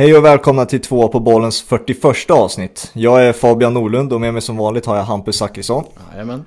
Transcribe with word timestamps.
Hej 0.00 0.16
och 0.16 0.24
välkomna 0.24 0.66
till 0.66 0.80
två 0.80 1.08
på 1.08 1.20
bollens 1.20 1.62
41 1.62 2.30
avsnitt. 2.30 2.90
Jag 2.94 3.24
är 3.24 3.32
Fabian 3.32 3.74
Norlund 3.74 4.12
och 4.12 4.20
med 4.20 4.32
mig 4.32 4.42
som 4.42 4.56
vanligt 4.56 4.86
har 4.86 4.96
jag 4.96 5.02
Hampus 5.02 5.36
Zachrisson. 5.36 5.84
Jajamän. 6.12 6.44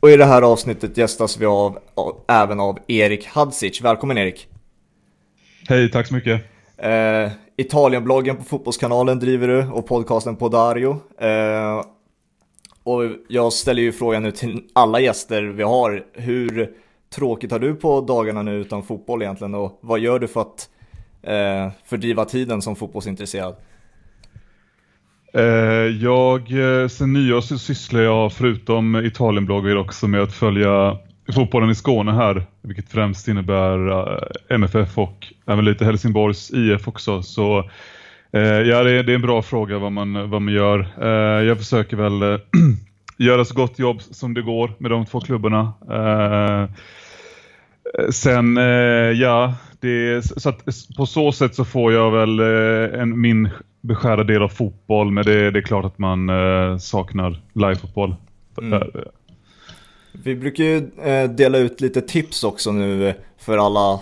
Och 0.00 0.10
i 0.10 0.16
det 0.16 0.24
här 0.24 0.42
avsnittet 0.42 0.96
gästas 0.96 1.38
vi 1.38 1.46
av, 1.46 1.78
av, 1.94 2.20
även 2.28 2.60
av 2.60 2.78
Erik 2.86 3.26
Hadzic. 3.26 3.80
Välkommen 3.82 4.18
Erik! 4.18 4.48
Hej, 5.68 5.90
tack 5.90 6.06
så 6.06 6.14
mycket! 6.14 6.44
Eh, 6.76 7.30
Italienbloggen 7.56 8.36
på 8.36 8.44
Fotbollskanalen 8.44 9.18
driver 9.18 9.48
du 9.48 9.68
och 9.68 9.86
podcasten 9.86 10.36
på 10.36 10.48
Dario. 10.48 11.00
Eh, 11.18 11.84
och 12.84 13.02
jag 13.28 13.52
ställer 13.52 13.82
ju 13.82 13.92
frågan 13.92 14.22
nu 14.22 14.30
till 14.30 14.62
alla 14.72 15.00
gäster 15.00 15.42
vi 15.42 15.62
har. 15.62 16.04
Hur 16.12 16.70
tråkigt 17.14 17.50
har 17.50 17.58
du 17.58 17.74
på 17.74 18.00
dagarna 18.00 18.42
nu 18.42 18.54
utan 18.54 18.82
fotboll 18.82 19.22
egentligen 19.22 19.54
och 19.54 19.78
vad 19.80 19.98
gör 19.98 20.18
du 20.18 20.28
för 20.28 20.40
att 20.40 20.68
eh, 21.22 21.70
fördriva 21.84 22.24
tiden 22.24 22.62
som 22.62 22.76
fotbollsintresserad? 22.76 23.54
Eh, 25.34 25.44
jag, 26.02 26.40
eh, 26.52 26.88
sen 26.88 27.12
nyår 27.12 27.40
så 27.40 27.58
sysslar 27.58 28.00
jag 28.00 28.32
förutom 28.32 28.96
Italienbloggar 28.96 29.76
också 29.76 30.08
med 30.08 30.22
att 30.22 30.32
följa 30.32 30.98
fotbollen 31.34 31.70
i 31.70 31.74
Skåne 31.74 32.12
här, 32.12 32.46
vilket 32.62 32.88
främst 32.88 33.28
innebär 33.28 33.90
eh, 33.90 34.18
MFF 34.48 34.98
och 34.98 35.26
även 35.46 35.64
lite 35.64 35.84
Helsingborgs 35.84 36.50
IF 36.50 36.88
också. 36.88 37.22
Så 37.22 37.70
ja, 38.64 38.82
det 38.82 38.92
är, 38.92 39.10
en 39.10 39.22
bra 39.22 39.42
fråga 39.42 39.78
vad 39.78 39.92
man, 39.92 40.30
vad 40.30 40.42
man 40.42 40.54
gör. 40.54 40.86
Jag 41.42 41.58
försöker 41.58 41.96
väl 41.96 42.40
göra 43.18 43.44
så 43.44 43.54
gott 43.54 43.78
jobb 43.78 44.02
som 44.02 44.34
det 44.34 44.42
går 44.42 44.72
med 44.78 44.90
de 44.90 45.06
två 45.06 45.20
klubbarna. 45.20 45.72
sen, 48.10 48.56
ja, 49.16 49.54
det, 49.82 50.22
så 50.40 50.48
att, 50.48 50.64
på 50.96 51.06
så 51.06 51.32
sätt 51.32 51.54
så 51.54 51.64
får 51.64 51.92
jag 51.92 52.10
väl 52.10 52.40
en, 53.00 53.20
min 53.20 53.48
beskärda 53.80 54.24
del 54.24 54.42
av 54.42 54.48
fotboll, 54.48 55.10
men 55.10 55.24
det, 55.24 55.50
det 55.50 55.58
är 55.58 55.62
klart 55.62 55.84
att 55.84 55.98
man 55.98 56.30
saknar 56.80 57.40
livefotboll. 57.52 58.14
Mm. 58.58 58.82
Vi 60.12 60.36
brukar 60.36 60.64
ju 60.64 60.90
eh, 61.04 61.30
dela 61.30 61.58
ut 61.58 61.80
lite 61.80 62.00
tips 62.00 62.44
också 62.44 62.72
nu 62.72 63.14
för 63.38 63.58
alla 63.58 64.00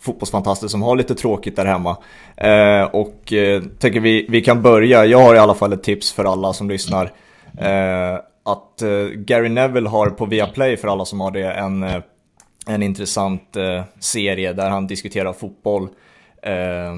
fotbollsfantaster 0.00 0.68
som 0.68 0.82
har 0.82 0.96
lite 0.96 1.14
tråkigt 1.14 1.56
där 1.56 1.64
hemma. 1.64 1.96
Eh, 2.36 2.82
och 2.82 3.32
eh, 3.32 3.62
tänker 3.62 4.00
vi, 4.00 4.26
vi 4.28 4.40
kan 4.40 4.62
börja, 4.62 5.04
jag 5.04 5.18
har 5.18 5.34
i 5.34 5.38
alla 5.38 5.54
fall 5.54 5.72
ett 5.72 5.82
tips 5.82 6.12
för 6.12 6.24
alla 6.24 6.52
som 6.52 6.68
lyssnar. 6.68 7.12
Eh, 7.58 8.14
att 8.42 8.82
eh, 8.82 9.06
Gary 9.14 9.48
Neville 9.48 9.88
har 9.88 10.10
på 10.10 10.26
Viaplay 10.26 10.76
för 10.76 10.88
alla 10.88 11.04
som 11.04 11.20
har 11.20 11.30
det 11.30 11.52
en, 11.52 11.82
eh, 11.82 12.02
en 12.66 12.82
intressant 12.82 13.56
eh, 13.56 13.84
serie 13.98 14.52
där 14.52 14.70
han 14.70 14.86
diskuterar 14.86 15.32
fotboll 15.32 15.88
eh, 16.42 16.94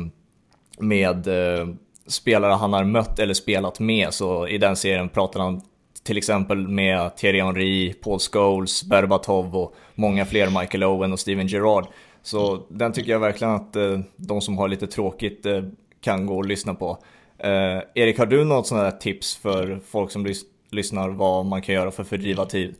med 0.78 1.27
eh, 1.27 1.69
spelare 2.06 2.52
han 2.52 2.72
har 2.72 2.84
mött 2.84 3.19
eller 3.19 3.34
spelat 3.34 3.80
med. 3.80 4.14
Så 4.14 4.48
i 4.48 4.58
den 4.58 4.77
serien 4.77 5.08
pratar 5.08 5.41
han 5.41 5.61
till 6.02 6.19
exempel 6.19 6.69
med 6.69 7.16
Thierry 7.16 7.41
Henry, 7.41 7.92
Paul 7.92 8.19
Scholes, 8.19 8.84
Berbatov 8.84 9.56
och 9.56 9.74
många 9.94 10.27
fler, 10.27 10.61
Michael 10.61 10.84
Owen 10.84 11.12
och 11.12 11.20
Steven 11.20 11.46
Gerrard. 11.46 11.86
Så 12.22 12.66
den 12.69 12.92
tycker 12.92 13.12
jag 13.12 13.20
verkligen 13.20 13.55
att 13.55 13.77
eh, 13.77 14.00
de 14.16 14.41
som 14.41 14.58
har 14.58 14.69
lite 14.69 14.86
tråkigt 14.86 15.46
eh, 15.46 15.62
kan 16.00 16.27
gå 16.27 16.36
och 16.36 16.46
lyssna 16.46 16.74
på. 16.74 16.98
Eh, 17.39 17.83
Erik, 17.94 18.19
har 18.19 18.27
du 18.27 18.44
något 18.44 18.66
sånt 18.66 18.80
här 18.80 18.91
tips 18.91 19.36
för 19.36 19.80
folk 19.86 20.11
som 20.11 20.27
lys 20.27 20.42
lyssnar 20.70 21.08
vad 21.08 21.46
man 21.46 21.62
kan 21.62 21.74
göra 21.74 21.91
för 21.91 22.02
att 22.02 22.08
fördriva 22.08 22.46
tid? 22.46 22.74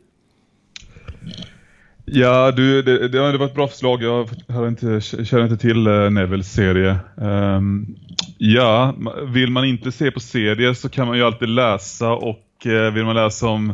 Ja, 2.11 2.51
du, 2.51 2.81
det, 2.81 3.07
det, 3.07 3.31
det 3.31 3.37
var 3.37 3.45
ett 3.45 3.53
bra 3.53 3.67
förslag. 3.67 4.03
Jag 4.03 4.67
inte, 4.67 5.01
känner 5.01 5.43
inte 5.43 5.57
till 5.57 5.87
eh, 5.87 5.93
uh, 5.93 6.09
Nevilles 6.09 6.53
serie. 6.53 6.97
Um, 7.15 7.95
ja, 8.37 8.95
vill 9.27 9.51
man 9.51 9.65
inte 9.65 9.91
se 9.91 10.11
på 10.11 10.19
serier 10.19 10.73
så 10.73 10.89
kan 10.89 11.07
man 11.07 11.17
ju 11.17 11.23
alltid 11.23 11.49
läsa 11.49 12.11
och 12.11 12.45
uh, 12.65 12.91
vill 12.91 13.05
man 13.05 13.15
läsa 13.15 13.47
om 13.47 13.73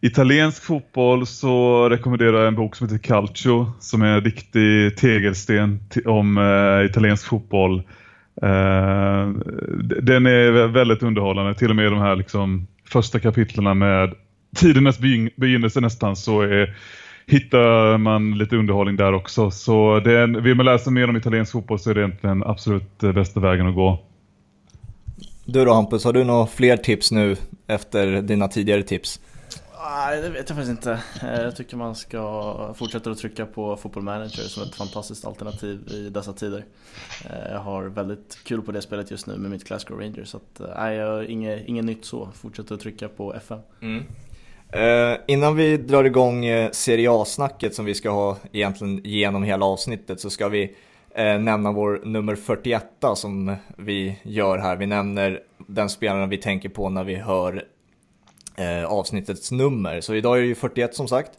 italiensk 0.00 0.62
fotboll 0.62 1.26
så 1.26 1.88
rekommenderar 1.88 2.38
jag 2.38 2.48
en 2.48 2.54
bok 2.54 2.76
som 2.76 2.88
heter 2.88 3.08
Calcio 3.08 3.72
som 3.80 4.02
är 4.02 4.06
en 4.06 4.24
riktig 4.24 4.96
tegelsten 4.96 5.80
om 6.06 6.38
uh, 6.38 6.86
italiensk 6.86 7.26
fotboll. 7.26 7.82
Uh, 8.42 9.32
den 10.02 10.26
är 10.26 10.66
väldigt 10.66 11.02
underhållande, 11.02 11.54
till 11.54 11.70
och 11.70 11.76
med 11.76 11.92
de 11.92 12.00
här 12.00 12.16
liksom, 12.16 12.66
första 12.88 13.20
kapitlerna 13.20 13.74
med 13.74 14.14
tidernas 14.56 14.98
begynnelse 15.36 15.80
nästan 15.80 16.16
så 16.16 16.40
är, 16.42 16.76
hittar 17.28 17.98
man 17.98 18.38
lite 18.38 18.56
underhållning 18.56 18.96
där 18.96 19.12
också. 19.12 19.50
Så 19.50 20.00
det 20.00 20.12
är, 20.12 20.40
vill 20.40 20.54
man 20.54 20.66
läsa 20.66 20.90
mer 20.90 21.08
om 21.08 21.16
italiensk 21.16 21.52
fotboll 21.52 21.78
så 21.78 21.90
är 21.90 21.94
det 21.94 22.00
egentligen 22.00 22.42
absolut 22.44 22.98
bästa 22.98 23.40
vägen 23.40 23.66
att 23.66 23.74
gå. 23.74 24.04
Du 25.44 25.64
då 25.64 25.74
Hampus, 25.74 26.04
har 26.04 26.12
du 26.12 26.24
några 26.24 26.46
fler 26.46 26.76
tips 26.76 27.12
nu 27.12 27.36
efter 27.66 28.22
dina 28.22 28.48
tidigare 28.48 28.82
tips? 28.82 29.20
Nej, 29.80 30.22
det 30.22 30.28
vet 30.28 30.48
jag 30.48 30.58
faktiskt 30.58 30.70
inte. 30.70 31.00
Eh, 31.22 31.42
jag 31.42 31.56
tycker 31.56 31.76
man 31.76 31.94
ska 31.94 32.74
fortsätta 32.74 33.10
att 33.10 33.18
trycka 33.18 33.46
på 33.46 33.76
Football 33.76 34.02
Manager 34.02 34.42
som 34.42 34.62
ett 34.62 34.74
fantastiskt 34.74 35.26
alternativ 35.26 35.88
i 35.90 36.10
dessa 36.10 36.32
tider. 36.32 36.64
Eh, 37.24 37.52
jag 37.52 37.60
har 37.60 37.84
väldigt 37.84 38.38
kul 38.44 38.62
på 38.62 38.72
det 38.72 38.82
spelet 38.82 39.10
just 39.10 39.26
nu 39.26 39.36
med 39.36 39.50
mitt 39.50 39.64
Glasgow 39.64 40.00
Rangers. 40.00 40.28
Så 40.28 40.36
att, 40.36 40.60
eh, 40.60 40.66
nej, 40.76 40.96
jag 40.96 41.12
har 41.12 41.22
inget, 41.22 41.68
inget 41.68 41.84
nytt 41.84 42.04
så. 42.04 42.28
Fortsätter 42.34 42.74
att 42.74 42.80
trycka 42.80 43.08
på 43.08 43.34
FM. 43.34 43.58
Mm. 43.80 44.04
Eh, 44.72 45.16
innan 45.26 45.56
vi 45.56 45.76
drar 45.76 46.04
igång 46.04 46.44
eh, 46.44 46.70
Serie 46.70 47.10
A-snacket 47.10 47.74
som 47.74 47.84
vi 47.84 47.94
ska 47.94 48.10
ha 48.10 48.36
egentligen 48.52 49.00
genom 49.04 49.42
hela 49.42 49.66
avsnittet 49.66 50.20
så 50.20 50.30
ska 50.30 50.48
vi 50.48 50.76
eh, 51.14 51.38
nämna 51.38 51.72
vår 51.72 52.00
nummer 52.04 52.36
41 52.36 52.84
som 53.14 53.56
vi 53.76 54.18
gör 54.22 54.58
här. 54.58 54.76
Vi 54.76 54.86
nämner 54.86 55.40
den 55.66 55.88
spelaren 55.88 56.28
vi 56.28 56.38
tänker 56.38 56.68
på 56.68 56.88
när 56.88 57.04
vi 57.04 57.14
hör 57.14 57.64
eh, 58.56 58.84
avsnittets 58.84 59.52
nummer. 59.52 60.00
Så 60.00 60.14
idag 60.14 60.36
är 60.36 60.40
det 60.40 60.46
ju 60.46 60.54
41 60.54 60.94
som 60.94 61.08
sagt. 61.08 61.30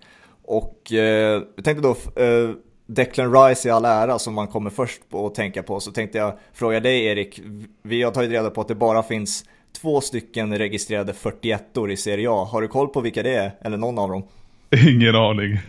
Och 0.44 0.94
eh, 0.94 1.44
jag 1.56 1.66
tänkte 1.66 1.82
då, 1.82 2.22
eh, 2.24 2.50
Declan 2.86 3.34
Rice 3.34 3.68
i 3.68 3.72
all 3.72 3.86
ära 3.86 4.20
som 4.20 4.34
man 4.34 4.48
kommer 4.48 4.70
först 4.70 5.10
på 5.10 5.28
att 5.28 5.36
tänka 5.36 5.64
på. 5.64 5.80
Så 5.80 5.92
tänkte 5.92 6.18
jag 6.18 6.34
fråga 6.54 6.80
dig 6.80 7.06
Erik, 7.06 7.42
vi 7.82 8.04
har 8.04 8.12
tagit 8.12 8.32
reda 8.32 8.50
på 8.50 8.62
att 8.62 8.68
det 8.68 8.76
bara 8.76 9.04
finns 9.04 9.46
två 9.82 10.02
stycken 10.02 10.58
registrerade 10.58 11.14
41or 11.14 11.92
i 11.92 11.98
Serie 11.98 12.30
A. 12.30 12.48
Har 12.52 12.62
du 12.62 12.68
koll 12.68 12.88
på 12.88 13.02
vilka 13.02 13.24
det 13.24 13.36
är? 13.36 13.52
Eller 13.62 13.78
någon 13.78 14.00
av 14.00 14.10
dem? 14.10 14.24
Ingen 14.88 15.16
aning. 15.16 15.52
uh, 15.54 15.60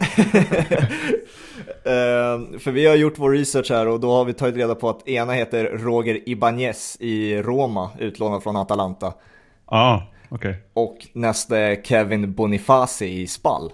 för 2.59 2.71
vi 2.71 2.87
har 2.87 2.97
gjort 2.97 3.19
vår 3.19 3.31
research 3.31 3.71
här 3.71 3.89
och 3.89 4.01
då 4.01 4.13
har 4.13 4.25
vi 4.25 4.33
tagit 4.33 4.57
reda 4.57 4.75
på 4.75 4.89
att 4.89 5.09
ena 5.09 5.33
heter 5.33 5.65
Roger 5.65 6.29
Ibanez 6.29 6.97
i 7.01 7.43
Roma, 7.43 7.91
utlånad 7.99 8.43
från 8.43 8.57
Atalanta. 8.57 9.07
Ja, 9.07 9.77
ah. 9.77 10.03
Okay. 10.35 10.55
Och 10.73 11.07
nästa 11.13 11.59
är 11.59 11.83
Kevin 11.83 12.33
Bonifaci 12.33 13.21
i 13.21 13.27
Spall. 13.27 13.73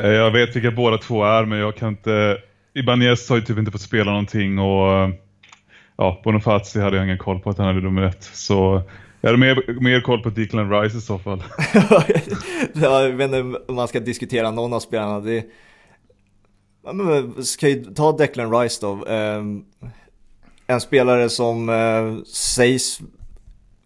Uh, 0.00 0.06
jag 0.06 0.30
vet 0.30 0.56
vilka 0.56 0.70
båda 0.70 0.98
två 0.98 1.24
är, 1.24 1.44
men 1.44 1.58
jag 1.58 1.76
kan 1.76 1.88
inte... 1.88 2.38
Ibanez 2.74 3.28
har 3.28 3.36
ju 3.36 3.42
typ 3.42 3.58
inte 3.58 3.70
fått 3.70 3.80
spela 3.80 4.10
någonting 4.10 4.58
och... 4.58 5.10
Ja, 5.96 6.20
Bonifazi 6.24 6.80
hade 6.80 6.96
jag 6.96 7.06
ingen 7.06 7.18
koll 7.18 7.40
på 7.40 7.50
att 7.50 7.58
han 7.58 7.66
hade 7.66 7.80
nummer 7.80 8.02
ett. 8.02 8.24
Så 8.24 8.82
jag 9.20 9.28
hade 9.28 9.38
mer, 9.38 9.80
mer 9.80 10.00
koll 10.00 10.22
på 10.22 10.30
Declan 10.30 10.70
Rice 10.70 10.98
i 10.98 11.00
så 11.00 11.18
fall. 11.18 11.42
jag 12.74 13.10
vet 13.10 13.24
inte 13.24 13.60
om 13.68 13.74
man 13.74 13.88
ska 13.88 14.00
diskutera 14.00 14.50
någon 14.50 14.72
av 14.72 14.80
spelarna. 14.80 15.20
Det... 15.20 15.44
Men, 16.92 17.44
ska 17.44 17.68
ju 17.68 17.84
ta 17.84 18.12
Declan 18.12 18.60
Rice 18.60 18.78
då. 18.80 19.06
Ehm, 19.06 19.64
en 20.66 20.80
spelare 20.80 21.28
som 21.28 21.68
eh, 21.68 22.24
sägs 22.26 23.00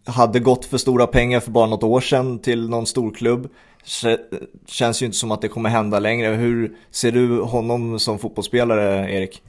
hade 0.05 0.41
gått 0.41 0.65
för 0.65 0.79
stora 0.79 1.07
pengar 1.07 1.41
för 1.41 1.51
bara 1.51 1.67
något 1.67 1.83
år 1.83 2.01
sedan 2.01 2.39
till 2.39 2.69
någon 2.69 2.87
storklubb. 2.87 3.49
Känns 4.67 5.03
ju 5.03 5.07
inte 5.07 5.19
som 5.19 5.31
att 5.31 5.43
det 5.43 5.49
kommer 5.49 5.71
hända 5.71 5.99
längre. 5.99 6.29
Hur 6.29 6.77
ser 6.91 7.13
du 7.13 7.41
honom 7.41 7.99
som 7.99 8.19
fotbollsspelare, 8.19 9.13
Erik? 9.13 9.43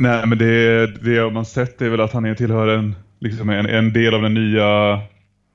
Nej, 0.00 0.26
men 0.26 0.38
det, 0.38 0.86
det 0.86 1.30
man 1.30 1.44
sett 1.44 1.82
är 1.82 1.88
väl 1.88 2.00
att 2.00 2.12
han 2.12 2.36
tillhör 2.36 2.68
en 2.68 2.94
liksom 3.18 3.50
en, 3.50 3.66
en 3.66 3.92
del 3.92 4.14
av 4.14 4.22
den 4.22 4.34
nya 4.34 5.00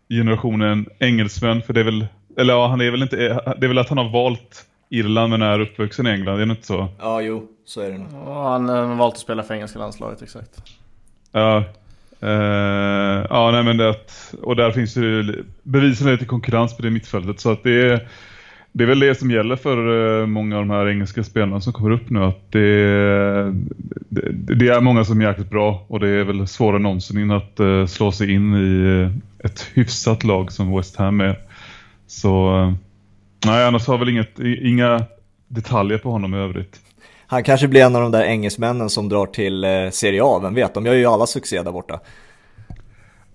generationen 0.09 0.85
engelsmän. 0.99 1.61
För 1.61 1.73
det 1.73 1.79
är 1.79 1.83
väl, 1.83 2.07
eller 2.37 2.53
ja, 2.53 2.67
han 2.67 2.81
är 2.81 2.91
väl 2.91 3.01
inte, 3.01 3.15
det 3.57 3.65
är 3.65 3.67
väl 3.67 3.77
att 3.77 3.89
han 3.89 3.97
har 3.97 4.09
valt 4.09 4.65
Irland 4.89 5.29
men 5.29 5.41
är 5.41 5.59
uppvuxen 5.59 6.07
i 6.07 6.09
England, 6.09 6.39
är 6.39 6.45
det 6.45 6.51
inte 6.51 6.65
så? 6.65 6.87
Ja, 6.99 7.21
jo, 7.21 7.47
så 7.65 7.81
är 7.81 7.89
det 7.89 7.97
nog. 7.97 8.07
Ja, 8.25 8.51
han 8.51 8.69
har 8.69 8.95
valt 8.95 9.13
att 9.13 9.19
spela 9.19 9.43
för 9.43 9.53
engelska 9.53 9.79
landslaget, 9.79 10.21
exakt. 10.21 10.63
Ja, 11.31 11.63
Uh, 12.23 13.25
ja, 13.29 13.51
nej 13.51 13.63
men 13.63 13.77
det 13.77 13.95
och 14.41 14.55
där 14.55 14.71
finns 14.71 14.97
ju 14.97 15.43
bevisligen 15.63 16.13
lite 16.13 16.25
konkurrens 16.25 16.77
på 16.77 16.81
det 16.81 16.89
mittfältet 16.89 17.39
så 17.39 17.51
att 17.51 17.63
det 17.63 17.91
är 17.91 18.07
det 18.75 18.83
är 18.83 18.87
väl 18.87 18.99
det 18.99 19.15
som 19.15 19.31
gäller 19.31 19.55
för 19.55 20.21
eh, 20.21 20.25
många 20.25 20.55
av 20.57 20.61
de 20.61 20.69
här 20.69 20.89
engelska 20.89 21.23
spelarna 21.23 21.61
som 21.61 21.73
kommer 21.73 21.91
upp 21.91 22.09
nu. 22.09 22.23
Att 22.23 22.51
det, 22.51 23.53
det, 24.09 24.55
det 24.55 24.67
är 24.67 24.81
många 24.81 25.05
som 25.05 25.21
är 25.21 25.25
jäkligt 25.25 25.49
bra 25.49 25.85
och 25.87 25.99
det 25.99 26.09
är 26.09 26.23
väl 26.23 26.47
svårare 26.47 26.75
än 26.75 26.83
någonsin 26.83 27.31
att 27.31 27.59
eh, 27.59 27.85
slå 27.85 28.11
sig 28.11 28.31
in 28.33 28.53
i 28.55 29.01
eh, 29.01 29.45
ett 29.45 29.67
hyfsat 29.73 30.23
lag 30.23 30.51
som 30.51 30.75
West 30.75 30.95
Ham 30.95 31.21
är. 31.21 31.39
Så 32.07 32.51
nej, 33.45 33.65
annars 33.65 33.87
har 33.87 33.97
väl 33.97 34.09
inget, 34.09 34.39
inga 34.39 35.05
detaljer 35.47 35.97
på 35.97 36.11
honom 36.11 36.33
i 36.33 36.37
övrigt. 36.37 36.79
Han 37.27 37.43
kanske 37.43 37.67
blir 37.67 37.81
en 37.81 37.95
av 37.95 38.01
de 38.01 38.11
där 38.11 38.23
engelsmännen 38.23 38.89
som 38.89 39.09
drar 39.09 39.25
till 39.25 39.65
Serie 39.91 40.21
A, 40.23 40.39
vem 40.43 40.53
vet? 40.53 40.73
De 40.73 40.85
gör 40.85 40.93
ju 40.93 41.05
alla 41.05 41.25
succé 41.25 41.61
där 41.61 41.71
borta. 41.71 41.99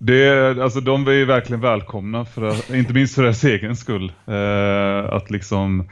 Det, 0.01 0.49
alltså 0.63 0.81
de 0.81 1.07
är 1.07 1.11
ju 1.11 1.25
verkligen 1.25 1.61
välkomna, 1.61 2.25
för, 2.25 2.75
inte 2.75 2.93
minst 2.93 3.15
för 3.15 3.23
deras 3.23 3.43
egen 3.43 3.75
skull. 3.75 4.11
Eh, 4.27 5.13
att 5.13 5.31
liksom 5.31 5.89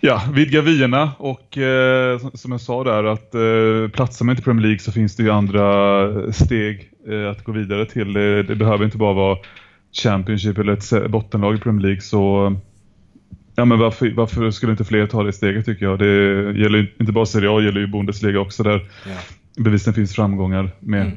ja, 0.00 0.22
vidga 0.32 0.60
vyerna 0.62 1.12
och 1.18 1.58
eh, 1.58 2.18
som 2.34 2.52
jag 2.52 2.60
sa 2.60 2.84
där 2.84 3.04
att 3.04 3.34
eh, 3.34 3.90
platsar 3.92 4.24
man 4.24 4.32
inte 4.32 4.42
i 4.42 4.44
Premier 4.44 4.62
League 4.62 4.78
så 4.78 4.92
finns 4.92 5.16
det 5.16 5.22
ju 5.22 5.30
andra 5.30 6.32
steg 6.32 6.90
eh, 7.08 7.30
att 7.30 7.44
gå 7.44 7.52
vidare 7.52 7.86
till. 7.86 8.12
Det, 8.12 8.42
det, 8.42 8.54
behöver 8.54 8.84
inte 8.84 8.98
bara 8.98 9.12
vara 9.12 9.38
Championship 9.92 10.58
eller 10.58 10.72
ett 10.72 11.10
bottenlag 11.10 11.54
i 11.54 11.58
Premier 11.58 11.82
League 11.82 12.00
så 12.00 12.54
ja, 13.54 13.64
men 13.64 13.78
varför, 13.78 14.10
varför 14.10 14.50
skulle 14.50 14.72
inte 14.72 14.84
fler 14.84 15.06
ta 15.06 15.22
det 15.22 15.32
steget 15.32 15.66
tycker 15.66 15.84
jag. 15.84 15.98
Det 15.98 16.06
gäller 16.58 16.92
inte 17.00 17.12
bara 17.12 17.26
Serie 17.26 17.50
A, 17.50 17.58
det 17.58 17.64
gäller 17.64 17.80
ju 17.80 17.86
Bundesliga 17.86 18.40
också 18.40 18.62
där 18.62 18.80
ja. 19.06 19.16
bevisligen 19.64 19.94
finns 19.94 20.14
framgångar 20.14 20.70
med. 20.80 21.02
Mm. 21.02 21.16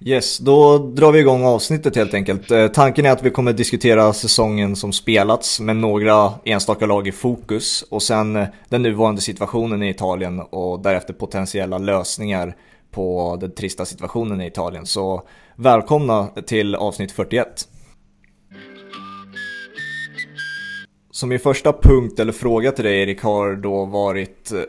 Yes, 0.00 0.38
då 0.38 0.78
drar 0.78 1.12
vi 1.12 1.18
igång 1.18 1.44
avsnittet 1.44 1.96
helt 1.96 2.14
enkelt. 2.14 2.50
Eh, 2.50 2.68
tanken 2.68 3.06
är 3.06 3.10
att 3.10 3.22
vi 3.22 3.30
kommer 3.30 3.52
diskutera 3.52 4.12
säsongen 4.12 4.76
som 4.76 4.92
spelats 4.92 5.60
med 5.60 5.76
några 5.76 6.32
enstaka 6.44 6.86
lag 6.86 7.08
i 7.08 7.12
fokus 7.12 7.84
och 7.90 8.02
sen 8.02 8.36
eh, 8.36 8.46
den 8.68 8.82
nuvarande 8.82 9.20
situationen 9.20 9.82
i 9.82 9.90
Italien 9.90 10.40
och 10.40 10.80
därefter 10.80 11.14
potentiella 11.14 11.78
lösningar 11.78 12.56
på 12.90 13.36
den 13.40 13.54
trista 13.54 13.84
situationen 13.84 14.40
i 14.40 14.46
Italien. 14.46 14.86
Så 14.86 15.22
välkomna 15.56 16.28
till 16.46 16.74
avsnitt 16.74 17.12
41. 17.12 17.68
Som 21.10 21.28
min 21.28 21.38
första 21.40 21.72
punkt 21.72 22.20
eller 22.20 22.32
fråga 22.32 22.72
till 22.72 22.84
dig 22.84 23.02
Erik 23.02 23.22
har 23.22 23.54
då 23.54 23.84
varit 23.84 24.52
eh, 24.52 24.60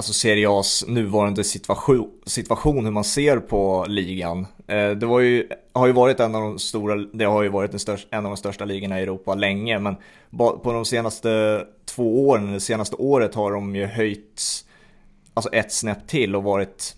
alltså 0.00 0.12
Serie 0.12 0.48
A's 0.48 0.84
nuvarande 0.88 1.44
situation, 1.44 2.10
situation, 2.26 2.84
hur 2.84 2.92
man 2.92 3.04
ser 3.04 3.36
på 3.36 3.84
ligan. 3.88 4.46
Eh, 4.66 4.90
det 4.90 5.06
var 5.06 5.20
ju, 5.20 5.48
har 5.72 5.86
ju 5.86 5.92
varit 5.92 6.20
en 6.20 6.34
av 6.34 6.42
de 6.42 6.58
stora, 6.58 6.96
det 6.96 7.24
har 7.24 7.42
ju 7.42 7.48
varit 7.48 7.80
största, 7.80 8.16
en 8.16 8.26
av 8.26 8.30
de 8.30 8.36
största 8.36 8.64
ligorna 8.64 9.00
i 9.00 9.02
Europa 9.02 9.34
länge, 9.34 9.78
men 9.78 9.96
på 10.36 10.72
de 10.72 10.84
senaste 10.84 11.64
två 11.84 12.28
åren, 12.28 12.52
det 12.52 12.60
senaste 12.60 12.96
året 12.96 13.34
har 13.34 13.52
de 13.52 13.76
ju 13.76 13.86
höjts 13.86 14.64
alltså 15.34 15.52
ett 15.52 15.72
snäpp 15.72 16.08
till 16.08 16.36
och 16.36 16.42
varit 16.42 16.96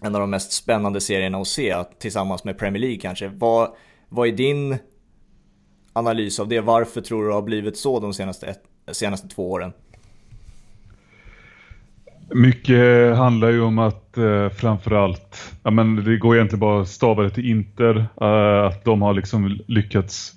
en 0.00 0.14
av 0.14 0.20
de 0.20 0.30
mest 0.30 0.52
spännande 0.52 1.00
serierna 1.00 1.38
att 1.38 1.48
se 1.48 1.84
tillsammans 1.98 2.44
med 2.44 2.58
Premier 2.58 2.80
League 2.80 2.98
kanske. 2.98 3.28
Vad, 3.28 3.70
vad 4.08 4.28
är 4.28 4.32
din 4.32 4.78
analys 5.92 6.40
av 6.40 6.48
det? 6.48 6.60
Varför 6.60 7.00
tror 7.00 7.22
du 7.22 7.28
det 7.28 7.34
har 7.34 7.42
blivit 7.42 7.78
så 7.78 8.00
de 8.00 8.14
senaste, 8.14 8.46
ett, 8.46 8.62
senaste 8.92 9.28
två 9.28 9.50
åren? 9.50 9.72
Mycket 12.34 13.16
handlar 13.16 13.50
ju 13.50 13.60
om 13.60 13.78
att 13.78 14.18
eh, 14.18 14.48
framförallt, 14.48 15.54
ja 15.62 15.70
men 15.70 16.04
det 16.04 16.16
går 16.16 16.36
egentligen 16.36 16.60
bara 16.60 16.82
att 16.82 16.88
stava 16.88 17.22
det 17.22 17.30
till 17.30 17.50
Inter, 17.50 18.06
eh, 18.20 18.66
att 18.66 18.84
de 18.84 19.02
har 19.02 19.14
liksom 19.14 19.58
lyckats 19.66 20.32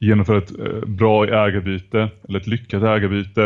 genomföra 0.00 0.38
ett 0.38 0.58
eh, 0.58 0.88
bra 0.88 1.26
ägarbyte, 1.26 2.08
eller 2.28 2.40
ett 2.40 2.46
lyckat 2.46 2.82
ägarbyte. 2.82 3.44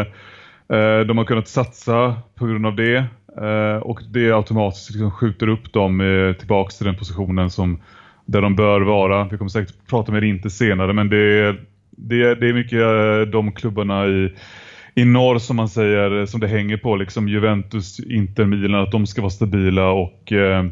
Eh, 0.69 1.01
de 1.07 1.19
har 1.19 1.25
kunnat 1.25 1.49
satsa 1.49 2.17
på 2.35 2.47
grund 2.47 2.67
av 2.67 2.77
det 2.77 3.05
eh, 3.43 3.77
och 3.77 4.01
det 4.13 4.33
automatiskt 4.33 4.91
liksom 4.91 5.11
skjuter 5.11 5.49
upp 5.49 5.73
dem 5.73 6.01
eh, 6.01 6.33
tillbaks 6.33 6.79
till 6.79 6.87
den 6.87 6.97
positionen 6.97 7.51
som 7.51 7.81
där 8.27 8.43
de 8.43 8.57
bör 8.57 8.81
vara. 8.81 9.29
Vi 9.31 9.39
kommer 9.39 9.49
säkert 9.49 9.75
prata 9.89 10.13
med 10.13 10.25
Inter 10.25 10.49
senare 10.49 10.93
men 10.93 11.09
det 11.09 11.17
är, 11.17 11.61
det 11.91 12.23
är, 12.23 12.37
det 12.37 12.49
är 12.49 12.53
mycket 12.53 12.81
eh, 12.81 13.33
de 13.33 13.53
klubbarna 13.53 14.07
i 14.07 14.33
i 14.95 15.05
norr 15.05 15.39
som 15.39 15.57
man 15.57 15.69
säger, 15.69 16.27
som 16.27 16.41
det 16.41 16.49
hänger 16.49 16.77
på, 16.77 16.97
liksom 16.97 17.29
Juventus, 17.29 18.01
Inter, 18.01 18.45
Milan, 18.45 18.83
att 18.83 18.93
de 18.93 19.07
ska 19.07 19.23
vara 19.23 19.31
stabila 19.31 19.91
och 19.91 20.33
eh, 20.33 20.65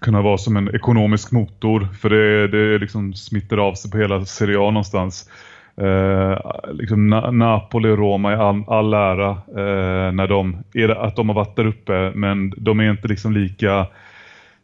kunna 0.00 0.22
vara 0.22 0.38
som 0.38 0.56
en 0.56 0.74
ekonomisk 0.74 1.32
motor. 1.32 1.88
För 2.00 2.10
det, 2.10 2.48
det 2.48 2.78
liksom 2.78 3.14
smittar 3.14 3.58
av 3.58 3.74
sig 3.74 3.90
på 3.90 3.98
hela 3.98 4.24
Serie 4.24 4.58
A 4.58 4.70
någonstans. 4.70 5.30
Eh, 5.76 6.38
liksom 6.72 7.10
Na 7.10 7.30
Napoli 7.30 7.88
och 7.88 7.98
Roma 7.98 8.32
i 8.32 8.36
all, 8.36 8.64
all 8.66 8.94
ära 8.94 9.30
eh, 9.30 10.12
när 10.12 10.26
de, 10.26 10.56
är 10.74 10.88
det, 10.88 11.00
att 11.00 11.16
de 11.16 11.28
har 11.28 11.36
varit 11.36 11.56
där 11.56 11.66
uppe, 11.66 12.12
men 12.14 12.52
de 12.56 12.80
är 12.80 12.90
inte 12.90 13.08
liksom 13.08 13.32
lika 13.32 13.86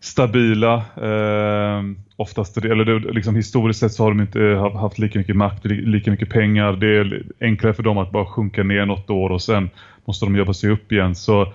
stabila. 0.01 0.75
Eh, 0.97 1.83
oftast, 2.17 2.57
eller 2.57 3.13
liksom 3.13 3.37
historiskt 3.37 3.81
sett 3.81 3.93
så 3.93 4.03
har 4.03 4.11
de 4.11 4.21
inte 4.21 4.41
haft 4.79 4.99
lika 4.99 5.19
mycket 5.19 5.37
makt, 5.37 5.65
lika 5.65 6.11
mycket 6.11 6.31
pengar. 6.31 6.73
Det 6.73 6.97
är 6.97 7.23
enklare 7.41 7.75
för 7.75 7.83
dem 7.83 7.99
att 7.99 8.11
bara 8.11 8.27
sjunka 8.27 8.63
ner 8.63 8.87
något 8.87 9.11
år 9.11 9.31
och 9.31 9.43
sen 9.43 9.71
måste 10.05 10.27
de 10.27 10.37
jobba 10.37 10.55
sig 10.55 10.71
upp 10.71 10.93
igen. 10.93 11.15
Så 11.15 11.53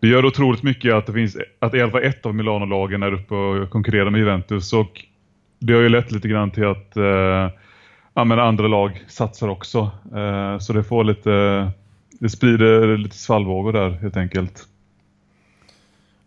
det 0.00 0.08
gör 0.08 0.24
otroligt 0.24 0.62
mycket 0.62 0.94
att 0.94 1.06
det 1.06 1.12
finns 1.12 1.36
att 1.58 1.74
i 1.74 1.82
alla 1.82 1.92
fall 1.92 2.02
ett 2.02 2.26
av 2.26 2.34
Milano-lagen 2.34 3.02
är 3.02 3.12
uppe 3.12 3.34
och 3.34 3.70
konkurrerar 3.70 4.10
med 4.10 4.18
Juventus 4.18 4.72
och 4.72 5.04
det 5.58 5.72
har 5.72 5.80
ju 5.80 5.88
lett 5.88 6.12
lite 6.12 6.28
grann 6.28 6.50
till 6.50 6.66
att 6.66 6.96
eh, 6.96 7.48
andra 8.14 8.68
lag 8.68 9.04
satsar 9.08 9.48
också. 9.48 9.90
Eh, 10.16 10.58
så 10.58 10.72
det 10.72 10.84
får 10.84 11.04
lite, 11.04 11.70
det 12.20 12.28
sprider 12.28 12.98
lite 12.98 13.16
svallvågor 13.16 13.72
där 13.72 13.90
helt 13.90 14.16
enkelt. 14.16 14.68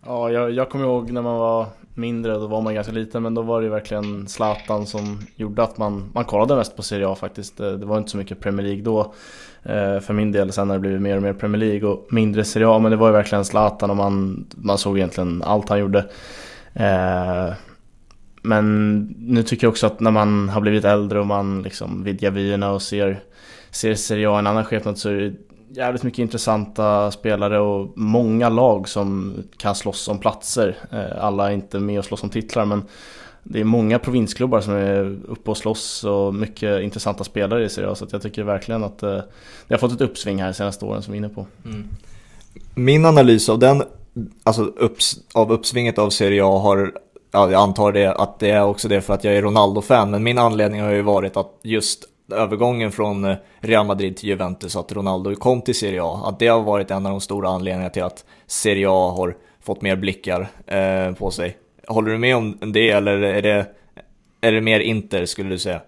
Ja, 0.07 0.31
jag, 0.31 0.51
jag 0.51 0.69
kommer 0.69 0.86
ihåg 0.86 1.12
när 1.12 1.21
man 1.21 1.38
var 1.38 1.65
mindre, 1.94 2.33
då 2.33 2.48
var 2.48 2.62
man 2.62 2.74
ganska 2.74 2.94
liten, 2.94 3.24
men 3.24 3.33
då 3.33 3.42
var 3.42 3.62
det 3.62 3.69
verkligen 3.69 4.27
Zlatan 4.27 4.86
som 4.86 5.19
gjorde 5.36 5.63
att 5.63 5.77
man, 5.77 6.12
man 6.13 6.25
kollade 6.25 6.56
mest 6.56 6.75
på 6.75 6.83
Serie 6.83 7.07
A 7.07 7.15
faktiskt. 7.15 7.57
Det, 7.57 7.77
det 7.77 7.86
var 7.86 7.98
inte 7.98 8.12
så 8.12 8.18
mycket 8.18 8.39
Premier 8.39 8.68
League 8.68 8.83
då 8.83 9.13
eh, 9.63 10.00
för 10.00 10.13
min 10.13 10.31
del, 10.31 10.51
sen 10.51 10.69
har 10.69 10.75
det 10.75 10.80
blivit 10.80 11.01
mer 11.01 11.15
och 11.15 11.21
mer 11.21 11.33
Premier 11.33 11.59
League 11.59 11.89
och 11.89 12.07
mindre 12.09 12.44
Serie 12.44 12.68
A, 12.68 12.80
men 12.80 12.92
det 12.92 12.98
var 12.98 13.07
ju 13.07 13.13
verkligen 13.13 13.45
Zlatan 13.45 13.89
och 13.89 13.98
man, 13.98 14.45
man 14.56 14.77
såg 14.77 14.98
egentligen 14.98 15.44
allt 15.44 15.69
han 15.69 15.80
gjorde. 15.80 16.00
Eh, 16.74 17.54
men 18.42 18.98
nu 19.18 19.44
tycker 19.44 19.68
jag 19.68 19.71
också 19.71 19.88
att 19.88 20.00
när 20.00 20.12
man 20.12 20.50
har 20.50 20.62
blivit 20.62 20.86
äldre 20.86 21.19
och 21.19 21.27
man 21.27 21.62
liksom 21.62 22.04
vidgar 22.04 22.31
vyerna 22.31 22.71
och 22.71 22.81
ser, 22.81 23.19
ser 23.71 23.95
Serie 23.95 24.30
A 24.30 24.36
i 24.36 24.39
en 24.39 24.48
annan 24.48 24.65
skepnad 24.65 24.98
så 24.98 25.09
är 25.09 25.13
det 25.13 25.33
jävligt 25.69 26.04
mycket 26.04 26.19
intressanta 26.19 27.12
spelare 27.12 27.60
och 27.60 27.98
många 27.98 28.50
lag 28.50 28.90
som 28.90 29.36
kan 29.58 29.75
slåss 29.75 30.08
om 30.08 30.19
platser. 30.19 30.75
Eh, 30.92 31.24
alla 31.24 31.50
är 31.50 31.54
inte 31.54 31.80
med 31.80 32.00
och 32.00 32.06
slåss 32.06 32.24
om 32.24 32.30
titlar 32.30 32.66
men 32.66 32.84
det 33.44 33.60
är 33.60 33.64
många 33.64 34.00
provinsklubbar 34.00 34.62
som 34.62 34.74
är 34.74 35.18
uppe 35.28 35.52
och 35.52 35.57
slåss 35.57 36.04
och 36.04 36.36
mycket 36.36 36.81
intressanta 36.81 37.24
spelare 37.24 37.66
i 37.66 37.69
Serie 37.69 37.90
A. 37.90 37.95
Så 37.95 38.07
jag 38.12 38.21
tycker 38.21 38.44
verkligen 38.44 38.83
att 38.83 39.04
eh, 39.04 39.19
det 39.68 39.74
har 39.74 39.78
fått 39.78 39.94
ett 39.94 40.02
uppsving 40.02 40.42
här 40.42 40.47
de 40.47 40.54
senaste 40.54 40.86
åren 40.86 41.02
som 41.02 41.12
vi 41.12 41.18
är 41.18 41.24
inne 41.24 41.33
på. 41.33 41.45
Mm. 41.66 41.88
Min 42.76 43.06
analys 43.06 43.50
av 43.50 43.59
den, 43.59 43.83
alltså 44.44 44.64
upps, 44.64 45.19
av 45.33 45.52
uppsvinget 45.52 45.97
av 45.97 46.09
Serie 46.09 46.45
A 46.45 46.59
har 46.59 46.92
Ja, 47.31 47.52
jag 47.52 47.62
antar 47.62 47.92
det, 47.92 48.14
att 48.14 48.40
det 48.40 48.50
är 48.50 48.64
också 48.64 48.88
det 48.88 49.02
för 49.02 49.14
att 49.14 49.24
jag 49.24 49.36
är 49.36 49.42
Ronaldo-fan, 49.42 50.12
men 50.12 50.24
min 50.24 50.38
anledning 50.38 50.81
har 50.81 50.92
ju 50.92 51.02
varit 51.02 51.38
att 51.38 51.59
just 51.64 52.04
övergången 52.31 52.92
från 52.92 53.26
eh, 53.26 53.36
Real 53.60 53.86
Madrid 53.86 54.18
till 54.18 54.30
Juventus, 54.30 54.76
att 54.76 54.92
Ronaldo 54.92 55.36
kom 55.36 55.62
till 55.62 55.76
Serie 55.76 56.04
A, 56.04 56.24
att 56.26 56.40
det 56.40 56.48
har 56.48 56.64
varit 56.64 56.92
en 56.92 57.06
av 57.06 57.12
de 57.12 57.22
stora 57.22 57.50
anledningarna 57.50 57.90
till 57.90 58.04
att 58.04 58.26
Serie 58.48 58.88
A 58.90 59.14
har 59.18 59.36
fått 59.64 59.81
mer 59.81 59.96
blickar 59.96 60.48
eh, 60.68 61.14
på 61.14 61.31
sig. 61.31 61.57
Håller 61.88 62.12
du 62.12 62.18
med 62.18 62.36
om 62.36 62.57
det 62.74 62.90
eller 62.90 63.22
är 63.22 63.42
det, 63.42 63.66
är 64.42 64.52
det 64.52 64.62
mer 64.62 64.80
Inter 64.80 65.26
skulle 65.26 65.50
du 65.50 65.57
säga? 65.57 65.81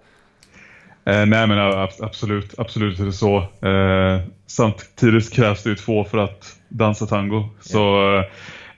Eh, 1.05 1.25
nej 1.25 1.47
men 1.47 1.87
absolut, 1.99 2.59
absolut 2.59 2.99
är 2.99 3.05
det 3.05 3.13
så. 3.13 3.37
Eh, 3.37 4.21
samtidigt 4.47 5.33
krävs 5.33 5.63
det 5.63 5.69
ju 5.69 5.75
två 5.75 6.03
för 6.03 6.17
att 6.17 6.55
dansa 6.69 7.05
tango. 7.05 7.49
Så 7.61 8.15
eh, 8.17 8.23
Eh, 8.23 8.25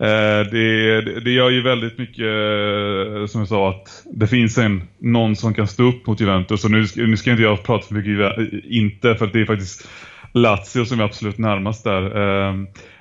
Eh, 0.02 0.52
det, 0.52 1.02
det 1.02 1.32
gör 1.32 1.50
ju 1.50 1.62
väldigt 1.62 1.98
mycket, 1.98 2.26
eh, 2.26 3.26
som 3.26 3.42
jag 3.42 3.48
sa, 3.48 3.70
att 3.70 4.04
det 4.06 4.28
finns 4.28 4.58
en, 4.58 4.84
någon 5.00 5.36
som 5.36 5.54
kan 5.54 5.68
stå 5.68 5.84
upp 5.84 6.08
mot 6.08 6.20
Juventus. 6.20 6.66
Och 6.66 6.72
nu, 6.72 6.86
nu 6.96 7.18
ska 7.18 7.32
inte 7.32 7.44
jag 7.44 7.64
prata 7.64 7.88
för 7.88 7.96
mycket 7.96 8.38
eh, 8.38 8.46
inte, 8.64 9.16
för 9.16 9.28
det 9.28 9.42
är 9.42 9.46
faktiskt 9.46 9.88
Lazio 10.34 10.86
som 10.86 11.00
är 11.00 11.04
absolut 11.04 11.38
närmast 11.38 11.84
där. 11.84 12.02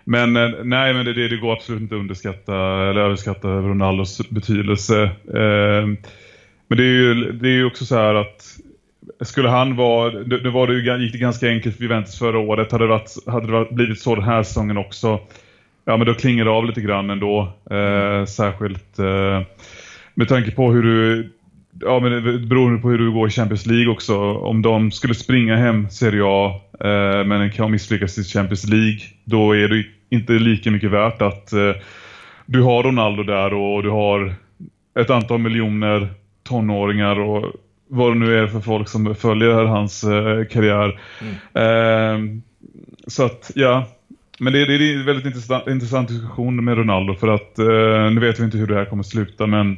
Men 0.04 0.33
nej, 0.69 0.95
men 0.95 1.04
det, 1.04 1.28
det 1.28 1.37
går 1.37 1.52
absolut 1.52 1.80
inte 1.80 1.95
att 1.95 2.00
underskatta 2.00 2.54
eller 2.90 3.00
överskatta 3.00 3.49
Ronaldos 3.49 4.28
betydelse. 4.30 5.11
Men 6.69 6.78
det 6.78 6.83
är 6.83 6.99
ju 6.99 7.33
det 7.33 7.49
är 7.49 7.66
också 7.66 7.85
så 7.85 7.97
här 7.97 8.14
att 8.14 8.57
skulle 9.21 9.49
han 9.49 9.76
vara, 9.76 10.12
nu 10.12 10.50
var 10.50 10.66
det, 10.66 11.02
gick 11.02 11.12
det 11.12 11.19
ganska 11.19 11.49
enkelt 11.49 11.76
för 11.76 11.83
Juventus 11.83 12.19
förra 12.19 12.38
året. 12.38 12.73
Hade 12.73 12.85
det, 12.85 12.88
varit, 12.88 13.26
hade 13.26 13.59
det 13.59 13.75
blivit 13.75 14.00
så 14.00 14.14
den 14.14 14.25
här 14.25 14.42
säsongen 14.42 14.76
också 14.76 15.21
ja, 15.90 15.97
men 15.97 16.06
då 16.06 16.14
klingar 16.14 16.44
det 16.44 16.50
av 16.50 16.66
lite 16.66 16.80
grann 16.80 17.11
ändå. 17.11 17.52
Eh, 17.70 18.25
särskilt 18.25 18.99
eh, 18.99 19.42
med 20.14 20.28
tanke 20.28 20.50
på 20.50 20.73
hur 20.73 20.82
du, 20.82 21.30
ja 21.80 22.00
men 22.00 22.49
beroende 22.49 22.82
på 22.82 22.90
hur 22.90 22.99
du 22.99 23.12
går 23.12 23.28
i 23.28 23.30
Champions 23.30 23.66
League 23.66 23.92
också. 23.92 24.18
Om 24.35 24.62
de 24.62 24.90
skulle 24.90 25.14
springa 25.14 25.56
hem 25.56 25.90
Serie 25.90 26.23
A 26.25 26.61
eh, 26.80 27.26
men 27.26 27.50
kan 27.50 27.70
misslyckas 27.70 28.18
i 28.18 28.25
Champions 28.25 28.66
League, 28.66 29.00
då 29.25 29.56
är 29.56 29.68
det 29.68 29.85
inte 30.11 30.32
lika 30.32 30.70
mycket 30.70 30.90
värt 30.90 31.23
att 31.23 31.52
eh, 31.52 31.73
du 32.47 32.62
har 32.62 32.82
Ronaldo 32.82 33.23
där 33.23 33.54
och 33.54 33.82
du 33.82 33.90
har 33.90 34.35
ett 35.00 35.11
antal 35.11 35.38
miljoner 35.38 36.09
tonåringar 36.42 37.20
och 37.20 37.52
vad 37.88 38.12
det 38.12 38.18
nu 38.18 38.38
är 38.38 38.47
för 38.47 38.61
folk 38.61 38.88
som 38.88 39.14
följer 39.14 39.64
hans 39.64 40.04
eh, 40.04 40.44
karriär. 40.44 41.00
Mm. 41.20 42.38
Eh, 42.38 42.42
så 43.06 43.25
att 43.25 43.50
ja, 43.54 43.87
men 44.40 44.52
det, 44.52 44.66
det 44.66 44.75
är 44.75 44.97
en 44.97 45.06
väldigt 45.06 45.26
intressant, 45.26 45.66
intressant 45.66 46.09
diskussion 46.09 46.64
med 46.64 46.78
Ronaldo 46.78 47.14
för 47.14 47.28
att 47.28 47.59
eh, 47.59 48.14
nu 48.14 48.20
vet 48.20 48.40
vi 48.40 48.44
inte 48.44 48.59
hur 48.59 48.66
det 48.66 48.75
här 48.75 48.85
kommer 48.85 49.02
sluta 49.02 49.47
men 49.47 49.76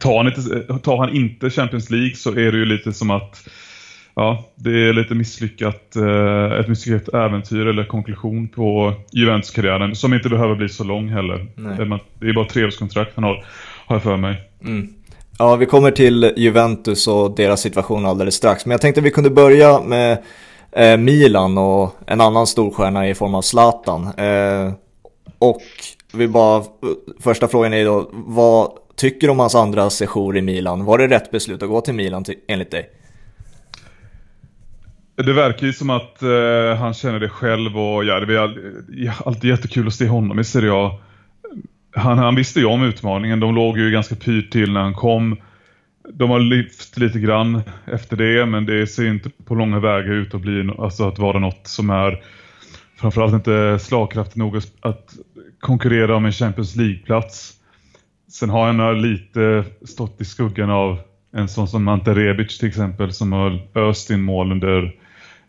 tar 0.00 0.16
han, 0.16 0.26
inte, 0.26 0.78
tar 0.78 0.96
han 0.96 1.16
inte 1.16 1.50
Champions 1.50 1.90
League 1.90 2.14
så 2.14 2.30
är 2.30 2.52
det 2.52 2.58
ju 2.58 2.64
lite 2.64 2.92
som 2.92 3.10
att 3.10 3.48
ja, 4.14 4.44
det 4.54 4.70
är 4.70 4.92
lite 4.92 5.14
misslyckat, 5.14 5.96
eh, 5.96 6.52
ett 6.52 6.68
misslyckat 6.68 7.14
äventyr 7.14 7.66
eller 7.66 7.84
konklusion 7.84 8.48
på 8.48 8.94
Juventus-karriären 9.12 9.94
som 9.94 10.14
inte 10.14 10.28
behöver 10.28 10.54
bli 10.54 10.68
så 10.68 10.84
lång 10.84 11.08
heller. 11.08 11.46
Nej. 11.54 12.00
Det 12.20 12.28
är 12.28 12.34
bara 12.34 12.44
treårskontrakt 12.44 13.12
han 13.14 13.24
har, 13.24 13.44
har 13.86 13.96
jag 13.96 14.02
för 14.02 14.16
mig. 14.16 14.40
Mm. 14.64 14.88
Ja, 15.38 15.56
vi 15.56 15.66
kommer 15.66 15.90
till 15.90 16.32
Juventus 16.36 17.08
och 17.08 17.36
deras 17.36 17.60
situation 17.60 18.06
alldeles 18.06 18.34
strax. 18.34 18.66
Men 18.66 18.70
jag 18.70 18.80
tänkte 18.80 19.00
vi 19.00 19.10
kunde 19.10 19.30
börja 19.30 19.80
med 19.80 20.18
eh, 20.76 20.96
Milan 20.96 21.58
och 21.58 21.96
en 22.06 22.20
annan 22.20 22.46
storstjärna 22.46 23.08
i 23.08 23.14
form 23.14 23.34
av 23.34 23.42
Zlatan. 23.42 24.04
Eh, 24.16 24.72
och 25.38 25.62
vi 26.12 26.28
bara, 26.28 26.64
första 27.20 27.48
frågan 27.48 27.74
är 27.74 27.84
då, 27.84 28.10
vad 28.12 28.70
tycker 28.96 29.26
du 29.26 29.30
om 29.30 29.38
hans 29.38 29.54
andra 29.54 29.90
session 29.90 30.36
i 30.36 30.42
Milan? 30.42 30.84
Var 30.84 30.98
det 30.98 31.08
rätt 31.08 31.30
beslut 31.30 31.62
att 31.62 31.68
gå 31.68 31.80
till 31.80 31.94
Milan 31.94 32.24
enligt 32.48 32.70
dig? 32.70 32.90
Det 35.16 35.32
verkar 35.32 35.66
ju 35.66 35.72
som 35.72 35.90
att 35.90 36.22
eh, 36.22 36.78
han 36.78 36.94
känner 36.94 37.20
det 37.20 37.28
själv 37.28 37.78
och 37.78 38.04
ja, 38.04 38.20
det 38.20 38.34
är 38.34 39.26
alltid 39.26 39.50
jättekul 39.50 39.86
att 39.86 39.94
se 39.94 40.08
honom 40.08 40.38
i 40.38 40.44
Serie 40.44 40.72
A. 40.72 40.98
Han, 41.94 42.18
han 42.18 42.34
visste 42.34 42.60
ju 42.60 42.66
om 42.66 42.82
utmaningen, 42.82 43.40
de 43.40 43.54
låg 43.54 43.78
ju 43.78 43.90
ganska 43.90 44.14
pyrt 44.14 44.52
till 44.52 44.72
när 44.72 44.80
han 44.80 44.94
kom. 44.94 45.36
De 46.12 46.30
har 46.30 46.40
lyft 46.40 46.98
lite 46.98 47.18
grann 47.18 47.62
efter 47.86 48.16
det, 48.16 48.46
men 48.46 48.66
det 48.66 48.86
ser 48.86 49.06
inte 49.06 49.30
på 49.44 49.54
långa 49.54 49.80
vägar 49.80 50.12
ut 50.12 50.34
att, 50.34 50.40
bli, 50.40 50.70
alltså 50.78 51.08
att 51.08 51.18
vara 51.18 51.38
något 51.38 51.66
som 51.66 51.90
är 51.90 52.22
framförallt 52.96 53.34
inte 53.34 53.78
slagkraftigt 53.78 54.36
nog 54.36 54.56
att 54.80 55.14
konkurrera 55.60 56.16
om 56.16 56.24
en 56.24 56.32
Champions 56.32 56.76
League-plats. 56.76 57.52
Sen 58.28 58.50
har 58.50 58.72
han 58.72 59.02
lite 59.02 59.64
stått 59.84 60.20
i 60.20 60.24
skuggan 60.24 60.70
av 60.70 60.98
en 61.32 61.48
sån 61.48 61.68
som 61.68 61.88
Ante 61.88 62.14
Rebic 62.14 62.58
till 62.58 62.68
exempel 62.68 63.12
som 63.12 63.32
har 63.32 63.60
öst 63.74 64.10
in 64.10 64.22
mål 64.22 64.52
under 64.52 64.94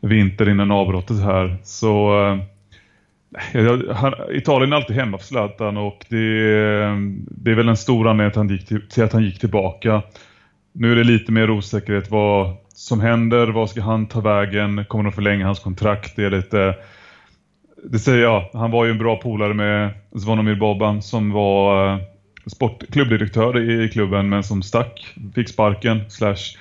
vinter 0.02 0.50
innan 0.50 0.72
avbrottet 0.72 1.24
här. 1.24 1.58
Så 1.64 2.22
eh, 2.26 2.38
Italien 4.32 4.74
är 4.74 4.76
alltid 4.76 4.96
hemma 4.96 5.18
för 5.18 5.26
Zlatan 5.26 5.78
och 5.78 6.06
det, 6.10 6.18
eh, 6.18 6.96
det 7.32 7.52
är 7.52 7.56
väl 7.56 7.70
en 7.70 7.78
stor 7.78 8.08
anledning 8.08 8.32
till 8.32 8.40
att, 8.40 8.48
han 8.48 8.50
gick 8.50 8.68
till, 8.68 8.90
till 8.90 9.04
att 9.04 9.14
han 9.14 9.24
gick 9.24 9.40
tillbaka. 9.40 10.02
Nu 10.80 10.92
är 10.92 10.96
det 10.96 11.04
lite 11.04 11.32
mer 11.32 11.50
osäkerhet 11.50 12.12
vad 12.12 12.56
som 12.74 13.00
händer, 13.00 13.48
vad 13.48 13.70
ska 13.70 13.82
han 13.82 14.08
ta 14.08 14.20
vägen, 14.20 14.86
kommer 14.86 15.04
de 15.04 15.14
förlänga 15.14 15.46
hans 15.46 15.60
kontrakt? 15.60 16.16
Det 16.16 16.26
är 16.26 16.30
lite 16.30 16.76
det 17.84 18.00
säger 18.00 18.24
jag, 18.24 18.50
han 18.54 18.72
var 18.72 18.86
ju 18.86 18.92
en 18.92 18.98
bra 18.98 19.16
polare 19.16 19.54
med 19.54 19.92
Zvonimir 20.16 20.56
Boban 20.56 21.02
som 21.02 21.32
var 21.32 21.94
eh, 21.94 22.00
sportklubbdirektör 22.46 23.84
i 23.84 23.90
klubben 23.90 24.30
men 24.30 24.44
som 24.44 24.64
stack, 24.64 25.16
fick 25.36 25.50
sparken 25.50 26.10
slash 26.10 26.58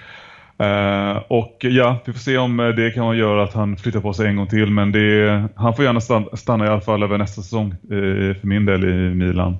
Uh, 0.62 1.16
och 1.28 1.56
ja, 1.61 1.99
vi 2.04 2.12
får 2.12 2.20
se 2.20 2.38
om 2.38 2.61
eh, 2.61 2.68
det 2.68 2.90
kan 2.90 3.16
göra 3.16 3.42
att 3.44 3.52
han 3.52 3.76
flyttar 3.76 4.00
på 4.00 4.12
sig 4.12 4.26
en 4.28 4.37
gång 4.37 4.46
till. 4.46 4.70
Men 4.70 4.92
det, 4.92 5.44
han 5.56 5.75
får 5.75 5.85
gärna 5.85 6.00
stanna, 6.00 6.26
stanna 6.37 6.66
i 6.66 6.68
alla 6.68 6.80
fall 6.80 7.02
över 7.02 7.18
nästa 7.18 7.42
säsong 7.42 7.75
uh, 7.92 8.35
för 8.35 8.46
min 8.46 8.66
del 8.66 8.85
i 8.85 9.14
Milan. 9.14 9.56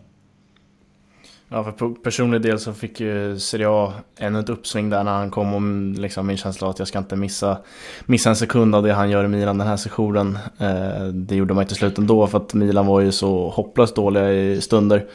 Ja, 1.49 1.65
för 1.65 2.03
personlig 2.03 2.41
del 2.41 2.59
så 2.59 2.73
fick 2.73 3.00
ju 3.00 3.38
Serie 3.38 3.69
A 3.69 3.93
ännu 4.19 4.41
ett 4.41 4.49
uppsving 4.49 4.91
där 4.91 5.05
när 5.05 5.12
han 5.12 5.31
kom 5.31 5.55
och 5.55 5.99
liksom 5.99 6.26
min 6.26 6.37
känsla 6.37 6.71
att 6.71 6.79
jag 6.79 6.88
ska 6.88 6.99
inte 6.99 7.17
missa, 7.17 7.59
missa 8.07 8.31
en 8.31 8.37
sekund 8.37 8.75
av 8.75 8.83
det 8.83 8.93
han 8.93 9.11
gör 9.11 9.25
i 9.25 9.29
Milan 9.29 9.59
den 9.59 9.69
här 9.69 9.76
sessionen. 9.76 10.38
Uh, 10.61 11.07
det 11.07 11.37
gjorde 11.37 11.55
man 11.55 11.62
inte 11.62 11.75
slut 11.75 11.99
ändå 11.99 12.26
för 12.26 12.38
att 12.38 12.55
Milan 12.55 12.87
var 12.87 13.00
ju 13.00 13.12
så 13.12 13.49
hopplöst 13.49 13.97
dåliga 13.97 14.33
i 14.33 14.61
stunder. 14.61 15.07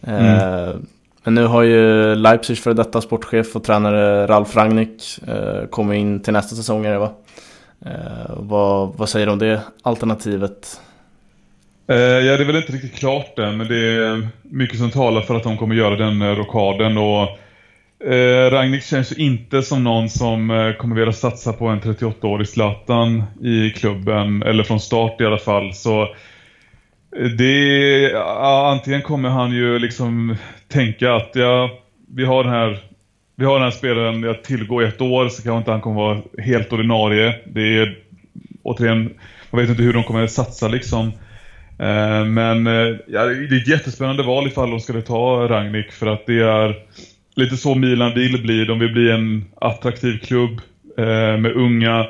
Mm. 0.00 0.86
Men 1.24 1.34
nu 1.34 1.46
har 1.46 1.62
ju 1.62 2.14
Leipzigs 2.14 2.60
före 2.60 2.74
detta 2.74 3.00
sportchef 3.00 3.56
och 3.56 3.64
tränare 3.64 4.26
Ralf 4.26 4.56
Rangnick 4.56 5.20
eh, 5.26 5.66
kommit 5.66 5.96
in 5.96 6.20
till 6.20 6.32
nästa 6.32 6.56
säsong 6.56 6.86
är 6.86 6.92
det 6.92 6.98
va? 6.98 7.10
Eh, 7.86 8.30
vad, 8.36 8.96
vad 8.96 9.08
säger 9.08 9.26
du 9.26 9.32
om 9.32 9.38
det 9.38 9.60
alternativet? 9.82 10.80
Eh, 11.90 11.96
ja, 11.96 12.36
det 12.36 12.42
är 12.42 12.46
väl 12.46 12.56
inte 12.56 12.72
riktigt 12.72 12.94
klart 12.94 13.38
än, 13.38 13.56
men 13.56 13.68
det 13.68 13.76
är 13.76 14.28
mycket 14.42 14.78
som 14.78 14.90
talar 14.90 15.20
för 15.20 15.34
att 15.34 15.42
de 15.42 15.56
kommer 15.56 15.74
göra 15.74 15.96
den 15.96 16.22
eh, 16.22 16.34
rockaden. 16.34 16.98
Och, 16.98 17.38
eh, 18.12 18.50
Ragnik 18.50 18.82
känns 18.84 19.12
ju 19.12 19.24
inte 19.24 19.62
som 19.62 19.84
någon 19.84 20.08
som 20.08 20.50
eh, 20.50 20.72
kommer 20.72 20.96
vilja 20.96 21.12
satsa 21.12 21.52
på 21.52 21.68
en 21.68 21.80
38-årig 21.80 22.48
Zlatan 22.48 23.22
i 23.42 23.70
klubben, 23.70 24.42
eller 24.42 24.64
från 24.64 24.80
start 24.80 25.20
i 25.20 25.24
alla 25.24 25.38
fall. 25.38 25.74
Så 25.74 26.02
eh, 27.16 27.24
det, 27.38 28.00
ja, 28.10 28.70
antingen 28.72 29.02
kommer 29.02 29.28
han 29.28 29.52
ju 29.52 29.78
liksom 29.78 30.36
tänka 30.68 31.14
att 31.14 31.30
ja, 31.32 31.70
vi 32.08 32.24
har 32.24 32.44
den 32.44 32.52
här 32.52 32.78
vi 33.36 33.44
har 33.44 33.54
den 33.54 33.62
här 33.62 33.70
spelaren 33.70 34.30
att 34.30 34.44
tillgå 34.44 34.82
i 34.82 34.86
ett 34.86 35.00
år 35.00 35.28
så 35.28 35.42
kanske 35.42 35.58
inte 35.58 35.70
han 35.70 35.80
kommer 35.80 36.00
vara 36.00 36.20
helt 36.38 36.72
ordinarie. 36.72 37.34
Det 37.46 37.78
är 37.78 37.98
återigen, 38.62 39.14
man 39.50 39.60
vet 39.60 39.70
inte 39.70 39.82
hur 39.82 39.92
de 39.92 40.04
kommer 40.04 40.26
satsa 40.26 40.68
liksom. 40.68 41.12
Eh, 41.78 42.24
men 42.24 42.66
eh, 42.66 42.96
ja, 43.06 43.24
det 43.24 43.56
är 43.56 43.60
ett 43.60 43.68
jättespännande 43.68 44.22
val 44.22 44.46
ifall 44.46 44.70
de 44.70 44.80
skulle 44.80 45.02
ta 45.02 45.48
Ragnik 45.48 45.92
för 45.92 46.06
att 46.06 46.26
det 46.26 46.40
är 46.42 46.76
lite 47.36 47.56
så 47.56 47.74
Milan 47.74 48.14
vill 48.14 48.42
bli. 48.42 48.64
De 48.64 48.78
vill 48.78 48.92
bli 48.92 49.10
en 49.10 49.44
attraktiv 49.60 50.18
klubb 50.18 50.60
eh, 50.98 51.36
med 51.38 51.52
unga 51.52 52.06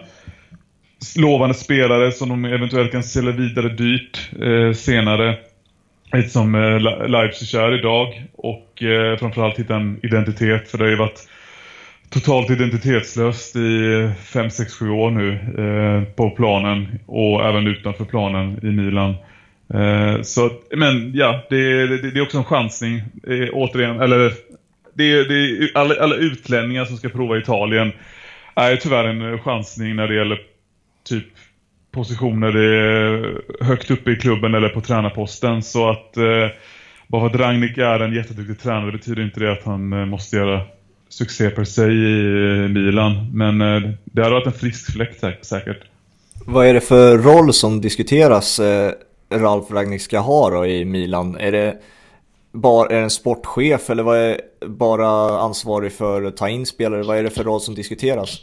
lovande 1.17 1.55
spelare 1.55 2.13
som 2.13 2.29
de 2.29 2.45
eventuellt 2.45 2.93
kan 2.93 3.03
sälja 3.03 3.33
vidare 3.33 3.69
dyrt 3.69 4.31
senare. 4.77 5.37
Lite 6.13 6.29
som 6.29 6.53
Leipzig 7.09 7.61
är 7.61 7.79
idag 7.79 8.25
och 8.37 8.83
framförallt 9.19 9.59
hitta 9.59 9.77
en 9.77 10.01
identitet 10.03 10.71
för 10.71 10.79
det 10.79 10.85
har 10.85 10.91
ju 10.91 10.97
varit 10.97 11.29
totalt 12.11 12.51
identitetslöst 12.51 13.57
i 13.57 14.11
5, 14.25 14.51
6, 14.51 14.75
7 14.75 14.91
år 14.91 15.11
nu 15.11 15.33
eh, 15.33 16.15
på 16.15 16.31
planen 16.31 16.99
och 17.07 17.45
även 17.45 17.67
utanför 17.67 18.05
planen 18.05 18.59
i 18.63 18.67
Milan. 18.67 19.15
Eh, 19.75 20.23
så, 20.23 20.51
men 20.77 21.13
ja, 21.15 21.43
det, 21.51 21.87
det, 21.87 22.11
det, 22.11 22.19
är 22.19 22.23
också 22.23 22.39
en 22.39 22.45
chansning. 22.45 22.97
Eh, 23.27 23.49
återigen, 23.53 24.01
eller 24.01 24.33
det, 24.95 25.25
det, 25.25 25.71
alla, 25.75 25.95
alla 26.01 26.15
utlänningar 26.15 26.85
som 26.85 26.97
ska 26.97 27.09
prova 27.09 27.39
Italien 27.39 27.93
är 28.55 28.77
tyvärr 28.77 29.05
en 29.05 29.39
chansning 29.39 29.97
när 29.97 30.09
det 30.09 30.15
gäller 30.15 30.41
typ 31.09 31.27
positioner 31.91 32.53
högt 33.65 33.91
uppe 33.91 34.11
i 34.11 34.17
klubben 34.17 34.55
eller 34.55 34.69
på 34.69 34.81
tränarposten. 34.81 35.63
Så 35.63 35.91
att 35.91 36.17
eh, 36.17 36.49
bara 37.09 37.29
för 37.29 37.35
att 37.37 37.41
Ragnik 37.41 37.79
är 37.79 38.01
en 38.01 38.13
jätteduktig 38.13 38.61
tränare 38.61 38.93
betyder 38.93 39.23
inte 39.23 39.41
det 39.41 39.53
att 39.53 39.65
han 39.65 39.93
eh, 39.93 40.07
måste 40.07 40.37
göra 40.37 40.61
succé 41.09 41.51
per 41.51 41.65
se 41.65 41.83
i 41.83 42.63
eh, 42.63 42.69
Milan. 42.69 43.31
Men 43.33 43.61
eh, 43.61 43.91
det 44.05 44.23
hade 44.23 44.35
varit 44.35 44.47
en 44.47 44.53
frisk 44.53 44.93
fläkt 44.93 45.47
säkert. 45.47 45.83
Vad 46.47 46.67
är 46.67 46.75
det 46.75 46.81
för 46.81 47.19
roll 47.19 47.53
som 47.53 47.81
diskuteras 47.81 48.61
Ralf 49.31 49.71
Ragnik 49.71 50.03
ska 50.03 50.19
ha 50.19 50.51
då 50.51 50.67
i 50.67 50.85
Milan? 50.85 51.37
Är 51.37 51.53
det 51.53 51.77
bara 52.53 52.89
är 52.89 52.97
det 52.97 53.03
en 53.03 53.11
sportchef 53.11 53.91
eller 53.91 54.03
vad 54.03 54.19
är 54.19 54.41
bara 54.67 55.41
ansvarig 55.41 55.93
för 55.93 56.23
att 56.23 56.37
ta 56.37 56.49
in 56.49 56.67
spelare? 56.67 57.03
Vad 57.03 57.19
är 57.19 57.23
det 57.23 57.31
för 57.31 57.45
roll 57.45 57.61
som 57.61 57.75
diskuteras? 57.75 58.39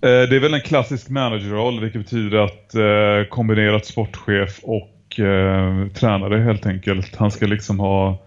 det 0.00 0.36
är 0.36 0.40
väl 0.40 0.54
en 0.54 0.60
klassisk 0.60 1.08
managerroll 1.08 1.80
vilket 1.80 2.02
betyder 2.02 2.38
att 2.38 2.74
eh, 2.74 3.28
kombinerat 3.28 3.86
sportchef 3.86 4.60
och 4.62 5.20
eh, 5.20 5.88
tränare 5.88 6.38
helt 6.38 6.66
enkelt. 6.66 7.16
Han 7.16 7.30
ska 7.30 7.46
liksom 7.46 7.80
ha 7.80 8.18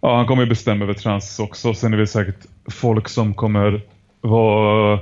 ja, 0.00 0.16
han 0.16 0.26
kommer 0.26 0.42
ju 0.42 0.48
bestämma 0.48 0.84
över 0.84 0.94
trans 0.94 1.38
också. 1.38 1.74
Sen 1.74 1.94
är 1.94 1.98
det 1.98 2.06
säkert 2.06 2.46
folk 2.70 3.08
som 3.08 3.34
kommer 3.34 3.80
vara 4.20 4.92
eh, 4.92 4.98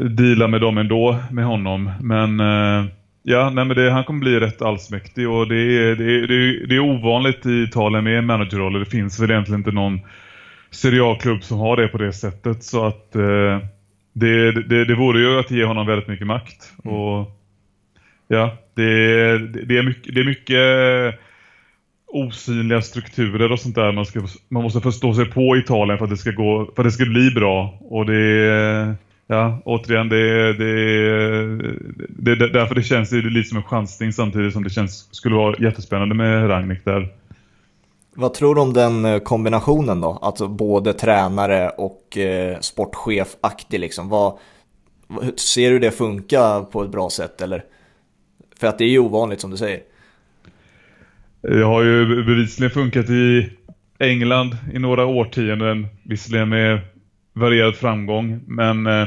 deala 0.00 0.48
med 0.48 0.60
dem 0.60 0.78
ändå 0.78 1.18
med 1.30 1.44
honom. 1.44 1.90
Men 2.00 2.40
eh, 2.40 2.90
ja, 3.26 3.50
nej, 3.50 3.64
men 3.64 3.76
det, 3.76 3.90
han 3.90 4.04
kommer 4.04 4.20
bli 4.20 4.40
rätt 4.40 4.62
allsmäktig 4.62 5.28
och 5.28 5.48
det 5.48 5.56
är, 5.56 5.96
det 5.96 6.04
är, 6.04 6.26
det 6.26 6.34
är, 6.34 6.66
det 6.66 6.74
är 6.74 6.80
ovanligt 6.80 7.46
i 7.46 7.62
Italien 7.62 8.04
med 8.04 8.24
managerroller. 8.24 8.78
Det 8.78 8.86
finns 8.86 9.20
väl 9.20 9.30
egentligen 9.30 9.60
inte 9.60 9.72
någon 9.72 10.00
Serie 10.70 11.04
A-klubb 11.04 11.42
som 11.42 11.58
har 11.58 11.76
det 11.76 11.88
på 11.88 11.98
det 11.98 12.12
sättet 12.12 12.64
så 12.64 12.86
att 12.86 13.16
eh, 13.16 13.58
det, 14.12 14.52
det, 14.52 14.84
det 14.84 14.94
vore 14.94 15.20
ju 15.20 15.38
att 15.38 15.50
ge 15.50 15.64
honom 15.64 15.86
väldigt 15.86 16.08
mycket 16.08 16.26
makt. 16.26 16.72
Mm. 16.84 16.96
Och 16.96 17.30
ja, 18.28 18.56
det, 18.74 19.38
det, 19.38 19.78
är 19.78 19.82
mycket, 19.82 20.14
det 20.14 20.20
är 20.20 20.24
mycket 20.24 21.20
osynliga 22.06 22.82
strukturer 22.82 23.52
och 23.52 23.60
sånt 23.60 23.74
där 23.74 23.92
man, 23.92 24.06
ska, 24.06 24.20
man 24.48 24.62
måste 24.62 24.80
förstå 24.80 25.14
sig 25.14 25.24
på 25.24 25.56
Italien 25.56 25.98
för 25.98 26.04
att 26.04 26.10
det 26.10 26.16
ska 26.16 26.30
gå 26.30 26.72
för 26.76 26.82
att 26.82 26.86
det 26.86 26.92
ska 26.92 27.04
bli 27.04 27.30
bra. 27.30 27.78
Och 27.80 28.06
det 28.06 28.94
ja, 29.26 29.62
återigen 29.64 30.08
det, 30.08 30.52
det, 30.52 30.74
det, 32.08 32.36
det 32.36 32.48
därför 32.48 32.74
det 32.74 32.82
känns 32.82 33.10
det 33.10 33.16
lite 33.16 33.48
som 33.48 33.58
en 33.58 33.64
chansning 33.64 34.12
samtidigt 34.12 34.52
som 34.52 34.64
det 34.64 34.70
känns 34.70 35.08
skulle 35.14 35.36
vara 35.36 35.56
jättespännande 35.58 36.14
med 36.14 36.50
Ragnik 36.50 36.84
där. 36.84 37.08
Vad 38.14 38.34
tror 38.34 38.54
du 38.54 38.60
om 38.60 38.72
den 38.72 39.04
eh, 39.04 39.18
kombinationen 39.18 40.00
då? 40.00 40.18
Alltså 40.22 40.48
både 40.48 40.92
tränare 40.92 41.68
och 41.68 42.18
eh, 42.18 42.58
sportchef-aktig 42.60 43.78
liksom. 43.78 44.08
Vad, 44.08 44.38
ser 45.36 45.70
du 45.70 45.78
det 45.78 45.90
funka 45.90 46.66
på 46.72 46.82
ett 46.82 46.90
bra 46.90 47.10
sätt 47.10 47.40
eller? 47.40 47.64
För 48.60 48.66
att 48.66 48.78
det 48.78 48.84
är 48.84 48.88
ju 48.88 48.98
ovanligt 48.98 49.40
som 49.40 49.50
du 49.50 49.56
säger. 49.56 49.80
Det 51.42 51.64
har 51.64 51.82
ju 51.82 52.24
bevisligen 52.24 52.70
funkat 52.70 53.10
i 53.10 53.50
England 53.98 54.56
i 54.72 54.78
några 54.78 55.06
årtionden, 55.06 55.86
visserligen 56.02 56.48
med 56.48 56.80
varierad 57.34 57.76
framgång, 57.76 58.40
men 58.46 58.86
eh, 58.86 59.06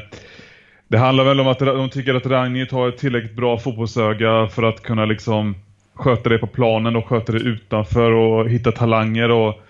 det 0.88 0.98
handlar 0.98 1.24
väl 1.24 1.40
om 1.40 1.48
att 1.48 1.60
de 1.60 1.90
tycker 1.90 2.16
att 2.16 2.26
Ragnhild 2.26 2.72
har 2.72 2.90
ett 2.90 2.98
tillräckligt 2.98 3.36
bra 3.36 3.58
fotbollsöga 3.58 4.48
för 4.48 4.64
att 4.64 4.84
kunna 4.84 5.06
liksom 5.06 5.56
sköta 5.94 6.30
det 6.30 6.38
på 6.38 6.48
planen 6.48 6.96
och 6.96 7.08
sköta 7.08 7.32
det 7.32 7.40
utanför 7.40 8.12
och 8.12 8.50
hitta 8.50 8.72
talanger 8.72 9.32
och 9.32 9.62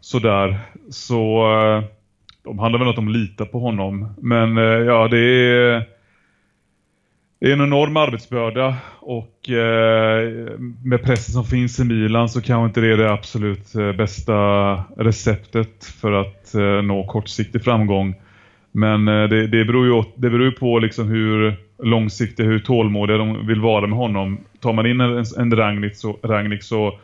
sådär. 0.00 0.58
Så 0.90 1.52
eh, 1.52 1.84
de 2.44 2.58
handlar 2.58 2.78
väl 2.78 2.88
om 2.88 2.90
att 2.90 2.96
de 2.96 3.08
litar 3.08 3.44
på 3.44 3.58
honom. 3.58 4.14
Men 4.18 4.58
eh, 4.58 4.64
ja, 4.64 5.08
det 5.08 5.18
är, 5.18 5.84
det 7.40 7.48
är 7.48 7.52
en 7.52 7.60
enorm 7.60 7.96
arbetsbörda 7.96 8.76
och 9.00 9.50
eh, 9.50 10.30
med 10.84 11.02
pressen 11.02 11.32
som 11.32 11.44
finns 11.44 11.80
i 11.80 11.84
Milan 11.84 12.28
så 12.28 12.40
kanske 12.40 12.66
inte 12.66 12.80
det 12.80 12.92
är 12.92 12.96
det 12.96 13.12
absolut 13.12 13.74
eh, 13.74 13.92
bästa 13.92 14.74
receptet 14.96 15.84
för 15.84 16.12
att 16.12 16.54
eh, 16.54 16.82
nå 16.82 17.06
kortsiktig 17.06 17.64
framgång. 17.64 18.14
Men 18.72 19.08
eh, 19.08 19.28
det, 19.28 19.46
det 19.46 19.64
beror 19.64 19.86
ju 19.86 20.02
det 20.14 20.30
beror 20.30 20.50
på 20.50 20.78
liksom 20.78 21.08
hur 21.08 21.56
långsiktiga, 21.82 22.46
hur 22.46 22.58
tålmodiga 22.58 23.18
de 23.18 23.46
vill 23.46 23.60
vara 23.60 23.86
med 23.86 23.98
honom. 23.98 24.40
Tar 24.60 24.72
man 24.72 24.86
in 24.86 25.00
en, 25.00 25.24
en 25.38 25.56
Rangnick, 25.56 25.96
så, 25.96 26.18
Rangnick 26.22 26.62
så 26.62 26.98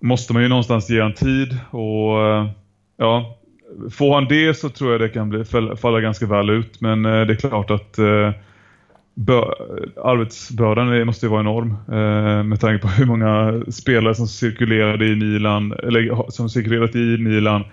måste 0.00 0.32
man 0.32 0.42
ju 0.42 0.48
någonstans 0.48 0.90
ge 0.90 1.00
en 1.00 1.14
tid 1.14 1.58
och 1.70 2.18
ja, 2.96 3.38
får 3.90 4.14
han 4.14 4.24
det 4.28 4.54
så 4.54 4.68
tror 4.68 4.92
jag 4.92 5.00
det 5.00 5.08
kan 5.08 5.28
bli, 5.28 5.44
falla 5.76 6.00
ganska 6.00 6.26
väl 6.26 6.50
ut. 6.50 6.80
Men 6.80 7.02
det 7.02 7.10
är 7.10 7.34
klart 7.34 7.70
att 7.70 7.98
eh, 7.98 8.30
arbetsbördan 10.04 11.06
måste 11.06 11.26
ju 11.26 11.30
vara 11.30 11.40
enorm 11.40 11.70
eh, 11.88 12.42
med 12.44 12.60
tanke 12.60 12.82
på 12.82 12.88
hur 12.88 13.06
många 13.06 13.62
spelare 13.70 14.14
som 14.14 14.26
cirkulerade 14.26 15.06
i 15.06 15.16
Milan 15.16 15.72
eller 15.72 16.30
som 16.30 16.48
cirkulerat 16.48 16.94
i 16.94 17.18
Milan. 17.18 17.64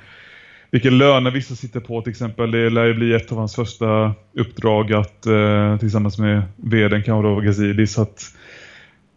Vilka 0.72 0.90
löner 0.90 1.32
vissa 1.32 1.56
sitter 1.56 1.80
på 1.80 2.02
till 2.02 2.12
exempel. 2.12 2.52
Det 2.52 2.70
lär 2.70 2.86
ju 2.86 2.94
bli 2.94 3.14
ett 3.14 3.32
av 3.32 3.38
hans 3.38 3.56
första 3.56 4.14
uppdrag 4.34 4.94
att 4.94 5.26
eh, 5.26 5.78
tillsammans 5.78 6.18
med 6.20 6.42
vdn 6.56 7.04
kanske 7.04 7.30
då 7.30 7.40
Gazidis 7.40 8.00
att 8.00 8.22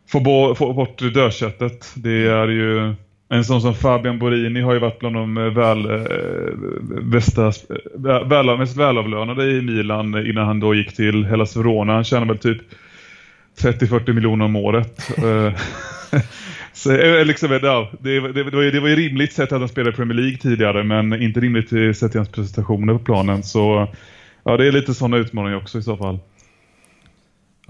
få, 0.09 0.21
bo, 0.21 0.55
få 0.55 0.73
bort 0.73 0.99
dödköttet. 1.15 1.93
Det 1.95 2.27
är 2.27 2.49
ju 2.49 2.95
en 3.33 3.45
sån 3.45 3.61
som 3.61 3.75
Fabian 3.75 4.19
Borini 4.19 4.61
har 4.61 4.73
ju 4.73 4.79
varit 4.79 4.99
bland 4.99 5.17
de 5.17 5.37
eh, 5.37 5.45
väl, 5.45 5.91
eh, 5.91 7.03
bästa, 7.03 7.47
eh, 7.47 8.29
väl, 8.29 8.59
mest 8.59 8.77
välavlönade 8.77 9.51
i 9.51 9.63
Milan 9.63 10.27
innan 10.27 10.47
han 10.47 10.61
då 10.61 10.75
gick 10.75 10.97
till 10.97 11.25
Hellas 11.25 11.57
Verona. 11.57 11.95
Han 11.95 12.05
tjänar 12.05 12.27
väl 12.27 12.39
typ 12.39 12.59
30-40 13.61 14.13
miljoner 14.13 14.45
om 14.45 14.57
året. 14.57 15.09
Så, 16.73 17.25
liksom, 17.25 17.59
ja, 17.63 17.91
det, 18.01 18.21
det, 18.21 18.43
det, 18.45 18.57
var 18.57 18.63
ju, 18.63 18.71
det 18.71 18.81
var 18.81 18.89
ju 18.89 18.97
rimligt 18.97 19.33
sett 19.33 19.53
att 19.53 19.61
han 19.61 19.69
spelade 19.69 19.91
i 19.91 19.97
Premier 19.97 20.19
League 20.19 20.37
tidigare 20.37 20.85
men 20.85 21.23
inte 21.23 21.41
rimligt 21.41 21.97
sett 21.97 22.11
till 22.11 22.21
hans 22.21 22.33
prestationer 22.33 22.93
på 22.93 22.99
planen. 22.99 23.43
Så 23.43 23.89
ja, 24.45 24.57
det 24.57 24.67
är 24.67 24.73
lite 24.73 24.95
sådana 24.95 25.17
utmaningar 25.17 25.57
också 25.57 25.79
i 25.79 25.83
så 25.83 25.97
fall. 25.97 26.19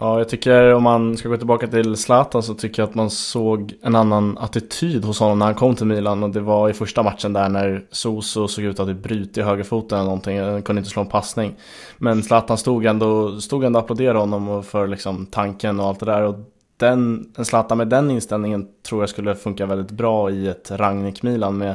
Ja, 0.02 0.18
jag 0.18 0.28
tycker 0.28 0.74
om 0.74 0.82
man 0.82 1.16
ska 1.16 1.28
gå 1.28 1.36
tillbaka 1.36 1.66
till 1.66 1.96
Zlatan 1.96 2.42
så 2.42 2.54
tycker 2.54 2.82
jag 2.82 2.88
att 2.88 2.94
man 2.94 3.10
såg 3.10 3.74
en 3.82 3.94
annan 3.94 4.38
attityd 4.38 5.04
hos 5.04 5.20
honom 5.20 5.38
när 5.38 5.46
han 5.46 5.54
kom 5.54 5.74
till 5.74 5.86
Milan 5.86 6.22
och 6.22 6.30
det 6.30 6.40
var 6.40 6.70
i 6.70 6.72
första 6.72 7.02
matchen 7.02 7.32
där 7.32 7.48
när 7.48 7.84
Soso 7.90 8.48
såg 8.48 8.64
ut 8.64 8.80
att 8.80 8.86
ha 8.86 8.94
typ 8.94 9.02
brutit 9.02 9.44
högerfoten 9.44 9.98
eller 9.98 10.04
någonting, 10.04 10.40
han 10.40 10.62
kunde 10.62 10.80
inte 10.80 10.90
slå 10.90 11.02
en 11.02 11.08
passning. 11.08 11.54
Men 11.98 12.22
Zlatan 12.22 12.58
stod 12.58 12.86
ändå, 12.86 13.40
stod 13.40 13.64
ändå 13.64 13.78
och 13.78 13.84
applåderade 13.84 14.18
honom 14.18 14.62
för 14.62 14.86
liksom 14.86 15.26
tanken 15.26 15.80
och 15.80 15.86
allt 15.86 16.00
det 16.00 16.06
där 16.06 16.22
och 16.22 16.34
den, 16.76 17.32
en 17.36 17.44
Zlatan 17.44 17.78
med 17.78 17.88
den 17.88 18.10
inställningen 18.10 18.68
tror 18.88 19.02
jag 19.02 19.08
skulle 19.08 19.34
funka 19.34 19.66
väldigt 19.66 19.90
bra 19.90 20.30
i 20.30 20.48
ett 20.48 20.70
Rangnick-Milan 20.70 21.58
med 21.58 21.74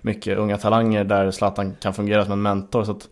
mycket 0.00 0.38
unga 0.38 0.58
talanger 0.58 1.04
där 1.04 1.30
Zlatan 1.30 1.76
kan 1.80 1.94
fungera 1.94 2.24
som 2.24 2.32
en 2.32 2.42
mentor. 2.42 2.84
Så 2.84 2.92
att 2.92 3.08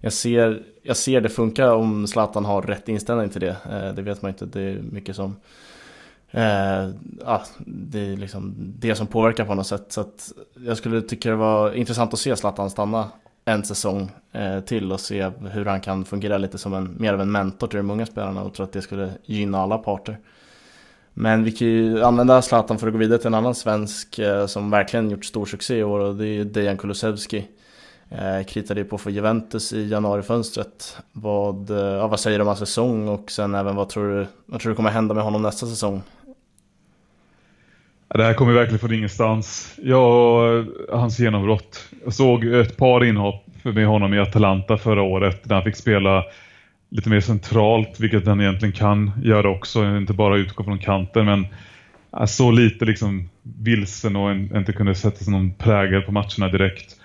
jag 0.00 0.12
ser, 0.12 0.62
jag 0.82 0.96
ser 0.96 1.20
det 1.20 1.28
funka 1.28 1.74
om 1.74 2.06
Zlatan 2.06 2.44
har 2.44 2.62
rätt 2.62 2.88
inställning 2.88 3.28
till 3.28 3.40
det. 3.40 3.56
Eh, 3.70 3.94
det 3.94 4.02
vet 4.02 4.22
man 4.22 4.28
inte, 4.28 4.46
det 4.46 4.60
är 4.60 4.82
mycket 4.82 5.16
som 5.16 5.36
eh, 6.30 6.88
ah, 7.24 7.40
det 7.66 8.00
är 8.00 8.16
liksom 8.16 8.54
det 8.56 8.94
som 8.94 9.06
påverkar 9.06 9.44
på 9.44 9.54
något 9.54 9.66
sätt. 9.66 9.84
Så 9.88 10.00
att 10.00 10.32
jag 10.66 10.76
skulle 10.76 11.02
tycka 11.02 11.30
det 11.30 11.36
var 11.36 11.72
intressant 11.72 12.12
att 12.12 12.18
se 12.18 12.36
Zlatan 12.36 12.70
stanna 12.70 13.08
en 13.44 13.64
säsong 13.64 14.10
eh, 14.32 14.60
till 14.60 14.92
och 14.92 15.00
se 15.00 15.30
hur 15.50 15.64
han 15.64 15.80
kan 15.80 16.04
fungera 16.04 16.38
lite 16.38 16.58
som 16.58 16.74
en, 16.74 16.96
mer 16.98 17.12
av 17.12 17.20
en 17.20 17.32
mentor 17.32 17.66
till 17.66 17.76
de 17.76 17.90
unga 17.90 18.06
spelarna 18.06 18.42
och 18.42 18.54
tror 18.54 18.66
att 18.66 18.72
det 18.72 18.82
skulle 18.82 19.10
gynna 19.24 19.58
alla 19.58 19.78
parter. 19.78 20.18
Men 21.14 21.44
vi 21.44 21.52
kan 21.52 21.68
ju 21.68 22.02
använda 22.02 22.42
Zlatan 22.42 22.78
för 22.78 22.86
att 22.86 22.92
gå 22.92 22.98
vidare 22.98 23.18
till 23.18 23.26
en 23.26 23.34
annan 23.34 23.54
svensk 23.54 24.18
eh, 24.18 24.46
som 24.46 24.70
verkligen 24.70 25.10
gjort 25.10 25.24
stor 25.24 25.46
succé 25.46 25.78
i 25.78 25.84
år 25.84 26.00
och 26.00 26.14
det 26.14 26.26
är 26.26 26.44
Dejan 26.44 26.76
Kulusevski. 26.76 27.48
Eh, 28.10 28.44
kritade 28.44 28.80
ju 28.80 28.86
på 28.86 28.98
för 28.98 29.10
Juventus 29.10 29.72
i 29.72 29.88
januarifönstret. 29.88 30.96
Vad, 31.12 31.70
eh, 31.70 31.76
ja, 31.76 32.06
vad 32.06 32.20
säger 32.20 32.38
du 32.38 32.42
om 32.42 32.46
hans 32.46 32.58
säsong 32.58 33.08
och 33.08 33.30
sen 33.30 33.54
även 33.54 33.76
vad 33.76 33.88
tror 33.88 34.18
du, 34.18 34.26
vad 34.46 34.60
tror 34.60 34.70
du 34.70 34.76
kommer 34.76 34.90
hända 34.90 35.14
med 35.14 35.24
honom 35.24 35.42
nästa 35.42 35.66
säsong? 35.66 36.02
Det 38.14 38.24
här 38.24 38.34
kommer 38.34 38.52
verkligen 38.52 38.78
från 38.78 38.92
ingenstans. 38.92 39.74
Jag, 39.82 40.66
hans 40.92 41.18
genombrott. 41.18 41.88
Jag 42.04 42.14
såg 42.14 42.44
ett 42.44 42.76
par 42.76 43.04
inhopp 43.04 43.44
med 43.62 43.86
honom 43.86 44.14
i 44.14 44.18
Atalanta 44.18 44.78
förra 44.78 45.02
året 45.02 45.44
där 45.44 45.54
han 45.54 45.64
fick 45.64 45.76
spela 45.76 46.24
lite 46.88 47.10
mer 47.10 47.20
centralt, 47.20 48.00
vilket 48.00 48.26
han 48.26 48.40
egentligen 48.40 48.72
kan 48.72 49.10
göra 49.22 49.50
också. 49.50 49.84
Inte 49.84 50.12
bara 50.12 50.36
utgå 50.36 50.64
från 50.64 50.78
kanten, 50.78 51.26
men 51.26 51.46
så 52.26 52.50
lite 52.50 52.84
liksom 52.84 53.28
vilsen 53.42 54.16
och 54.16 54.32
inte 54.32 54.72
kunde 54.72 54.94
sätta 54.94 55.16
sig 55.16 55.32
någon 55.32 55.54
prägel 55.54 56.02
på 56.02 56.12
matcherna 56.12 56.48
direkt. 56.52 56.96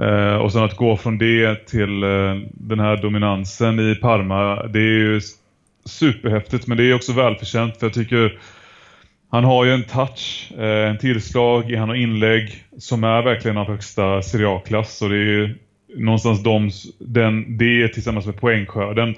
Eh, 0.00 0.34
och 0.34 0.52
sen 0.52 0.64
att 0.64 0.76
gå 0.76 0.96
från 0.96 1.18
det 1.18 1.66
till 1.66 2.02
eh, 2.02 2.34
den 2.52 2.80
här 2.80 2.96
dominansen 2.96 3.80
i 3.80 3.94
Parma, 3.94 4.66
det 4.66 4.78
är 4.78 4.98
ju 4.98 5.20
superhäftigt 5.84 6.66
men 6.66 6.76
det 6.76 6.84
är 6.84 6.94
också 6.94 7.12
välförtjänt 7.12 7.76
för 7.76 7.86
jag 7.86 7.94
tycker 7.94 8.38
han 9.30 9.44
har 9.44 9.64
ju 9.64 9.72
en 9.72 9.84
touch, 9.84 10.52
eh, 10.58 10.90
en 10.90 10.98
tillslag, 10.98 11.72
han 11.72 11.88
har 11.88 11.96
inlägg 11.96 12.64
som 12.78 13.04
är 13.04 13.22
verkligen 13.22 13.56
av 13.56 13.66
högsta 13.66 14.22
serie 14.22 14.48
A-klass 14.48 15.02
och 15.02 15.08
det 15.08 15.16
är 15.16 15.18
ju 15.18 15.54
någonstans 15.96 16.42
de, 16.42 16.70
den, 16.98 17.56
det 17.56 17.88
tillsammans 17.88 18.26
med 18.26 18.36
poängskörden 18.36 19.14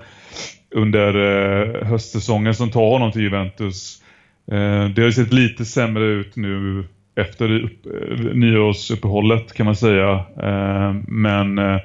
under 0.70 1.14
eh, 1.14 1.87
höstsäsongen 1.87 2.54
som 2.54 2.70
tar 2.70 2.90
honom 2.90 3.12
till 3.12 3.22
Juventus. 3.22 4.02
Eh, 4.50 4.88
det 4.88 5.02
har 5.02 5.06
ju 5.06 5.12
sett 5.12 5.32
lite 5.32 5.64
sämre 5.64 6.04
ut 6.04 6.37
nu 6.37 6.85
efter 7.14 7.64
upp, 7.64 7.87
eh, 7.87 8.35
nyårsuppehållet 8.35 9.53
kan 9.53 9.66
man 9.66 9.77
säga. 9.77 10.25
Eh, 10.42 10.94
men 11.07 11.59
eh, 11.59 11.81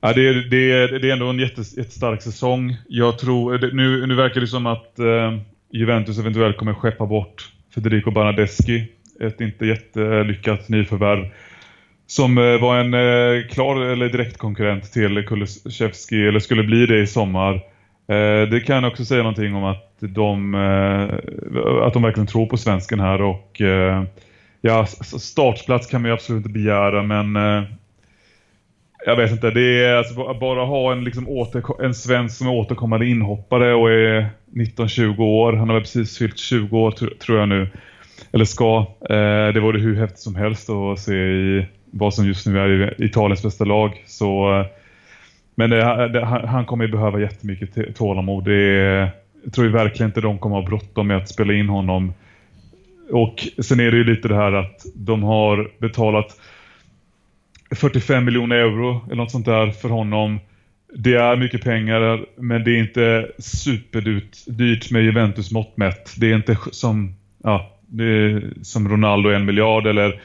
ja, 0.00 0.12
det, 0.12 0.28
är, 0.28 0.34
det, 0.50 0.72
är, 0.72 0.98
det 0.98 1.08
är 1.08 1.12
ändå 1.12 1.26
en 1.26 1.38
jättestark 1.38 2.22
säsong. 2.22 2.76
Jag 2.88 3.18
tror, 3.18 3.64
eh, 3.64 3.70
nu, 3.72 4.06
nu 4.06 4.14
verkar 4.14 4.40
det 4.40 4.46
som 4.46 4.66
att 4.66 4.98
eh, 4.98 5.38
Juventus 5.72 6.18
eventuellt 6.18 6.56
kommer 6.56 6.74
skeppa 6.74 7.06
bort 7.06 7.50
Federico 7.74 8.10
Bernadeschi. 8.10 8.92
Ett 9.20 9.40
inte 9.40 9.66
jättelyckat 9.66 10.68
nyförvärv. 10.68 11.28
Som 12.06 12.38
eh, 12.38 12.60
var 12.60 12.78
en 12.78 13.48
klar 13.48 13.80
eller 13.80 14.08
direkt 14.08 14.38
konkurrent 14.38 14.92
till 14.92 15.24
Kulusevski 15.26 16.26
eller 16.26 16.40
skulle 16.40 16.62
bli 16.62 16.86
det 16.86 17.00
i 17.00 17.06
sommar. 17.06 17.60
Eh, 18.08 18.48
det 18.50 18.66
kan 18.66 18.84
också 18.84 19.04
säga 19.04 19.22
någonting 19.22 19.54
om 19.54 19.64
att 19.64 19.94
de, 20.00 20.54
eh, 20.54 21.86
att 21.86 21.92
de 21.92 22.02
verkligen 22.02 22.26
tror 22.26 22.46
på 22.46 22.56
svensken 22.56 23.00
här 23.00 23.22
och 23.22 23.60
eh, 23.60 24.02
ja, 24.60 24.86
startplats 25.02 25.86
kan 25.86 26.02
man 26.02 26.08
ju 26.08 26.14
absolut 26.14 26.38
inte 26.38 26.58
begära 26.58 27.02
men 27.02 27.36
eh, 27.36 27.62
jag 29.06 29.16
vet 29.16 29.30
inte, 29.30 29.50
det 29.50 29.84
är 29.84 29.96
alltså, 29.96 30.34
bara 30.40 30.64
ha 30.64 30.92
en, 30.92 31.04
liksom, 31.04 31.28
åter, 31.28 31.84
en 31.84 31.94
svensk 31.94 32.36
som 32.36 32.46
är 32.46 32.52
återkommande 32.52 33.06
inhoppare 33.06 33.74
och 33.74 33.90
är 33.90 34.26
19-20 34.54 35.20
år. 35.20 35.52
Han 35.52 35.68
har 35.68 35.74
väl 35.74 35.82
precis 35.82 36.18
fyllt 36.18 36.38
20 36.38 36.78
år 36.78 36.90
tror 37.18 37.38
jag 37.38 37.48
nu. 37.48 37.68
Eller 38.32 38.44
ska. 38.44 38.78
Eh, 39.10 39.52
det 39.54 39.60
vore 39.60 39.80
hur 39.80 39.96
häftigt 39.96 40.18
som 40.18 40.36
helst 40.36 40.70
att 40.70 40.98
se 40.98 41.14
i 41.14 41.66
vad 41.90 42.14
som 42.14 42.26
just 42.26 42.46
nu 42.46 42.58
är 42.60 43.02
Italiens 43.02 43.42
bästa 43.42 43.64
lag. 43.64 44.02
Så, 44.06 44.60
eh, 44.60 44.66
men 45.58 45.70
det, 45.70 46.08
det, 46.08 46.24
han 46.24 46.64
kommer 46.66 46.84
ju 46.84 46.92
behöva 46.92 47.20
jättemycket 47.20 47.96
tålamod. 47.96 48.44
Det 48.44 48.54
är, 48.54 49.10
jag 49.44 49.52
tror 49.52 49.66
ju 49.66 49.72
verkligen 49.72 50.10
inte 50.10 50.20
de 50.20 50.38
kommer 50.38 50.56
ha 50.56 50.66
bråttom 50.66 51.06
med 51.06 51.16
att 51.16 51.28
spela 51.28 51.52
in 51.52 51.68
honom 51.68 52.12
och 53.10 53.48
sen 53.58 53.80
är 53.80 53.90
det 53.90 53.96
ju 53.96 54.04
lite 54.04 54.28
det 54.28 54.36
här 54.36 54.52
att 54.52 54.86
de 54.94 55.22
har 55.22 55.70
betalat 55.78 56.40
45 57.70 58.24
miljoner 58.24 58.56
euro 58.56 59.00
eller 59.06 59.16
något 59.16 59.30
sånt 59.30 59.46
där 59.46 59.70
för 59.70 59.88
honom. 59.88 60.40
Det 60.94 61.14
är 61.14 61.36
mycket 61.36 61.64
pengar 61.64 62.26
men 62.36 62.64
det 62.64 62.70
är 62.70 62.78
inte 62.78 63.30
superdyrt 63.38 64.90
med 64.90 65.02
Juventus 65.02 65.52
mått 65.52 65.76
mätt. 65.76 66.14
Det 66.16 66.30
är 66.30 66.34
inte 66.34 66.56
som, 66.72 67.14
ja, 67.44 67.76
det 67.86 68.04
är 68.04 68.52
som 68.62 68.88
Ronaldo 68.88 69.30
en 69.30 69.44
miljard 69.44 69.86
eller 69.86 70.20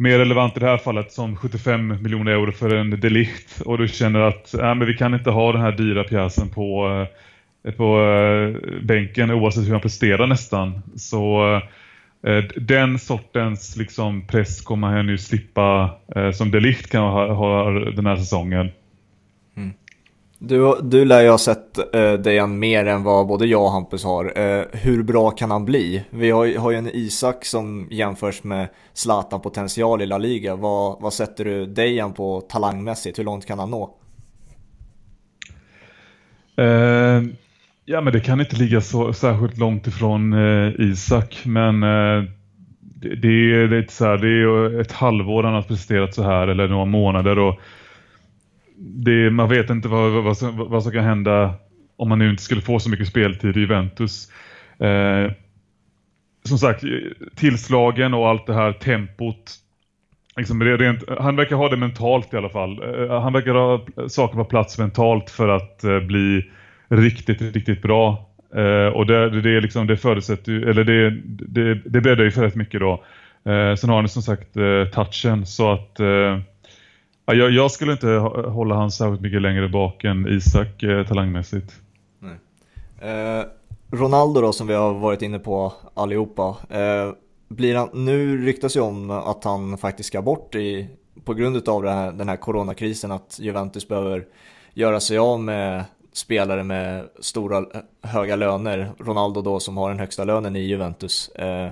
mer 0.00 0.18
relevant 0.18 0.56
i 0.56 0.60
det 0.60 0.66
här 0.66 0.76
fallet 0.76 1.12
som 1.12 1.36
75 1.36 2.02
miljoner 2.02 2.32
euro 2.32 2.52
för 2.52 2.74
en 2.74 3.00
delikt 3.00 3.60
och 3.60 3.78
du 3.78 3.88
känner 3.88 4.20
att 4.20 4.54
äh, 4.54 4.74
men 4.74 4.86
vi 4.86 4.94
kan 4.94 5.14
inte 5.14 5.30
ha 5.30 5.52
den 5.52 5.60
här 5.60 5.72
dyra 5.72 6.04
pjäsen 6.04 6.48
på, 6.48 6.88
äh, 7.64 7.72
på 7.72 8.02
äh, 8.02 8.80
bänken 8.82 9.30
oavsett 9.30 9.66
hur 9.66 9.72
han 9.72 9.80
presterar 9.80 10.26
nästan. 10.26 10.82
Så 10.96 11.54
äh, 12.22 12.44
den 12.56 12.98
sortens 12.98 13.76
liksom, 13.76 14.26
press 14.26 14.60
kommer 14.60 14.88
han 14.88 15.06
nu 15.06 15.18
slippa 15.18 15.96
äh, 16.16 16.30
som 16.30 16.50
delikt 16.50 16.90
kan 16.90 17.02
ha, 17.02 17.32
ha 17.32 17.70
den 17.70 18.06
här 18.06 18.16
säsongen. 18.16 18.70
Mm. 19.56 19.72
Du, 20.42 20.74
du 20.82 21.04
lär 21.04 21.22
ju 21.22 21.28
ha 21.28 21.38
sett 21.38 21.94
eh, 21.94 22.12
Dejan 22.12 22.58
mer 22.58 22.86
än 22.86 23.02
vad 23.02 23.26
både 23.26 23.46
jag 23.46 23.62
och 23.62 23.70
Hampus 23.70 24.04
har. 24.04 24.24
Eh, 24.24 24.64
hur 24.72 25.02
bra 25.02 25.30
kan 25.30 25.50
han 25.50 25.64
bli? 25.64 26.04
Vi 26.10 26.30
har, 26.30 26.58
har 26.58 26.70
ju 26.70 26.76
en 26.76 26.90
Isak 26.92 27.44
som 27.44 27.88
jämförs 27.90 28.44
med 28.44 28.68
Zlatan 28.92 29.40
potential 29.40 30.02
i 30.02 30.06
La 30.06 30.18
Liga. 30.18 30.56
Vad, 30.56 31.00
vad 31.00 31.12
sätter 31.12 31.44
du 31.44 31.66
Dejan 31.66 32.12
på 32.12 32.40
talangmässigt? 32.40 33.18
Hur 33.18 33.24
långt 33.24 33.46
kan 33.46 33.58
han 33.58 33.70
nå? 33.70 33.94
Eh, 36.56 37.22
ja, 37.84 38.00
men 38.00 38.12
det 38.12 38.20
kan 38.20 38.40
inte 38.40 38.56
ligga 38.56 38.80
så 38.80 39.12
särskilt 39.12 39.58
långt 39.58 39.86
ifrån 39.86 40.32
eh, 40.32 40.72
Isak, 40.78 41.42
men 41.44 41.82
eh, 41.82 42.24
det, 42.80 43.14
det, 43.14 43.28
är 43.28 43.68
lite 43.80 43.92
så 43.92 44.04
här, 44.04 44.18
det 44.18 44.28
är 44.28 44.80
ett 44.80 44.92
halvår 44.92 45.42
han 45.42 45.54
har 45.54 45.62
presterat 45.62 46.14
så 46.14 46.22
här, 46.22 46.48
eller 46.48 46.68
några 46.68 46.84
månader. 46.84 47.38
och 47.38 47.60
det, 48.80 49.30
man 49.30 49.48
vet 49.48 49.70
inte 49.70 49.88
vad, 49.88 50.24
vad, 50.24 50.36
som, 50.36 50.56
vad 50.56 50.82
som 50.82 50.92
kan 50.92 51.04
hända 51.04 51.54
om 51.96 52.08
man 52.08 52.18
nu 52.18 52.30
inte 52.30 52.42
skulle 52.42 52.60
få 52.60 52.78
så 52.78 52.90
mycket 52.90 53.08
speltid 53.08 53.56
i 53.56 53.60
Juventus. 53.60 54.32
Eh, 54.78 55.32
som 56.44 56.58
sagt, 56.58 56.84
tillslagen 57.36 58.14
och 58.14 58.28
allt 58.28 58.46
det 58.46 58.54
här 58.54 58.72
tempot. 58.72 59.54
Liksom 60.36 60.64
rent, 60.64 61.04
han 61.18 61.36
verkar 61.36 61.56
ha 61.56 61.68
det 61.68 61.76
mentalt 61.76 62.34
i 62.34 62.36
alla 62.36 62.48
fall. 62.48 62.82
Eh, 62.82 63.20
han 63.20 63.32
verkar 63.32 63.54
ha 63.54 63.86
saker 64.08 64.36
på 64.36 64.44
plats 64.44 64.78
mentalt 64.78 65.30
för 65.30 65.48
att 65.48 65.84
eh, 65.84 66.00
bli 66.00 66.50
riktigt, 66.88 67.42
riktigt 67.42 67.82
bra. 67.82 68.30
Eh, 68.54 68.86
och 68.86 69.06
det, 69.06 69.40
det, 69.40 69.60
liksom, 69.60 69.86
det 69.86 69.96
förutsätter 69.96 70.52
eller 70.52 70.84
det, 70.84 71.10
det, 71.24 71.74
det 71.74 72.00
bäddar 72.00 72.24
ju 72.24 72.30
för 72.30 72.42
rätt 72.42 72.54
mycket 72.54 72.80
då. 72.80 73.04
Eh, 73.44 73.74
sen 73.74 73.90
har 73.90 73.96
han 73.96 74.08
som 74.08 74.22
sagt 74.22 74.56
eh, 74.56 74.84
touchen 74.84 75.46
så 75.46 75.72
att 75.72 76.00
eh, 76.00 76.38
jag, 77.34 77.50
jag, 77.50 77.70
skulle 77.70 77.92
inte 77.92 78.08
hålla 78.48 78.74
han 78.74 78.90
särskilt 78.90 79.20
mycket 79.20 79.42
längre 79.42 79.68
bak 79.68 80.04
än 80.04 80.28
Isak 80.28 80.82
eh, 80.82 81.06
talangmässigt. 81.06 81.72
Eh, 83.00 83.44
Ronaldo 83.90 84.40
då 84.40 84.52
som 84.52 84.66
vi 84.66 84.74
har 84.74 84.94
varit 84.94 85.22
inne 85.22 85.38
på 85.38 85.72
allihopa. 85.94 86.56
Eh, 86.70 87.12
blir 87.48 87.74
han, 87.74 87.88
nu 87.92 88.44
ryktas 88.46 88.76
ju 88.76 88.80
om 88.80 89.10
att 89.10 89.44
han 89.44 89.78
faktiskt 89.78 90.06
ska 90.06 90.22
bort 90.22 90.54
i, 90.54 90.88
på 91.24 91.34
grund 91.34 91.68
av 91.68 91.86
här, 91.86 92.12
den 92.12 92.28
här 92.28 92.36
coronakrisen 92.36 93.12
att 93.12 93.38
Juventus 93.40 93.88
behöver 93.88 94.24
göra 94.74 95.00
sig 95.00 95.18
av 95.18 95.40
med 95.40 95.84
spelare 96.12 96.64
med 96.64 97.08
stora 97.20 97.58
eh, 97.58 97.64
höga 98.02 98.36
löner. 98.36 98.92
Ronaldo 98.98 99.42
då 99.42 99.60
som 99.60 99.76
har 99.76 99.90
den 99.90 99.98
högsta 99.98 100.24
lönen 100.24 100.56
i 100.56 100.60
Juventus. 100.60 101.28
Eh, 101.28 101.70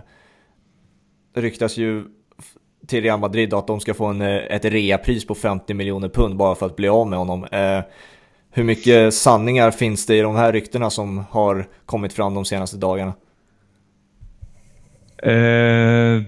ryktas 1.35 1.77
ju 1.77 2.05
till 2.87 3.03
Real 3.03 3.21
Madrid 3.21 3.55
att 3.55 3.67
de 3.67 3.81
ska 3.81 3.95
få 3.95 4.07
en, 4.07 4.23
eh, 4.23 4.37
ett 4.37 4.64
reapris 4.64 5.27
på 5.27 5.35
50 5.35 5.75
miljoner 5.75 6.09
pund 6.09 6.37
bara 6.37 6.55
för 6.55 6.67
att 6.67 6.77
bli 6.77 6.88
av 6.88 7.07
med 7.07 7.19
honom. 7.19 7.45
Eh, 7.45 7.81
hur 8.51 8.64
mycket 8.64 9.14
sanningar 9.14 9.71
finns 9.71 10.07
det 10.07 10.17
i 10.17 10.21
de 10.21 10.37
här 10.37 10.53
ryktena 10.53 10.91
som 10.91 11.25
har 11.31 11.67
kommit 11.87 12.12
fram 12.12 12.35
de 12.35 12.45
senaste 12.45 12.77
dagarna? 12.77 13.12
Eh, 15.23 16.23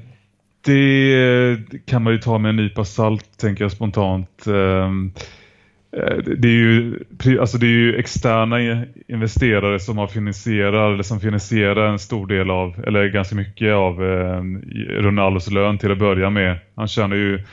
det 0.65 1.57
kan 1.87 2.03
man 2.03 2.13
ju 2.13 2.19
ta 2.19 2.39
med 2.39 2.49
en 2.49 2.57
nypa 2.57 2.85
salt, 2.85 3.39
tänker 3.39 3.65
jag 3.65 3.73
spontant. 3.73 4.47
Eh, 4.47 4.91
Eh, 5.97 6.17
det 6.17 6.49
är 6.49 6.53
ju, 6.53 6.99
alltså 7.41 7.59
det 7.59 7.67
är 7.67 7.79
ju 7.79 7.97
externa 7.97 8.85
investerare 9.09 9.81
som 9.81 9.99
har 9.99 10.07
finansierat 10.07 10.95
eller 10.95 11.03
som 11.03 11.21
finansierar 11.21 11.89
en 11.89 11.99
stor 11.99 12.27
del 12.27 12.51
av, 12.51 12.85
eller 12.87 13.09
ganska 13.09 13.37
mycket 13.37 13.75
av 13.75 14.05
eh, 14.05 14.43
Ronaldos 15.03 15.51
lön 15.51 15.79
till 15.79 15.93
att 15.93 15.99
börja 15.99 16.31
med. 16.31 16.59
Han 16.75 16.89
tjänar 16.89 17.17
ju 17.17 17.45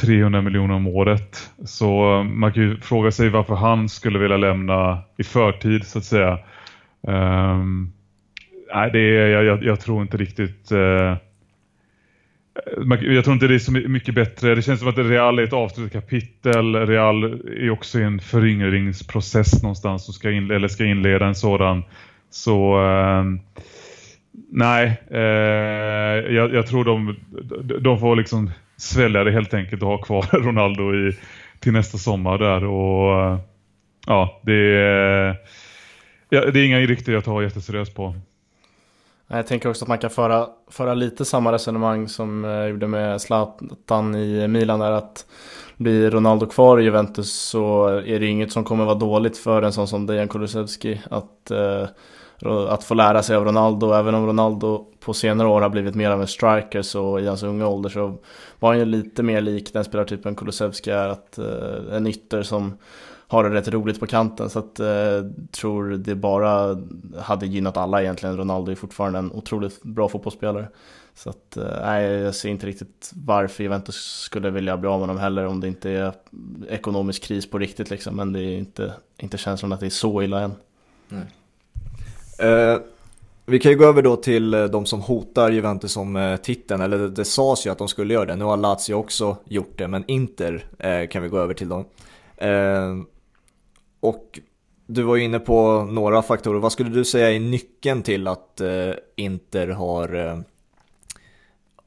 300 0.00 0.42
miljoner 0.42 0.74
om 0.74 0.86
året. 0.86 1.50
Så 1.64 2.18
eh, 2.18 2.24
man 2.24 2.52
kan 2.52 2.62
ju 2.62 2.76
fråga 2.76 3.10
sig 3.10 3.28
varför 3.28 3.54
han 3.54 3.88
skulle 3.88 4.18
vilja 4.18 4.36
lämna 4.36 5.02
i 5.18 5.22
förtid 5.22 5.86
så 5.86 5.98
att 5.98 6.04
säga. 6.04 6.38
Um, 7.06 7.92
nej, 8.74 8.90
det 8.92 8.98
är, 8.98 9.28
jag, 9.28 9.64
jag, 9.64 9.80
tror 9.80 10.02
inte 10.02 10.16
riktigt 10.16 10.72
uh, 10.72 11.16
jag 13.00 13.24
tror 13.24 13.34
inte 13.34 13.46
det 13.46 13.54
är 13.54 13.58
så 13.58 13.72
mycket 13.72 14.14
bättre. 14.14 14.54
Det 14.54 14.62
känns 14.62 14.80
som 14.80 14.88
att 14.88 14.98
Real 14.98 15.38
är 15.38 15.42
ett 15.42 15.52
avslutat 15.52 15.92
kapitel. 15.92 16.86
Real 16.86 17.24
är 17.46 17.70
också 17.70 18.00
i 18.00 18.02
en 18.02 18.20
föryngringsprocess 18.20 19.62
någonstans 19.62 20.08
och 20.08 20.14
ska, 20.14 20.30
in, 20.30 20.50
eller 20.50 20.68
ska 20.68 20.84
inleda 20.84 21.26
en 21.26 21.34
sådan. 21.34 21.82
Så 22.30 22.84
eh, 22.84 23.24
nej, 24.50 25.02
eh, 25.10 26.34
jag, 26.34 26.54
jag, 26.54 26.66
tror 26.66 26.84
de, 26.84 27.16
de 27.80 27.98
får 27.98 28.16
liksom 28.16 28.50
svälja 28.76 29.24
det 29.24 29.32
helt 29.32 29.54
enkelt 29.54 29.82
och 29.82 29.88
ha 29.88 29.98
kvar 29.98 30.26
Ronaldo 30.32 30.94
i, 30.94 31.12
till 31.60 31.72
nästa 31.72 31.98
sommar 31.98 32.38
där. 32.38 32.64
Och 32.64 33.22
eh, 33.22 33.38
ja, 34.06 34.40
det 34.42 34.76
är, 34.76 35.36
ja, 36.28 36.50
det 36.50 36.60
är 36.60 36.66
inga 36.66 36.78
riktigt 36.78 37.14
jag 37.14 37.24
tar 37.24 37.42
jätteseriöst 37.42 37.94
på. 37.94 38.14
Eh, 39.34 39.38
jag 39.38 39.46
tänker 39.46 39.70
också 39.70 39.84
att 39.84 39.88
man 39.88 39.98
kan 39.98 40.10
föra, 40.10 40.48
föra 40.70 40.94
lite 40.94 41.24
samma 41.24 41.52
resonemang 41.52 42.08
som 42.08 42.44
jag 42.44 42.70
gjorde 42.70 42.86
med 42.86 43.20
Zlatan 43.20 44.14
i 44.14 44.48
Milan. 44.48 44.80
Där 44.80 44.92
att 44.92 45.26
blir 45.76 46.10
Ronaldo 46.10 46.46
kvar 46.46 46.80
i 46.80 46.84
Juventus 46.84 47.32
så 47.32 47.86
är 47.86 48.20
det 48.20 48.26
inget 48.26 48.52
som 48.52 48.64
kommer 48.64 48.84
vara 48.84 48.94
dåligt 48.94 49.38
för 49.38 49.62
en 49.62 49.72
sån 49.72 49.88
som 49.88 50.06
Dejan 50.06 50.28
Kulusevski 50.28 51.00
att, 51.10 51.50
eh, 51.50 51.86
att 52.68 52.84
få 52.84 52.94
lära 52.94 53.22
sig 53.22 53.36
av 53.36 53.44
Ronaldo. 53.44 53.92
Även 53.92 54.14
om 54.14 54.26
Ronaldo 54.26 54.86
på 55.00 55.14
senare 55.14 55.48
år 55.48 55.60
har 55.60 55.68
blivit 55.68 55.94
mer 55.94 56.10
av 56.10 56.20
en 56.20 56.26
striker 56.26 56.82
så 56.82 57.18
i 57.18 57.26
hans 57.26 57.42
unga 57.42 57.68
ålder 57.68 57.90
så 57.90 58.18
var 58.58 58.68
han 58.68 58.78
ju 58.78 58.84
lite 58.84 59.22
mer 59.22 59.40
lik 59.40 59.72
den 59.72 59.84
spelartypen 59.84 60.34
Kulusevski 60.34 60.90
är. 60.90 61.08
Att, 61.08 61.38
eh, 61.38 61.96
en 61.96 62.06
ytter 62.06 62.42
som 62.42 62.78
har 63.26 63.44
det 63.44 63.50
rätt 63.50 63.68
roligt 63.68 64.00
på 64.00 64.06
kanten. 64.06 64.50
Så 64.50 64.58
att 64.58 64.80
eh, 64.80 64.86
tror 65.50 65.90
det 65.90 66.14
bara 66.14 66.78
hade 67.18 67.46
gynnat 67.46 67.76
alla 67.76 68.02
egentligen. 68.02 68.36
Ronaldo 68.36 68.70
är 68.70 68.76
fortfarande 68.76 69.18
en 69.18 69.32
otroligt 69.32 69.82
bra 69.82 70.08
fotbollsspelare. 70.08 70.68
Så 71.14 71.30
att 71.30 71.56
eh, 71.56 71.64
nej, 71.84 72.04
jag 72.04 72.34
ser 72.34 72.48
inte 72.48 72.66
riktigt 72.66 73.12
varför 73.14 73.62
Juventus 73.62 73.96
skulle 73.96 74.50
vilja 74.50 74.76
bli 74.76 74.88
av 74.88 75.00
med 75.00 75.08
honom 75.08 75.18
heller 75.18 75.46
om 75.46 75.60
det 75.60 75.68
inte 75.68 75.90
är 75.90 76.12
ekonomisk 76.68 77.22
kris 77.22 77.50
på 77.50 77.58
riktigt 77.58 77.90
liksom. 77.90 78.16
Men 78.16 78.32
det 78.32 78.40
är 78.40 78.58
inte, 78.58 78.92
inte 79.18 79.38
känslan 79.38 79.72
att 79.72 79.80
det 79.80 79.86
är 79.86 79.90
så 79.90 80.22
illa 80.22 80.40
än. 80.40 80.54
Eh, 82.38 82.78
vi 83.46 83.58
kan 83.58 83.72
ju 83.72 83.78
gå 83.78 83.84
över 83.84 84.02
då 84.02 84.16
till 84.16 84.54
eh, 84.54 84.64
de 84.64 84.86
som 84.86 85.00
hotar 85.00 85.50
Juventus 85.50 85.92
som 85.92 86.16
eh, 86.16 86.36
titeln, 86.36 86.80
eller 86.80 86.98
det, 86.98 87.08
det 87.08 87.24
sades 87.24 87.66
ju 87.66 87.70
att 87.70 87.78
de 87.78 87.88
skulle 87.88 88.14
göra 88.14 88.24
det. 88.24 88.36
Nu 88.36 88.44
har 88.44 88.56
Lazio 88.56 88.94
också 88.94 89.36
gjort 89.44 89.78
det, 89.78 89.88
men 89.88 90.04
Inter 90.06 90.64
eh, 90.78 91.08
kan 91.08 91.22
vi 91.22 91.28
gå 91.28 91.38
över 91.38 91.54
till 91.54 91.68
då. 91.68 91.84
Eh, 92.36 92.94
och 94.00 94.40
du 94.86 95.02
var 95.02 95.16
ju 95.16 95.24
inne 95.24 95.38
på 95.38 95.84
några 95.84 96.22
faktorer. 96.22 96.58
Vad 96.58 96.72
skulle 96.72 96.90
du 96.90 97.04
säga 97.04 97.32
är 97.32 97.40
nyckeln 97.40 98.02
till 98.02 98.28
att 98.28 98.60
eh, 98.60 98.90
Inter 99.16 99.68
har, 99.68 100.14
eh, 100.14 100.38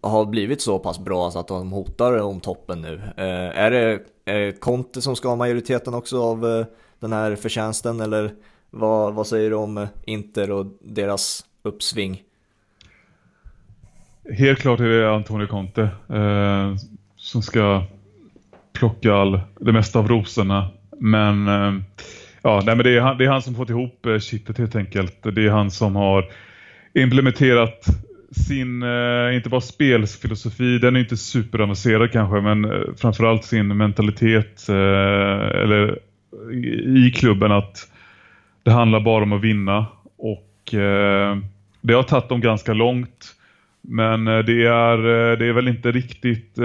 har 0.02 0.26
blivit 0.26 0.62
så 0.62 0.80
pass 0.80 1.00
bra 1.00 1.32
så 1.32 1.40
att 1.40 1.48
de 1.48 1.72
hotar 1.72 2.22
om 2.22 2.40
toppen 2.40 2.82
nu? 2.82 3.02
Eh, 3.18 3.60
är 3.60 3.72
det 3.72 4.00
är 4.26 4.52
Conte 4.52 5.02
som 5.02 5.16
ska 5.16 5.30
ha 5.30 5.36
majoriteten 5.36 5.94
också 5.94 6.24
av 6.24 6.48
eh, 6.48 6.66
den 7.00 7.14
här 7.14 7.36
förtjänsten 7.36 8.00
eller 8.02 8.34
vad, 8.72 9.14
vad 9.14 9.28
säger 9.28 9.50
du 9.50 9.56
om 9.56 9.78
eh, 9.78 9.88
Inter 10.06 10.52
och 10.52 10.66
deras 10.82 11.46
uppsving? 11.64 12.22
Helt 14.38 14.60
klart 14.60 14.80
är 14.80 14.84
det 14.84 15.16
Antonio 15.16 15.48
Conte 15.48 15.90
eh, 16.10 16.76
som 17.16 17.42
ska 17.42 17.84
plocka 18.74 19.14
all, 19.14 19.40
det 19.60 19.72
mesta 19.72 20.00
av 20.00 20.08
rosorna 20.08 20.70
men 21.00 21.48
eh, 21.48 21.74
ja, 22.42 22.62
nej, 22.66 22.76
men 22.76 22.84
det, 22.84 22.98
är 22.98 23.02
han, 23.02 23.18
det 23.18 23.26
är 23.26 23.30
han 23.30 23.42
som 23.42 23.56
fått 23.56 23.70
ihop 23.70 24.06
eh, 24.06 24.20
kittet 24.20 24.58
helt 24.58 24.76
enkelt. 24.76 25.24
Det 25.24 25.46
är 25.46 25.50
han 25.50 25.72
som 25.72 25.96
har 25.96 26.26
implementerat 26.94 27.86
sin, 28.32 28.84
eh, 28.84 29.36
inte 29.36 29.50
bara 29.50 29.62
spelfilosofi, 29.62 30.80
den 30.80 30.96
är 30.96 31.00
inte 31.00 31.18
superavancerad 31.18 32.12
kanske, 32.12 32.42
men 32.42 32.66
eh, 32.66 32.82
framförallt 32.98 33.44
sin 33.44 33.78
mentalitet 33.78 34.70
eh, 34.70 35.62
eller 35.64 36.00
i 36.98 37.12
klubben 37.16 37.52
att 37.52 37.92
det 38.68 38.74
handlar 38.74 39.00
bara 39.00 39.24
om 39.24 39.34
att 39.34 39.42
vinna 39.42 39.86
och 40.18 40.74
eh, 40.74 41.38
det 41.82 41.94
har 41.94 42.04
tagit 42.04 42.30
dem 42.30 42.42
ganska 42.42 42.74
långt 42.74 43.36
men 43.82 44.28
eh, 44.28 44.40
det 44.40 44.66
är, 44.66 44.98
eh, 44.98 45.38
det 45.38 45.46
är 45.46 45.54
väl 45.54 45.68
inte 45.68 45.92
riktigt 45.92 46.58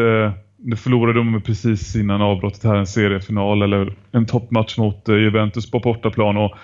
nu 0.65 0.77
förlorade 0.77 1.19
de 1.19 1.41
precis 1.41 1.97
innan 1.97 2.23
avbrottet 2.23 2.65
här 2.65 2.75
en 2.75 2.87
seriefinal 2.87 3.63
eller 3.63 3.95
en 4.13 4.27
toppmatch 4.27 4.79
mot 4.79 5.09
eh, 5.09 5.17
Juventus 5.17 5.71
på 5.71 5.79
bortaplan 5.79 6.37
och 6.37 6.55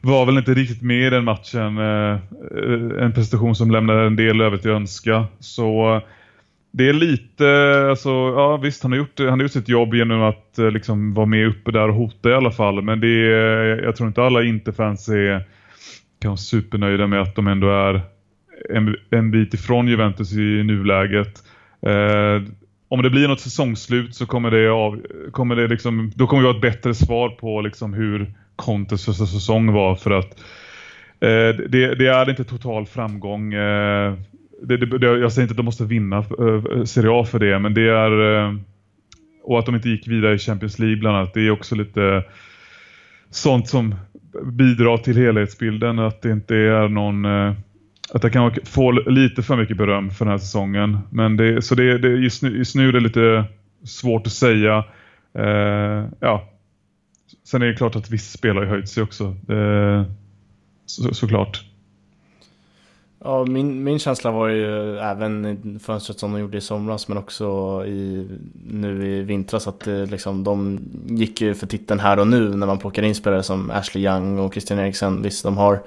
var 0.00 0.26
väl 0.26 0.38
inte 0.38 0.54
riktigt 0.54 0.82
med 0.82 1.06
i 1.06 1.10
den 1.10 1.24
matchen. 1.24 1.78
Eh, 1.78 2.18
en 3.04 3.12
prestation 3.14 3.54
som 3.54 3.70
lämnade 3.70 4.06
en 4.06 4.16
del 4.16 4.40
över 4.40 4.56
till 4.56 4.70
önska. 4.70 5.24
Så 5.38 6.00
det 6.76 6.88
är 6.88 6.92
lite, 6.92 7.46
alltså, 7.90 8.10
ja 8.10 8.56
visst 8.56 8.82
han 8.82 8.92
har 8.92 8.98
gjort, 8.98 9.18
han 9.18 9.28
har 9.28 9.42
gjort 9.42 9.52
sitt 9.52 9.68
jobb 9.68 9.94
genom 9.94 10.22
att 10.22 10.58
eh, 10.58 10.70
liksom 10.70 11.14
vara 11.14 11.26
med 11.26 11.46
uppe 11.46 11.70
där 11.70 11.88
och 11.88 11.94
hota 11.94 12.30
i 12.30 12.34
alla 12.34 12.50
fall. 12.50 12.82
Men 12.82 13.00
det 13.00 13.32
är, 13.32 13.82
jag 13.82 13.96
tror 13.96 14.08
inte 14.08 14.22
alla 14.22 14.42
Interfans 14.42 15.08
är 15.08 15.44
kanske 16.20 16.46
supernöjda 16.46 17.06
med 17.06 17.20
att 17.20 17.34
de 17.34 17.46
ändå 17.46 17.70
är 17.70 18.00
en, 18.70 18.96
en 19.10 19.30
bit 19.30 19.54
ifrån 19.54 19.88
Juventus 19.88 20.32
i 20.32 20.62
nuläget. 20.62 21.42
Eh, 21.86 22.42
om 22.88 23.02
det 23.02 23.10
blir 23.10 23.28
något 23.28 23.40
säsongslut 23.40 24.14
så 24.14 24.26
kommer 24.26 24.50
det, 24.50 24.68
av, 24.68 25.02
kommer 25.30 25.56
det 25.56 25.68
liksom, 25.68 26.12
då 26.14 26.26
kommer 26.26 26.42
vi 26.42 26.48
ha 26.48 26.54
ett 26.54 26.62
bättre 26.62 26.94
svar 26.94 27.28
på 27.28 27.60
liksom 27.60 27.94
hur 27.94 28.34
Contes 28.56 29.04
första 29.04 29.26
säsong 29.26 29.72
var 29.72 29.94
för 29.94 30.10
att 30.10 30.40
eh, 31.20 31.68
det, 31.68 31.94
det, 31.94 32.06
är 32.06 32.30
inte 32.30 32.44
total 32.44 32.86
framgång. 32.86 33.54
Eh, 33.54 34.14
det, 34.62 34.76
det, 34.76 35.06
jag 35.06 35.32
säger 35.32 35.44
inte 35.44 35.52
att 35.52 35.56
de 35.56 35.64
måste 35.64 35.84
vinna 35.84 36.16
eh, 36.18 36.84
Serie 36.84 37.10
A 37.10 37.24
för 37.24 37.38
det, 37.38 37.58
men 37.58 37.74
det 37.74 37.88
är 37.88 38.44
eh, 38.44 38.54
och 39.42 39.58
att 39.58 39.66
de 39.66 39.74
inte 39.74 39.88
gick 39.88 40.08
vidare 40.08 40.34
i 40.34 40.38
Champions 40.38 40.78
League 40.78 40.96
bland 40.96 41.16
annat. 41.16 41.34
Det 41.34 41.40
är 41.40 41.50
också 41.50 41.74
lite 41.74 42.24
sånt 43.30 43.68
som 43.68 43.94
bidrar 44.44 44.96
till 44.96 45.16
helhetsbilden 45.16 45.98
att 45.98 46.22
det 46.22 46.30
inte 46.30 46.56
är 46.56 46.88
någon 46.88 47.24
eh, 47.24 47.52
att 48.12 48.22
jag 48.22 48.32
kan 48.32 48.52
få 48.64 48.90
lite 48.90 49.42
för 49.42 49.56
mycket 49.56 49.76
beröm 49.76 50.10
för 50.10 50.24
den 50.24 50.32
här 50.32 50.38
säsongen. 50.38 50.98
Men 51.10 51.36
det, 51.36 51.62
så 51.62 51.74
det, 51.74 51.98
det, 51.98 52.08
just, 52.08 52.42
nu, 52.42 52.56
just 52.56 52.74
nu 52.74 52.88
är 52.88 52.92
det 52.92 53.00
lite 53.00 53.44
svårt 53.84 54.26
att 54.26 54.32
säga. 54.32 54.84
Eh, 55.38 56.04
ja. 56.20 56.48
Sen 57.44 57.62
är 57.62 57.66
det 57.66 57.74
klart 57.74 57.96
att 57.96 58.10
vissa 58.10 58.38
spelare 58.38 58.64
har 58.64 58.70
höjt 58.72 58.88
sig 58.88 59.02
också. 59.02 59.24
Eh, 59.24 60.02
så, 60.86 61.14
såklart. 61.14 61.64
Ja, 63.26 63.44
min, 63.44 63.84
min 63.84 63.98
känsla 63.98 64.30
var 64.30 64.48
ju 64.48 64.98
även 64.98 65.46
i 65.46 65.78
fönstret 65.78 66.18
som 66.18 66.32
de 66.32 66.40
gjorde 66.40 66.58
i 66.58 66.60
somras 66.60 67.08
men 67.08 67.18
också 67.18 67.46
i, 67.86 68.28
nu 68.66 69.06
i 69.06 69.22
vintras 69.22 69.66
att 69.66 69.80
det, 69.80 70.06
liksom, 70.06 70.44
de 70.44 70.80
gick 71.06 71.40
ju 71.40 71.54
för 71.54 71.66
titeln 71.66 72.00
här 72.00 72.18
och 72.18 72.26
nu 72.26 72.48
när 72.48 72.66
man 72.66 72.78
plockar 72.78 73.02
in 73.02 73.14
spelare 73.14 73.42
som 73.42 73.70
Ashley 73.70 74.04
Young 74.04 74.38
och 74.38 74.52
Christian 74.52 74.78
Eriksen. 74.78 75.22
Visst, 75.22 75.44
de 75.44 75.56
har 75.56 75.82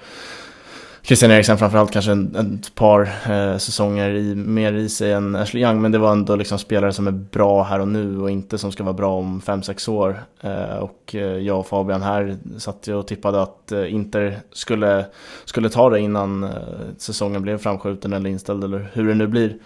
Christian 1.09 1.31
Eriksen 1.31 1.57
framförallt 1.57 1.91
kanske 1.91 2.11
en, 2.11 2.35
ett 2.35 2.75
par 2.75 3.01
eh, 3.01 3.57
säsonger 3.57 4.09
i, 4.09 4.35
mer 4.35 4.73
i 4.73 4.89
sig 4.89 5.11
än 5.11 5.35
Ashley 5.35 5.63
Young 5.63 5.81
men 5.81 5.91
det 5.91 5.97
var 5.97 6.11
ändå 6.11 6.35
liksom 6.35 6.59
spelare 6.59 6.93
som 6.93 7.07
är 7.07 7.11
bra 7.11 7.63
här 7.63 7.79
och 7.79 7.87
nu 7.87 8.19
och 8.19 8.31
inte 8.31 8.57
som 8.57 8.71
ska 8.71 8.83
vara 8.83 8.93
bra 8.93 9.13
om 9.13 9.41
5-6 9.41 9.89
år. 9.89 10.23
Eh, 10.41 10.77
och 10.77 11.15
eh, 11.15 11.21
jag 11.21 11.59
och 11.59 11.67
Fabian 11.67 12.01
här 12.01 12.37
satt 12.57 12.87
och 12.87 13.07
tippade 13.07 13.41
att 13.41 13.71
eh, 13.71 13.93
Inter 13.93 14.39
skulle, 14.51 15.05
skulle 15.45 15.69
ta 15.69 15.89
det 15.89 15.99
innan 15.99 16.43
eh, 16.43 16.49
säsongen 16.97 17.41
blev 17.41 17.57
framskjuten 17.57 18.13
eller 18.13 18.29
inställd 18.29 18.63
eller 18.63 18.89
hur 18.93 19.07
det 19.07 19.15
nu 19.15 19.27
blir. 19.27 19.57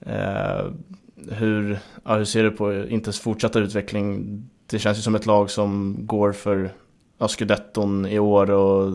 Eh, 0.00 0.64
hur, 1.30 1.78
ja, 2.04 2.16
hur 2.16 2.24
ser 2.24 2.42
du 2.42 2.50
på 2.50 2.74
Inters 2.74 3.20
fortsatta 3.20 3.58
utveckling? 3.58 4.26
Det 4.66 4.78
känns 4.78 4.98
ju 4.98 5.02
som 5.02 5.14
ett 5.14 5.26
lag 5.26 5.50
som 5.50 5.96
går 6.00 6.32
för 6.32 6.70
ja, 7.18 7.28
scudetton 7.28 8.06
i 8.06 8.18
år 8.18 8.50
och 8.50 8.92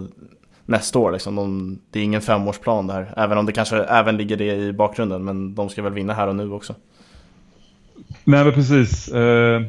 nästa 0.66 1.00
år. 1.00 1.12
Liksom. 1.12 1.36
De, 1.36 1.80
det 1.92 2.00
är 2.00 2.04
ingen 2.04 2.22
femårsplan 2.22 2.88
där, 2.88 3.14
även 3.18 3.38
om 3.38 3.46
det 3.46 3.52
kanske 3.52 3.78
även 3.78 4.18
ligger 4.18 4.38
det 4.38 4.56
i 4.56 4.74
bakgrunden. 4.74 5.26
Men 5.26 5.56
de 5.56 5.70
ska 5.70 5.82
väl 5.82 5.94
vinna 5.94 6.14
här 6.14 6.28
och 6.28 6.36
nu 6.36 6.52
också. 6.52 6.76
Nej 8.24 8.44
men 8.44 8.54
precis. 8.54 9.08
Eh, 9.08 9.62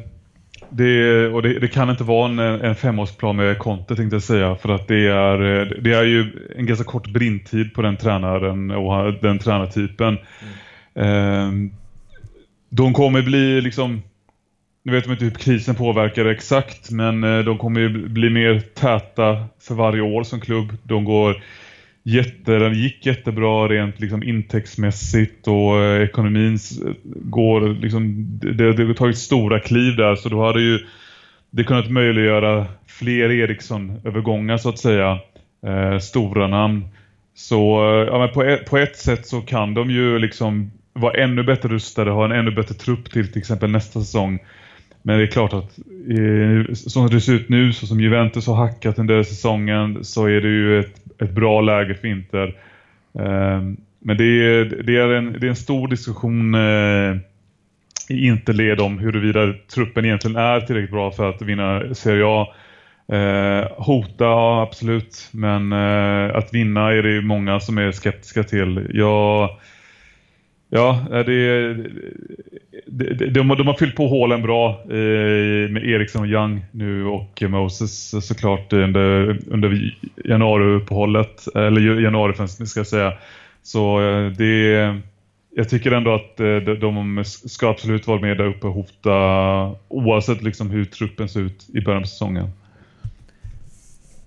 det, 0.69 1.27
och 1.27 1.41
det, 1.41 1.59
det, 1.59 1.67
kan 1.67 1.89
inte 1.89 2.03
vara 2.03 2.29
en, 2.29 2.39
en 2.39 2.75
femårsplan 2.75 3.35
med 3.35 3.59
Conte 3.59 3.95
tänkte 3.95 4.15
jag 4.15 4.23
säga. 4.23 4.55
För 4.55 4.69
att 4.69 4.87
det 4.87 5.07
är, 5.07 5.37
det 5.81 5.93
är 5.93 6.03
ju 6.03 6.47
en 6.55 6.65
ganska 6.65 6.85
kort 6.85 7.07
brintid 7.07 7.73
på 7.73 7.81
den 7.81 7.97
tränaren 7.97 8.71
och 8.71 9.13
den 9.21 9.39
tränartypen. 9.39 10.17
Mm. 10.93 11.65
Eh, 11.65 11.71
de 12.69 12.93
kommer 12.93 13.21
bli 13.21 13.61
liksom 13.61 14.01
nu 14.87 14.93
vet 14.93 15.03
de 15.03 15.11
inte 15.11 15.25
hur 15.25 15.31
krisen 15.31 15.75
påverkar 15.75 16.23
det 16.23 16.31
exakt, 16.31 16.91
men 16.91 17.23
eh, 17.23 17.39
de 17.39 17.57
kommer 17.57 17.79
ju 17.79 18.07
bli 18.07 18.29
mer 18.29 18.59
täta 18.59 19.45
för 19.61 19.75
varje 19.75 20.01
år 20.01 20.23
som 20.23 20.39
klubb. 20.39 20.77
De 20.83 21.05
går 21.05 21.43
jätte, 22.03 22.51
den 22.51 22.73
gick 22.73 23.05
jättebra 23.05 23.67
rent 23.67 23.99
liksom 23.99 24.23
intäktsmässigt 24.23 25.47
och 25.47 25.79
eh, 25.79 26.03
ekonomin 26.03 26.53
eh, 26.53 26.93
går 27.05 27.81
liksom, 27.81 28.25
det, 28.39 28.73
det 28.73 28.85
har 28.85 28.93
tagit 28.93 29.17
stora 29.17 29.59
kliv 29.59 29.95
där 29.95 30.15
så 30.15 30.29
då 30.29 30.45
hade 30.45 30.61
ju 30.61 30.79
det 31.49 31.63
kunnat 31.63 31.91
möjliggöra 31.91 32.65
fler 32.87 33.31
Eriksson-övergångar 33.31 34.57
så 34.57 34.69
att 34.69 34.79
säga. 34.79 35.19
Eh, 35.65 35.99
stora 35.99 36.47
namn. 36.47 36.87
Så 37.35 37.79
ja, 38.11 38.19
men 38.19 38.29
på, 38.29 38.43
ett, 38.43 38.65
på 38.65 38.77
ett 38.77 38.97
sätt 38.97 39.27
så 39.27 39.41
kan 39.41 39.73
de 39.73 39.91
ju 39.91 40.19
liksom 40.19 40.71
vara 40.93 41.13
ännu 41.13 41.43
bättre 41.43 41.69
rustade, 41.69 42.11
ha 42.11 42.25
en 42.25 42.31
ännu 42.31 42.51
bättre 42.51 42.75
trupp 42.75 43.11
till 43.11 43.31
till 43.31 43.39
exempel 43.39 43.69
nästa 43.69 43.99
säsong. 43.99 44.39
Men 45.07 45.17
det 45.17 45.23
är 45.23 45.27
klart 45.27 45.53
att 45.53 45.79
eh, 46.09 46.73
som 46.73 47.07
det 47.07 47.21
ser 47.21 47.33
ut 47.33 47.49
nu, 47.49 47.73
så 47.73 47.87
som 47.87 47.99
Juventus 47.99 48.47
har 48.47 48.55
hackat 48.55 48.99
under 48.99 49.23
säsongen, 49.23 50.03
så 50.03 50.25
är 50.25 50.41
det 50.41 50.47
ju 50.47 50.79
ett, 50.79 51.21
ett 51.21 51.31
bra 51.31 51.61
läge 51.61 51.95
för 51.95 52.07
Inter. 52.07 52.47
Eh, 53.19 53.61
men 53.99 54.17
det 54.17 54.23
är, 54.23 54.83
det 54.83 54.97
är, 54.97 55.09
en, 55.13 55.35
det 55.39 55.47
är 55.47 55.49
en 55.49 55.55
stor 55.55 55.87
diskussion 55.87 56.55
eh, 56.55 57.17
i 58.09 58.27
Interled 58.27 58.79
om 58.79 58.99
huruvida 58.99 59.53
truppen 59.73 60.05
egentligen 60.05 60.37
är 60.37 60.61
tillräckligt 60.61 60.91
bra 60.91 61.11
för 61.11 61.29
att 61.29 61.41
vinna 61.41 61.93
Serie 61.93 62.25
A. 62.25 62.47
Eh, 63.15 63.71
hota, 63.77 64.23
ja, 64.23 64.61
absolut. 64.61 65.29
Men 65.31 65.71
eh, 65.71 66.35
att 66.35 66.53
vinna 66.53 66.93
är 66.93 67.03
det 67.03 67.11
ju 67.11 67.21
många 67.21 67.59
som 67.59 67.77
är 67.77 67.91
skeptiska 67.91 68.43
till. 68.43 68.87
Jag 68.93 69.49
Ja, 70.69 71.05
det, 71.09 71.73
det, 72.85 73.29
de, 73.29 73.47
de, 73.47 73.67
har 73.67 73.73
fyllt 73.73 73.95
på 73.95 74.07
hålen 74.07 74.41
bra 74.41 74.69
eh, 74.69 75.69
med 75.69 75.85
Eriksson 75.85 76.21
och 76.21 76.27
Young 76.27 76.65
nu 76.71 77.05
och 77.05 77.43
Moses 77.49 78.27
såklart 78.27 78.73
under, 78.73 79.39
under 79.47 79.95
januariuppehållet, 80.25 81.55
eller 81.55 82.01
januarifönstret 82.01 82.69
ska 82.69 82.79
jag 82.79 82.87
säga. 82.87 83.13
Så 83.63 84.01
eh, 84.01 84.31
det, 84.31 84.95
jag 85.55 85.69
tycker 85.69 85.91
ändå 85.91 86.15
att 86.15 86.39
eh, 86.39 86.55
de 86.57 87.23
ska 87.25 87.69
absolut 87.69 88.07
vara 88.07 88.21
med 88.21 88.37
där 88.37 88.45
uppe 88.45 88.67
och 88.67 88.73
hota 88.73 89.11
oavsett 89.87 90.43
liksom 90.43 90.69
hur 90.69 90.85
truppen 90.85 91.29
ser 91.29 91.39
ut 91.39 91.69
i 91.73 91.81
början 91.81 92.01
av 92.01 92.05
säsongen. 92.05 92.49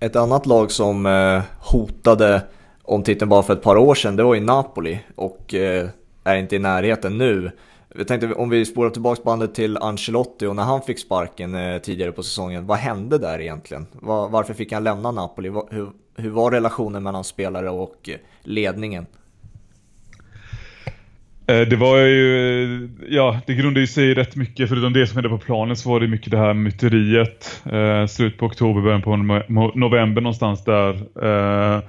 Ett 0.00 0.16
annat 0.16 0.46
lag 0.46 0.70
som 0.70 1.06
eh, 1.06 1.42
hotade 1.58 2.42
om 2.82 3.02
titeln 3.02 3.28
bara 3.28 3.42
för 3.42 3.52
ett 3.52 3.62
par 3.62 3.76
år 3.76 3.94
sedan, 3.94 4.16
det 4.16 4.22
var 4.22 4.34
ju 4.34 4.40
Napoli. 4.40 4.98
Och 5.14 5.54
är 6.24 6.36
inte 6.36 6.56
i 6.56 6.58
närheten 6.58 7.18
nu. 7.18 7.50
Jag 7.94 8.08
tänkte 8.08 8.34
om 8.34 8.50
vi 8.50 8.64
spårar 8.64 8.90
tillbaka 8.90 9.22
bandet 9.24 9.54
till 9.54 9.76
Ancelotti 9.76 10.46
och 10.46 10.56
när 10.56 10.62
han 10.62 10.82
fick 10.82 10.98
sparken 10.98 11.54
eh, 11.54 11.78
tidigare 11.78 12.12
på 12.12 12.22
säsongen. 12.22 12.66
Vad 12.66 12.78
hände 12.78 13.18
där 13.18 13.40
egentligen? 13.40 13.86
Var, 13.92 14.28
varför 14.28 14.54
fick 14.54 14.72
han 14.72 14.84
lämna 14.84 15.10
Napoli? 15.10 15.48
Var, 15.48 15.68
hur, 15.70 15.90
hur 16.16 16.30
var 16.30 16.50
relationen 16.50 17.02
mellan 17.02 17.24
spelare 17.24 17.70
och 17.70 18.08
eh, 18.08 18.16
ledningen? 18.42 19.06
Eh, 21.50 21.68
det 21.68 21.76
var 21.76 21.98
ju, 21.98 22.84
eh, 22.84 22.90
ja, 23.08 23.40
det 23.46 23.54
grundade 23.54 23.86
sig 23.86 24.14
rätt 24.14 24.36
mycket, 24.36 24.68
förutom 24.68 24.92
det 24.92 25.06
som 25.06 25.16
hände 25.16 25.28
på 25.28 25.38
planen 25.38 25.76
så 25.76 25.90
var 25.90 26.00
det 26.00 26.08
mycket 26.08 26.30
det 26.30 26.38
här 26.38 26.54
myteriet. 26.54 27.62
Eh, 27.72 28.06
slut 28.06 28.38
på 28.38 28.46
oktober, 28.46 28.82
början 28.82 29.02
på 29.02 29.16
november 29.74 30.20
någonstans 30.20 30.64
där. 30.64 30.94
Eh, 31.22 31.82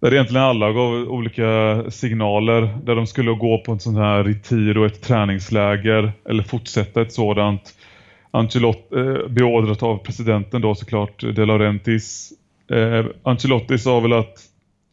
där 0.00 0.12
egentligen 0.14 0.44
alla 0.44 0.72
gav 0.72 0.92
olika 0.94 1.82
signaler 1.90 2.78
där 2.84 2.94
de 2.94 3.06
skulle 3.06 3.30
gå 3.30 3.58
på 3.58 3.72
en 3.72 3.80
sån 3.80 3.96
här 3.96 4.24
retir 4.24 4.78
och 4.78 4.86
ett 4.86 5.02
träningsläger 5.02 6.12
eller 6.28 6.42
fortsätta 6.42 7.02
ett 7.02 7.12
sådant. 7.12 7.74
Ancelotti, 8.30 8.96
eh, 8.96 9.28
beordrat 9.28 9.82
av 9.82 9.98
presidenten 9.98 10.60
då 10.60 10.74
såklart, 10.74 11.24
De 11.34 11.44
Laurentiis. 11.44 12.32
Eh, 12.70 13.06
Ancelotti 13.22 13.78
sa 13.78 14.00
väl 14.00 14.12
att 14.12 14.38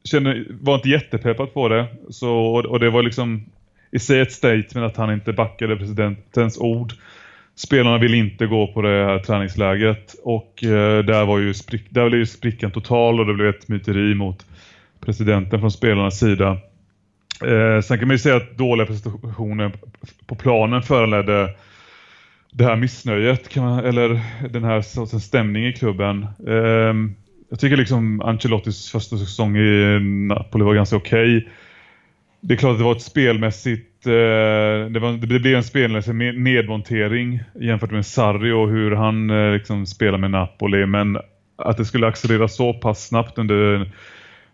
känner, 0.04 0.48
var 0.50 0.76
inte 0.76 0.90
jättepeppad 0.90 1.54
på 1.54 1.70
det. 1.70 1.86
Så, 2.10 2.32
och 2.70 2.80
det 2.80 2.90
var 2.90 3.04
liksom 3.04 3.46
i 3.92 4.00
sig 4.00 4.20
ett 4.20 4.32
statement 4.32 4.92
att 4.92 4.98
han 4.98 5.14
inte 5.14 5.34
backade 5.34 5.76
presidentens 5.76 6.58
ord. 6.58 6.94
Spelarna 7.56 7.98
vill 7.98 8.14
inte 8.14 8.48
gå 8.48 8.68
på 8.68 8.82
det 8.82 9.06
här 9.06 9.20
träningsläget 9.20 10.16
och 10.24 10.64
eh, 10.64 11.04
där 11.04 11.26
var 11.26 11.40
ju 11.40 11.54
sprick, 11.54 11.86
där 11.90 12.10
blev 12.10 12.20
ju 12.20 12.26
sprickan 12.26 12.72
total 12.72 13.20
och 13.20 13.26
det 13.26 13.34
blev 13.34 13.50
ett 13.50 13.68
myteri 13.68 14.16
mot 14.16 14.46
presidenten 15.06 15.60
från 15.60 15.72
spelarnas 15.72 16.20
sida. 16.20 16.58
Eh, 17.42 17.82
sen 17.82 18.00
kan 18.00 18.08
man 18.08 18.16
ju 18.16 18.20
säga 18.20 18.36
att 18.36 18.58
dåliga 18.58 18.88
prestationer 18.88 19.72
på 20.26 20.36
planen 20.36 20.82
föranledde 20.82 21.56
det 22.52 22.64
här 22.64 22.76
missnöjet 22.76 23.56
man, 23.56 23.86
eller 23.86 24.22
den 24.50 24.64
här 24.64 24.82
sortens 24.82 25.24
stämning 25.24 25.68
i 25.68 25.74
klubben. 25.74 26.28
Eh, 26.48 26.94
jag 27.50 27.60
tycker 27.60 27.78
liksom 27.78 28.22
Ancelottis 28.22 28.92
första 28.92 29.18
säsong 29.18 29.58
i 29.58 30.00
Napoli 30.28 30.64
var 30.64 30.74
ganska 30.74 30.96
okej. 30.96 31.38
Okay. 31.38 31.50
Det 32.42 32.54
är 32.54 32.58
klart 32.58 32.72
att 32.72 32.78
det 32.78 32.84
var 32.84 32.96
ett 32.96 33.02
spelmässigt, 33.02 34.08
eh, 34.08 34.12
det, 34.92 35.00
var, 35.00 35.28
det 35.28 35.40
blev 35.40 35.56
en 35.56 35.64
spelmässig 35.64 36.16
nedmontering 36.16 37.40
jämfört 37.62 37.92
med 37.92 38.06
Sarri 38.06 38.52
och 38.52 38.70
hur 38.70 38.92
han 38.92 39.30
eh, 39.30 39.52
liksom 39.52 39.86
spelar 39.86 40.18
med 40.18 40.32
Napoli. 40.32 40.86
Men 40.86 41.18
att 41.56 41.78
det 41.78 41.86
skulle 41.86 42.08
accelerera 42.08 42.48
så 42.48 42.74
pass 42.74 43.08
snabbt 43.08 43.38
under 43.38 43.92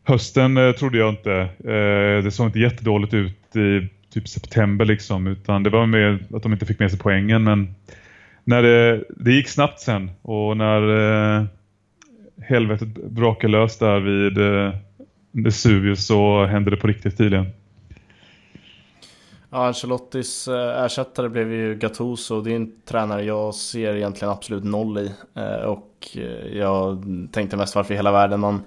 hösten 0.04 0.58
eh, 0.58 0.72
trodde 0.72 0.98
jag 0.98 1.10
inte. 1.10 1.34
Eh, 1.60 2.24
det 2.24 2.32
såg 2.32 2.48
inte 2.48 2.60
jättedåligt 2.60 3.14
ut 3.14 3.56
i 3.56 3.90
typ 4.14 4.28
september 4.28 4.86
liksom. 4.86 5.28
Utan 5.28 5.64
det 5.64 5.70
var 5.70 5.86
mer 5.86 6.26
att 6.34 6.44
de 6.44 6.54
inte 6.54 6.66
fick 6.66 6.80
med 6.80 6.92
sig 6.92 7.00
poängen. 7.00 7.44
Men 7.44 7.76
när 8.44 8.64
det, 8.64 9.04
det 9.10 9.32
gick 9.32 9.48
snabbt 9.48 9.80
sen 9.80 10.12
och 10.22 10.58
när 10.58 10.82
eh, 11.40 11.46
helvetet 12.42 12.88
brakade 12.88 13.52
lös 13.52 13.78
där 13.78 14.00
vid 14.00 14.38
eh, 14.38 14.74
Vesuvius 15.32 16.06
så 16.06 16.46
hände 16.46 16.72
det 16.72 16.78
på 16.78 16.88
riktigt 16.88 17.18
tydligen. 17.18 17.46
Ja, 19.54 19.66
Ancelottis 19.68 20.48
eh, 20.48 20.84
ersättare 20.86 21.30
blev 21.30 21.54
ju 21.54 21.76
Gattuso. 21.76 22.42
Det 22.42 22.52
är 22.52 22.56
en 22.56 22.72
tränare 22.86 23.24
jag 23.24 23.56
ser 23.56 23.96
egentligen 23.96 24.32
absolut 24.32 24.64
noll 24.64 24.98
i. 24.98 25.12
Eh, 25.36 25.66
och 25.66 26.08
eh, 26.16 26.58
jag 26.58 27.04
tänkte 27.32 27.58
mest 27.58 27.76
varför 27.76 27.94
i 27.94 27.98
hela 27.98 28.12
världen 28.12 28.40
man, 28.40 28.62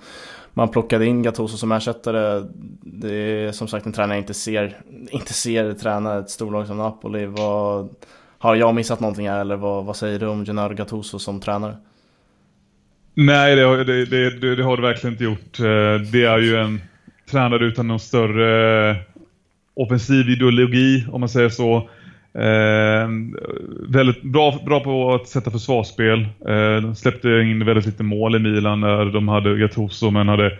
man 0.54 0.68
plockade 0.68 1.06
in 1.06 1.22
Gattuso 1.22 1.56
som 1.56 1.72
ersättare. 1.72 2.46
Det 2.80 3.12
är 3.14 3.52
som 3.52 3.68
sagt 3.68 3.86
en 3.86 3.92
tränare 3.92 4.16
jag 4.16 4.22
inte 4.22 4.34
ser, 4.34 4.76
inte 5.10 5.32
ser 5.32 5.72
träna 5.72 6.18
ett 6.18 6.30
storlag 6.30 6.66
som 6.66 6.76
Napoli. 6.76 7.26
Vad, 7.26 7.88
har 8.38 8.54
jag 8.54 8.74
missat 8.74 9.00
någonting 9.00 9.28
här 9.28 9.40
eller 9.40 9.56
vad, 9.56 9.84
vad 9.84 9.96
säger 9.96 10.18
du 10.18 10.26
om 10.26 10.44
Gennaro 10.44 10.74
Gattuso 10.74 11.18
som 11.18 11.40
tränare? 11.40 11.76
Nej, 13.14 13.56
det, 13.56 13.84
det, 13.84 14.04
det, 14.04 14.56
det, 14.56 14.62
har 14.62 14.76
du 14.76 14.82
verkligen 14.82 15.14
inte 15.14 15.24
gjort. 15.24 15.60
Eh, 15.60 16.10
det 16.12 16.24
är 16.24 16.38
ju 16.38 16.56
en 16.56 16.80
tränare 17.30 17.64
utan 17.64 17.88
någon 17.88 18.00
större 18.00 18.90
eh, 18.90 18.96
offensiv 19.74 20.28
ideologi, 20.30 21.06
om 21.12 21.20
man 21.20 21.28
säger 21.28 21.48
så. 21.48 21.88
Eh, 22.38 23.08
väldigt 23.88 24.22
bra, 24.22 24.58
bra 24.66 24.80
på 24.80 25.14
att 25.14 25.28
sätta 25.28 25.50
försvarsspel. 25.50 26.20
Eh, 26.22 26.82
de 26.82 26.94
släppte 26.94 27.28
in 27.28 27.64
väldigt 27.64 27.86
lite 27.86 28.02
mål 28.02 28.36
i 28.36 28.38
Milan 28.38 28.80
när 28.80 29.04
de 29.04 29.28
hade 29.28 29.58
Gattuso 29.58 30.10
men 30.10 30.28
hade 30.28 30.58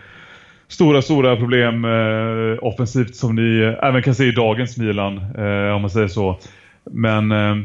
stora, 0.69 1.03
stora 1.03 1.37
problem 1.37 1.85
eh, 1.85 2.59
offensivt 2.61 3.15
som 3.15 3.35
ni 3.35 3.77
även 3.83 4.03
kan 4.03 4.15
se 4.15 4.25
i 4.25 4.33
dagens 4.33 4.77
Milan, 4.77 5.17
eh, 5.39 5.75
om 5.75 5.81
man 5.81 5.91
säger 5.91 6.09
så. 6.09 6.39
Men 6.91 7.33
eh, 7.33 7.57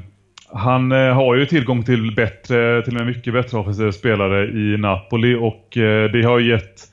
han 0.53 0.91
eh, 0.91 1.13
har 1.13 1.35
ju 1.35 1.45
tillgång 1.45 1.83
till 1.83 2.15
bättre, 2.15 2.81
till 2.81 2.95
och 2.95 3.05
med 3.05 3.15
mycket 3.15 3.33
bättre 3.33 3.57
offensiva 3.57 3.91
spelare 3.91 4.45
i 4.47 4.77
Napoli 4.77 5.35
och 5.35 5.77
eh, 5.77 6.11
det 6.11 6.21
har 6.21 6.39
gett 6.39 6.88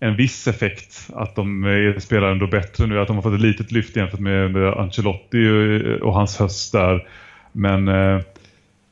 en 0.00 0.16
viss 0.16 0.48
effekt 0.48 1.08
att 1.14 1.36
de 1.36 1.94
spelar 1.98 2.30
ändå 2.30 2.46
bättre 2.46 2.86
nu. 2.86 3.00
Att 3.00 3.06
de 3.06 3.16
har 3.16 3.22
fått 3.22 3.34
ett 3.34 3.40
litet 3.40 3.72
lyft 3.72 3.96
jämfört 3.96 4.20
med 4.20 4.56
Ancelotti 4.56 5.98
och 6.02 6.14
hans 6.14 6.38
höst 6.38 6.72
där. 6.72 7.06
Men 7.52 7.88
eh, 7.88 8.20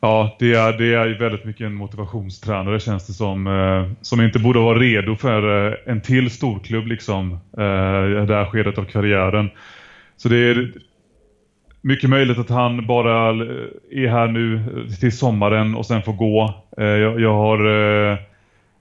ja, 0.00 0.36
det 0.38 0.54
är, 0.54 0.78
det 0.78 0.94
är 0.94 1.18
väldigt 1.18 1.44
mycket 1.44 1.66
en 1.66 1.74
motivationstränare 1.74 2.80
känns 2.80 3.06
det 3.06 3.12
som. 3.12 3.46
Eh, 3.46 3.92
som 4.00 4.20
inte 4.20 4.38
borde 4.38 4.58
vara 4.58 4.78
redo 4.78 5.16
för 5.16 5.66
eh, 5.66 5.74
en 5.86 6.00
till 6.00 6.30
storklubb 6.30 6.86
liksom. 6.86 7.32
Eh, 7.58 8.22
I 8.22 8.26
det 8.26 8.34
här 8.34 8.50
skedet 8.50 8.78
av 8.78 8.84
karriären. 8.84 9.50
Så 10.16 10.28
det 10.28 10.36
är 10.36 10.72
mycket 11.80 12.10
möjligt 12.10 12.38
att 12.38 12.50
han 12.50 12.86
bara 12.86 13.28
är 13.90 14.08
här 14.08 14.28
nu 14.28 14.60
till 15.00 15.16
sommaren 15.16 15.74
och 15.74 15.86
sen 15.86 16.02
får 16.02 16.12
gå. 16.12 16.64
Eh, 16.78 16.84
jag, 16.84 17.20
jag 17.20 17.34
har 17.34 17.58
eh, 18.12 18.18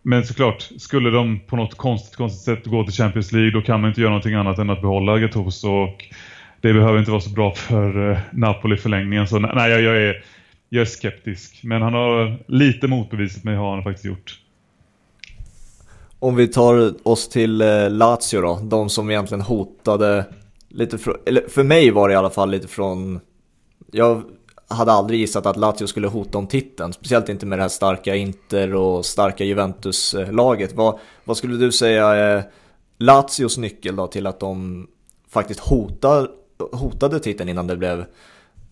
men 0.07 0.25
såklart, 0.25 0.69
skulle 0.77 1.09
de 1.09 1.39
på 1.39 1.55
något 1.55 1.77
konstigt, 1.77 2.15
konstigt 2.15 2.43
sätt 2.43 2.65
gå 2.65 2.83
till 2.83 2.93
Champions 2.93 3.31
League 3.31 3.51
då 3.51 3.61
kan 3.61 3.81
man 3.81 3.89
inte 3.89 4.01
göra 4.01 4.09
någonting 4.09 4.33
annat 4.33 4.57
än 4.57 4.69
att 4.69 4.81
behålla 4.81 5.17
Gattuso 5.17 5.69
och 5.69 6.05
det 6.61 6.73
behöver 6.73 6.99
inte 6.99 7.11
vara 7.11 7.21
så 7.21 7.29
bra 7.29 7.51
för 7.51 8.11
eh, 8.11 8.17
Napoli 8.31 8.47
Napoli 8.57 8.77
förlängningen. 8.77 9.27
Så 9.27 9.39
nej, 9.39 9.71
jag, 9.71 9.81
jag, 9.81 9.97
är, 9.97 10.23
jag 10.69 10.81
är 10.81 10.85
skeptisk. 10.85 11.59
Men 11.63 11.81
han 11.81 11.93
har 11.93 12.37
lite 12.47 12.87
motbevisat 12.87 13.43
mig 13.43 13.55
har 13.55 13.73
han 13.73 13.83
faktiskt 13.83 14.05
gjort. 14.05 14.39
Om 16.19 16.35
vi 16.35 16.47
tar 16.47 17.07
oss 17.07 17.29
till 17.29 17.61
eh, 17.61 17.89
Lazio 17.89 18.41
då, 18.41 18.59
de 18.63 18.89
som 18.89 19.09
egentligen 19.09 19.41
hotade 19.41 20.25
lite 20.69 20.97
från, 20.97 21.15
eller 21.25 21.41
för 21.49 21.63
mig 21.63 21.91
var 21.91 22.07
det 22.07 22.13
i 22.13 22.17
alla 22.17 22.29
fall 22.29 22.51
lite 22.51 22.67
från, 22.67 23.19
jag 23.91 24.23
hade 24.67 24.91
aldrig 24.91 25.19
gissat 25.19 25.45
att 25.45 25.57
Lazio 25.57 25.87
skulle 25.87 26.07
hota 26.07 26.37
om 26.37 26.47
titeln. 26.47 26.93
Speciellt 26.93 27.29
inte 27.29 27.45
med 27.45 27.59
det 27.59 27.63
här 27.63 27.69
starka 27.69 28.15
Inter 28.15 28.75
och 28.75 29.05
starka 29.05 29.43
Juventus-laget. 29.43 30.73
Vad, 30.73 30.99
vad 31.23 31.37
skulle 31.37 31.57
du 31.57 31.71
säga 31.71 32.07
är 32.07 32.43
Lazios 32.97 33.57
nyckel 33.57 33.95
då 33.95 34.07
till 34.07 34.27
att 34.27 34.39
de 34.39 34.87
faktiskt 35.29 35.59
hotar, 35.59 36.29
hotade 36.71 37.19
titeln 37.19 37.49
innan 37.49 37.67
det 37.67 37.77
blev 37.77 38.05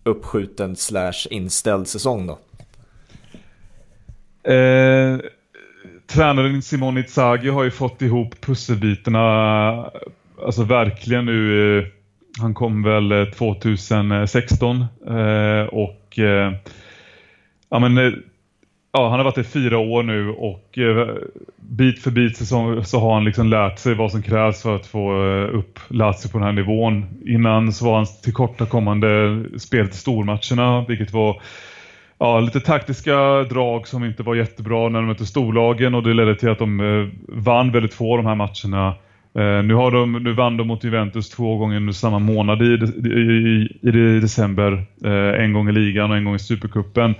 uppskjuten 0.04 0.76
slash 0.76 1.26
inställd 1.30 1.88
säsong 1.88 2.26
då? 2.26 2.38
Eh, 4.52 5.18
tränaren 6.06 6.62
Simone 6.62 7.00
Inzaghi 7.00 7.48
har 7.48 7.64
ju 7.64 7.70
fått 7.70 8.02
ihop 8.02 8.40
pusselbitarna 8.40 9.90
alltså 10.44 10.62
verkligen 10.62 11.26
nu 11.26 11.78
eh, 11.78 11.86
han 12.40 12.54
kom 12.54 12.82
väl 12.82 13.12
eh, 13.12 13.24
2016 13.24 14.84
eh, 15.06 15.66
och 15.66 16.18
eh, 16.18 16.52
ja, 17.70 17.78
men, 17.78 17.98
eh, 17.98 18.12
ja, 18.92 19.08
han 19.08 19.18
har 19.18 19.24
varit 19.24 19.38
i 19.38 19.44
fyra 19.44 19.78
år 19.78 20.02
nu 20.02 20.30
och 20.30 20.78
eh, 20.78 21.16
bit 21.56 22.02
för 22.02 22.10
bit 22.10 22.36
så, 22.36 22.82
så 22.84 23.00
har 23.00 23.14
han 23.14 23.24
liksom 23.24 23.46
lärt 23.46 23.78
sig 23.78 23.94
vad 23.94 24.10
som 24.10 24.22
krävs 24.22 24.62
för 24.62 24.76
att 24.76 24.86
få 24.86 25.12
upp 25.52 25.78
Lazio 25.88 26.28
på 26.32 26.38
den 26.38 26.46
här 26.46 26.52
nivån. 26.52 27.06
Innan 27.26 27.72
så 27.72 27.84
var 27.84 27.96
han 27.96 28.06
tillkortakommande 28.22 29.42
spel 29.58 29.88
till 29.88 29.98
stormatcherna 29.98 30.84
vilket 30.88 31.12
var 31.12 31.42
ja, 32.18 32.40
lite 32.40 32.60
taktiska 32.60 33.42
drag 33.42 33.88
som 33.88 34.04
inte 34.04 34.22
var 34.22 34.34
jättebra 34.34 34.88
när 34.88 34.98
de 34.98 35.06
mötte 35.06 35.26
storlagen 35.26 35.94
och 35.94 36.02
det 36.02 36.14
ledde 36.14 36.34
till 36.36 36.50
att 36.50 36.58
de 36.58 37.10
vann 37.28 37.72
väldigt 37.72 37.94
få 37.94 38.12
av 38.12 38.16
de 38.16 38.26
här 38.26 38.34
matcherna. 38.34 38.94
Eh, 39.38 39.62
nu, 39.62 39.74
har 39.74 39.90
de, 39.90 40.12
nu 40.12 40.32
vann 40.32 40.56
de 40.56 40.66
mot 40.66 40.84
Juventus 40.84 41.30
två 41.30 41.56
gånger 41.56 41.76
under 41.76 41.92
samma 41.92 42.18
månad 42.18 42.62
i, 42.62 42.64
i, 42.64 43.10
i, 43.82 43.88
i 43.88 44.20
december. 44.20 44.86
Eh, 45.04 45.44
en 45.44 45.52
gång 45.52 45.68
i 45.68 45.72
ligan 45.72 46.10
och 46.10 46.16
en 46.16 46.24
gång 46.24 46.34
i 46.34 46.38
Supercupen. 46.38 47.14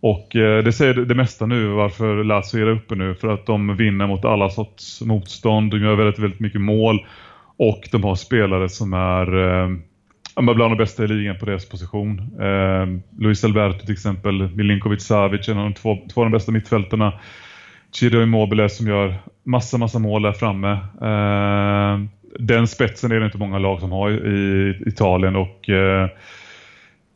Och 0.00 0.36
eh, 0.36 0.64
det 0.64 0.72
säger 0.72 0.94
det 0.94 1.14
mesta 1.14 1.46
nu 1.46 1.66
varför 1.66 2.24
Lazio 2.24 2.62
är 2.62 2.66
där 2.66 2.72
uppe 2.72 2.94
nu. 2.94 3.14
För 3.14 3.28
att 3.28 3.46
de 3.46 3.76
vinner 3.76 4.06
mot 4.06 4.24
alla 4.24 4.50
sorts 4.50 5.00
motstånd. 5.00 5.70
De 5.70 5.80
gör 5.82 5.94
väldigt, 5.94 6.18
väldigt 6.18 6.40
mycket 6.40 6.60
mål. 6.60 7.06
Och 7.56 7.88
de 7.92 8.04
har 8.04 8.14
spelare 8.14 8.68
som 8.68 8.92
är 8.92 9.26
bland 10.54 10.72
de 10.72 10.76
bästa 10.76 11.04
i 11.04 11.08
ligan 11.08 11.38
på 11.38 11.46
deras 11.46 11.68
position. 11.68 12.30
Luis 13.18 13.44
Alberto 13.44 13.78
till 13.78 13.92
exempel, 13.92 14.48
Milinkovic 14.54 15.02
Savic, 15.02 15.48
en 15.48 15.58
av 15.58 15.64
de 15.64 15.74
två, 15.74 15.98
två 16.14 16.20
av 16.20 16.24
de 16.24 16.32
bästa 16.32 16.52
mittfältarna. 16.52 17.12
Chido 17.92 18.22
Immobile 18.22 18.68
som 18.68 18.86
gör 18.86 19.14
massa, 19.50 19.78
massa 19.78 19.98
mål 19.98 20.22
där 20.22 20.32
framme. 20.32 20.72
Eh, 21.02 22.00
den 22.38 22.66
spetsen 22.66 23.12
är 23.12 23.20
det 23.20 23.26
inte 23.26 23.38
många 23.38 23.58
lag 23.58 23.80
som 23.80 23.92
har 23.92 24.10
i 24.10 24.82
Italien 24.86 25.36
och 25.36 25.68
eh, 25.68 26.08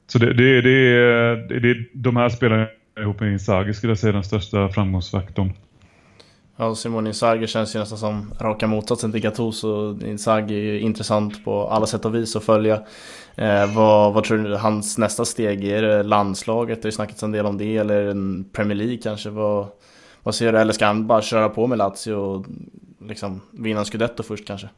så 0.07 0.19
det, 0.19 0.33
det, 0.35 0.61
det, 0.61 1.49
det, 1.49 1.61
det 1.61 1.85
de 1.93 2.17
här 2.17 2.29
spelarna 2.29 2.67
ihop 3.01 3.21
med 3.21 3.33
Inzaghi 3.33 3.75
skulle 3.75 3.91
jag 3.91 3.99
säga 3.99 4.09
är 4.09 4.13
den 4.13 4.25
största 4.25 4.69
framgångsfaktorn. 4.69 5.53
Ja, 6.57 6.75
Simone 6.75 7.09
Inzaghi 7.09 7.47
känns 7.47 7.77
ju 7.77 7.79
nästan 7.79 7.99
som 7.99 8.33
raka 8.41 8.67
motsatsen 8.67 9.13
till 9.13 9.21
Gattuso. 9.21 9.99
Inzaghi 10.07 10.55
är 10.55 10.73
ju 10.73 10.81
intressant 10.81 11.45
på 11.45 11.69
alla 11.69 11.87
sätt 11.87 12.05
och 12.05 12.15
vis 12.15 12.37
att 12.37 12.45
följa. 12.45 12.83
Eh, 13.37 13.75
vad, 13.75 14.15
vad 14.15 14.25
tror 14.25 14.39
du 14.39 14.57
hans 14.57 14.99
nästa 14.99 15.25
steg? 15.25 15.65
Är 15.65 15.83
det 15.83 16.03
landslaget? 16.03 16.83
Det 16.83 16.87
har 16.87 16.89
ju 16.89 16.93
snackats 16.93 17.23
en 17.23 17.33
del 17.33 17.47
om 17.47 17.59
det. 17.59 17.77
Eller 17.77 18.07
en 18.07 18.45
Premier 18.53 18.77
League 18.77 18.97
kanske? 18.97 19.31
Vad, 19.31 19.67
vad 20.25 20.35
ser 20.35 20.53
du? 20.53 20.59
Eller 20.59 20.73
ska 20.73 20.87
han 20.87 21.07
bara 21.07 21.23
köra 21.23 21.49
på 21.49 21.67
med 21.67 21.79
Lazio 21.79 22.13
och 22.13 22.47
liksom 23.01 23.41
vinna 23.51 23.81
en 23.81 23.85
scudetto 23.85 24.23
först 24.23 24.47
kanske? 24.47 24.69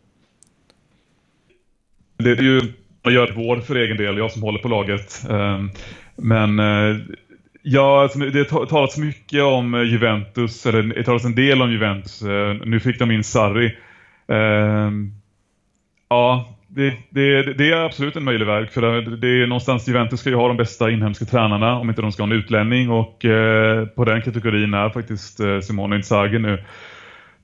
Det 2.16 2.30
är 2.30 2.42
ju, 2.42 2.60
jag 3.02 3.12
gör 3.12 3.30
ett 3.30 3.36
vård 3.36 3.62
för 3.62 3.74
egen 3.74 3.96
del, 3.96 4.18
jag 4.18 4.32
som 4.32 4.42
håller 4.42 4.58
på 4.58 4.68
laget. 4.68 5.24
Ehm, 5.30 5.70
men 6.16 6.58
eh, 6.58 6.96
ja, 7.62 8.02
alltså, 8.02 8.18
det 8.18 8.44
talas 8.44 8.98
mycket 8.98 9.42
om 9.42 9.74
eh, 9.74 9.82
Juventus, 9.82 10.66
eller 10.66 10.82
det 10.82 11.04
talas 11.04 11.24
en 11.24 11.34
del 11.34 11.62
om 11.62 11.72
Juventus. 11.72 12.22
Eh, 12.22 12.54
nu 12.64 12.80
fick 12.80 12.98
de 12.98 13.10
in 13.10 13.24
Sarri. 13.24 13.76
Ehm, 14.28 15.12
ja, 16.08 16.55
det, 16.76 16.96
det, 17.10 17.42
det, 17.52 17.70
är 17.70 17.84
absolut 17.84 18.16
en 18.16 18.24
möjlig 18.24 18.46
väg. 18.46 18.70
För 18.70 18.82
det 19.16 19.28
är 19.28 19.46
någonstans 19.46 19.88
Juventus 19.88 20.20
ska 20.20 20.30
ju 20.30 20.36
ha 20.36 20.48
de 20.48 20.56
bästa 20.56 20.90
inhemska 20.90 21.24
tränarna 21.24 21.78
om 21.78 21.88
inte 21.88 22.02
de 22.02 22.12
ska 22.12 22.22
ha 22.22 22.30
en 22.30 22.38
utlänning. 22.38 22.90
Och 22.90 23.24
eh, 23.24 23.86
på 23.86 24.04
den 24.04 24.22
kategorin 24.22 24.74
är 24.74 24.90
faktiskt 24.90 25.40
eh, 25.40 25.60
Simone 25.60 25.96
Inzaghi 25.96 26.38
nu. 26.38 26.52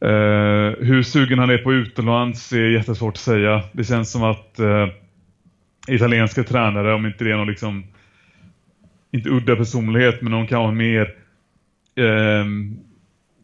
Eh, 0.00 0.86
hur 0.86 1.02
sugen 1.02 1.38
han 1.38 1.50
är 1.50 1.58
på 1.58 1.72
utomlands 1.72 2.52
är 2.52 2.68
jättesvårt 2.68 3.14
att 3.14 3.20
säga. 3.20 3.62
Det 3.72 3.84
känns 3.84 4.10
som 4.10 4.22
att 4.22 4.58
eh, 4.58 4.88
italienska 5.88 6.44
tränare, 6.44 6.94
om 6.94 7.06
inte 7.06 7.24
det 7.24 7.30
är 7.30 7.36
någon 7.36 7.48
liksom 7.48 7.84
inte 9.10 9.28
udda 9.28 9.56
personlighet, 9.56 10.22
men 10.22 10.30
någon 10.32 10.46
kan 10.46 10.60
ha 10.60 10.72
mer 10.72 11.14
eh, 11.96 12.44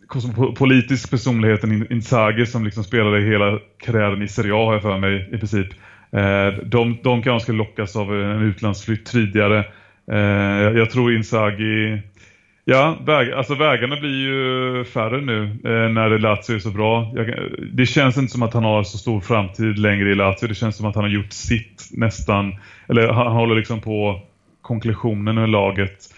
kosmopolitisk 0.09 1.11
personlighet 1.11 1.65
än 1.65 1.93
Inzaghi 1.93 2.47
som 2.47 2.65
liksom 2.65 2.85
spelade 2.85 3.21
hela 3.21 3.59
karriären 3.85 4.23
i 4.23 4.29
Serie 4.29 4.55
A 4.55 4.65
har 4.67 4.73
jag 4.73 4.83
för 4.83 4.99
mig 4.99 5.29
i 5.33 5.39
princip. 5.39 5.67
Eh, 6.13 6.65
de, 6.65 6.99
de 7.03 7.23
kanske 7.23 7.53
lockas 7.53 7.97
av 7.97 8.15
en 8.15 8.43
utlandsflytt 8.43 9.07
tidigare. 9.07 9.59
Eh, 10.13 10.79
jag 10.79 10.91
tror 10.91 11.15
Inzaghi 11.15 12.03
Ja, 12.65 12.99
väg, 13.07 13.33
alltså 13.33 13.55
vägarna 13.55 13.97
blir 13.97 14.21
ju 14.21 14.85
färre 14.85 15.21
nu 15.21 15.43
eh, 15.45 15.93
när 15.93 16.19
Lazio 16.19 16.55
är 16.55 16.59
så 16.59 16.71
bra. 16.71 17.13
Jag, 17.15 17.35
det 17.73 17.87
känns 17.87 18.19
inte 18.19 18.33
som 18.33 18.43
att 18.43 18.55
han 18.55 18.65
har 18.65 18.83
så 18.83 18.99
stor 18.99 19.21
framtid 19.21 19.79
längre 19.79 20.11
i 20.11 20.15
Lazio. 20.15 20.49
Det 20.49 20.55
känns 20.55 20.77
som 20.77 20.87
att 20.87 20.95
han 20.95 21.05
har 21.05 21.11
gjort 21.11 21.33
sitt 21.33 21.89
nästan. 21.93 22.55
Eller 22.89 23.09
han, 23.09 23.33
håller 23.33 23.55
liksom 23.55 23.81
på 23.81 24.21
konklusionen 24.63 25.35
med 25.35 25.49
laget. 25.49 26.15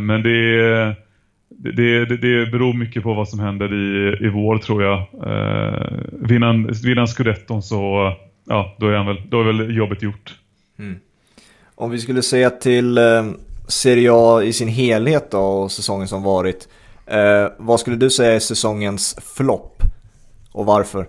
Men 0.00 0.22
det 0.22 0.60
är 0.60 0.96
det, 1.58 2.04
det, 2.04 2.16
det 2.16 2.46
beror 2.46 2.72
mycket 2.72 3.02
på 3.02 3.14
vad 3.14 3.28
som 3.28 3.38
händer 3.38 3.74
i, 3.74 4.16
i 4.26 4.28
vår 4.28 4.58
tror 4.58 4.82
jag. 4.82 4.98
Eh, 4.98 5.98
vinner, 6.12 6.84
vinner 6.84 7.06
Scudetton 7.06 7.62
så 7.62 8.12
ja, 8.48 8.76
då 8.78 8.88
är, 8.88 8.96
han 8.96 9.06
väl, 9.06 9.22
då 9.28 9.40
är 9.40 9.44
väl 9.44 9.76
jobbet 9.76 10.02
gjort. 10.02 10.34
Mm. 10.78 11.00
Om 11.74 11.90
vi 11.90 11.98
skulle 11.98 12.22
säga 12.22 12.50
till 12.50 12.98
eh, 12.98 13.24
Serie 13.68 14.10
A 14.12 14.42
i 14.42 14.52
sin 14.52 14.68
helhet 14.68 15.30
då 15.30 15.38
och 15.38 15.72
säsongen 15.72 16.08
som 16.08 16.22
varit. 16.22 16.68
Eh, 17.06 17.46
vad 17.58 17.80
skulle 17.80 17.96
du 17.96 18.10
säga 18.10 18.32
är 18.32 18.38
säsongens 18.38 19.16
flopp? 19.36 19.82
Och 20.52 20.66
varför? 20.66 21.06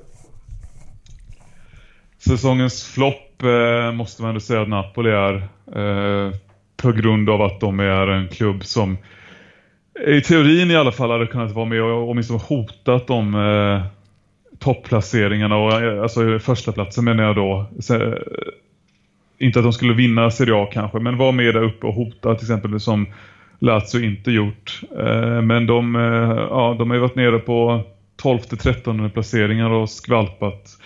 Säsongens 2.18 2.84
flopp 2.84 3.44
eh, 3.44 3.92
måste 3.92 4.22
man 4.22 4.30
ändå 4.30 4.40
säga 4.40 4.62
att 4.62 4.70
Napoli 4.70 5.10
är. 5.10 5.36
Eh, 5.76 6.34
på 6.84 6.92
grund 6.92 7.30
av 7.30 7.42
att 7.42 7.60
de 7.60 7.80
är 7.80 8.08
en 8.08 8.28
klubb 8.28 8.66
som 8.66 8.98
i 10.00 10.22
teorin 10.22 10.72
i 10.72 10.76
alla 10.76 10.92
fall 10.92 11.12
hade 11.12 11.28
kunnat 11.28 11.52
vara 11.52 11.66
med 11.66 11.82
och 11.82 12.10
åtminstone 12.10 12.40
liksom 12.40 12.58
hotat 12.58 13.08
de 13.08 13.36
eh, 13.36 13.82
topplaceringarna 14.60 15.56
och 15.56 15.82
eh, 15.82 16.02
alltså 16.02 16.40
första 16.40 16.72
platsen 16.72 17.06
menar 17.06 17.24
jag 17.24 17.36
då. 17.36 17.66
Så, 17.80 17.96
eh, 17.96 18.18
inte 19.38 19.60
att 19.60 19.66
de 19.66 19.74
skulle 19.74 19.94
vinna 19.94 20.32
Serie 20.32 20.56
A 20.56 20.70
kanske, 20.74 21.00
men 21.00 21.18
vara 21.18 21.32
med 21.32 21.56
där 21.56 21.64
uppe 21.64 21.88
och 21.88 21.94
hota 21.94 22.36
till 22.36 22.46
exempel 22.46 22.80
som 22.80 23.08
Lazio 23.60 24.04
inte 24.04 24.32
gjort. 24.32 24.82
Eh, 24.98 25.42
men 25.42 25.66
de, 25.68 25.96
eh, 25.96 26.46
ja, 26.50 26.76
de 26.80 26.90
har 26.90 26.96
ju 26.96 27.02
varit 27.02 27.16
nere 27.16 27.40
på 27.40 27.84
12-13 28.22 29.10
placeringar 29.10 29.70
och 29.70 29.90
skvalpat. 29.90 30.78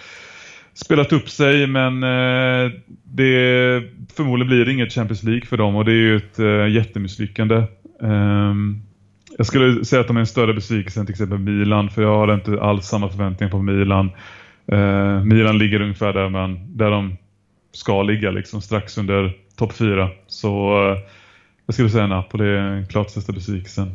Spelat 0.74 1.14
upp 1.14 1.30
sig 1.30 1.68
men 1.68 2.04
eh, 2.04 2.72
det 3.04 3.84
förmodligen 4.16 4.48
blir 4.48 4.66
det 4.66 4.72
inget 4.72 4.94
Champions 4.94 5.24
League 5.24 5.46
för 5.46 5.58
dem 5.58 5.76
och 5.76 5.86
det 5.86 5.92
är 5.92 5.96
ju 5.96 6.18
ett 6.18 6.40
eh, 6.40 6.68
jättemisslyckande. 6.68 7.64
Um, 8.00 8.87
jag 9.38 9.46
skulle 9.46 9.86
säga 9.86 10.00
att 10.00 10.08
de 10.08 10.16
är 10.16 10.22
en 10.22 10.28
större 10.28 10.54
besvikelse 10.54 11.00
än 11.00 11.06
till 11.06 11.14
exempel 11.14 11.38
Milan 11.38 11.90
för 11.90 12.02
jag 12.02 12.18
har 12.18 12.34
inte 12.34 12.62
alls 12.62 12.86
samma 12.86 13.10
förväntningar 13.10 13.52
på 13.52 13.62
Milan. 13.62 14.12
Uh, 14.74 15.24
Milan 15.24 15.58
ligger 15.58 15.82
ungefär 15.82 16.14
där, 16.14 16.30
man, 16.30 16.78
där 16.78 16.92
de 16.92 17.18
ska 17.72 18.04
ligga, 18.04 18.32
liksom 18.32 18.62
strax 18.62 18.98
under 18.98 19.38
topp 19.56 19.74
4. 19.74 20.10
Så 20.28 20.82
uh, 20.92 20.98
jag 21.66 21.74
skulle 21.74 21.90
säga 21.90 22.08
Napoli 22.08 22.44
är 22.44 22.54
den 22.54 22.88
klart 22.88 23.10
största 23.10 23.34
besvikelsen. 23.34 23.92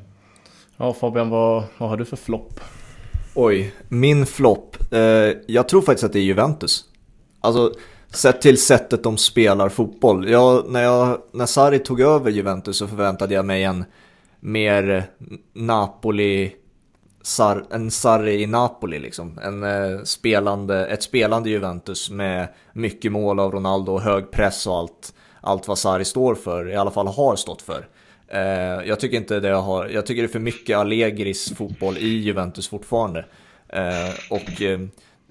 Ja 0.77 0.93
Fabian, 0.93 1.29
vad, 1.29 1.65
vad 1.79 1.89
har 1.89 1.97
du 1.97 2.05
för 2.05 2.17
flopp? 2.17 2.61
Oj, 3.35 3.75
min 3.89 4.27
flopp. 4.27 4.77
Uh, 4.93 4.99
jag 5.47 5.69
tror 5.69 5.83
faktiskt 5.83 6.05
att 6.05 6.13
det 6.13 6.19
är 6.19 6.25
Juventus. 6.25 6.85
Alltså, 7.41 7.73
sett 8.11 8.43
till 8.43 8.61
sättet 8.61 9.03
de 9.03 9.17
spelar 9.17 9.69
fotboll. 9.69 10.31
Jag, 10.31 10.71
när, 10.71 10.83
jag, 10.83 11.19
när 11.33 11.47
Sarri 11.47 11.79
tog 11.79 12.01
över 12.01 12.31
Juventus 12.31 12.77
så 12.77 12.89
förväntade 12.89 13.35
jag 13.35 13.45
mig 13.45 13.65
en 13.65 13.85
mer 14.43 15.05
Napoli, 15.53 16.53
Sar, 17.23 17.65
en 17.71 17.91
Sarri 17.91 18.43
i 18.43 18.47
Napoli 18.47 18.99
liksom. 18.99 19.39
En, 19.43 19.63
eh, 19.63 20.03
spelande, 20.03 20.87
ett 20.87 21.03
spelande 21.03 21.51
Juventus 21.51 22.11
med 22.11 22.49
mycket 22.73 23.13
mål 23.13 23.41
av 23.41 23.53
Ronaldo 23.53 23.93
och 23.93 24.03
hög 24.03 24.31
press 24.31 24.67
och 24.67 24.77
allt, 24.77 25.15
allt 25.41 25.69
vad 25.69 25.79
Sarri 25.79 26.05
står 26.05 26.35
för, 26.35 26.69
i 26.69 26.77
alla 26.77 26.91
fall 26.91 27.07
har 27.07 27.37
stått 27.37 27.63
för. 27.63 27.89
Eh, 28.29 28.89
jag 28.89 29.01
tycker 29.01 29.17
inte 29.17 29.41
det 29.41 29.49
har, 29.49 29.89
jag 29.89 30.07
tycker 30.07 30.23
det 30.23 30.27
är 30.27 30.33
för 30.33 30.39
mycket 30.39 30.77
Allegris 30.77 31.53
fotboll 31.57 31.99
i 31.99 32.09
Juventus 32.09 32.69
fortfarande. 32.69 33.25
Eh, 33.69 34.15
och 34.31 34.63
eh, 34.63 34.81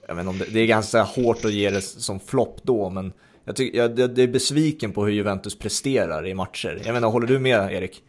jag 0.07 0.15
vet 0.15 0.27
om 0.27 0.37
det, 0.37 0.45
det, 0.53 0.59
är 0.59 0.65
ganska 0.65 1.01
hårt 1.01 1.45
att 1.45 1.53
ge 1.53 1.69
det 1.69 1.81
som 1.81 2.19
flopp 2.19 2.59
då, 2.63 2.89
men 2.89 3.13
jag, 3.45 3.55
tycker, 3.55 3.77
jag, 3.77 3.99
jag, 3.99 4.19
är 4.19 4.27
besviken 4.27 4.91
på 4.91 5.05
hur 5.05 5.11
Juventus 5.11 5.59
presterar 5.59 6.27
i 6.27 6.33
matcher. 6.33 6.81
Jag 6.85 6.93
menar, 6.93 7.09
håller 7.09 7.27
du 7.27 7.39
med 7.39 7.73
Erik? 7.73 8.03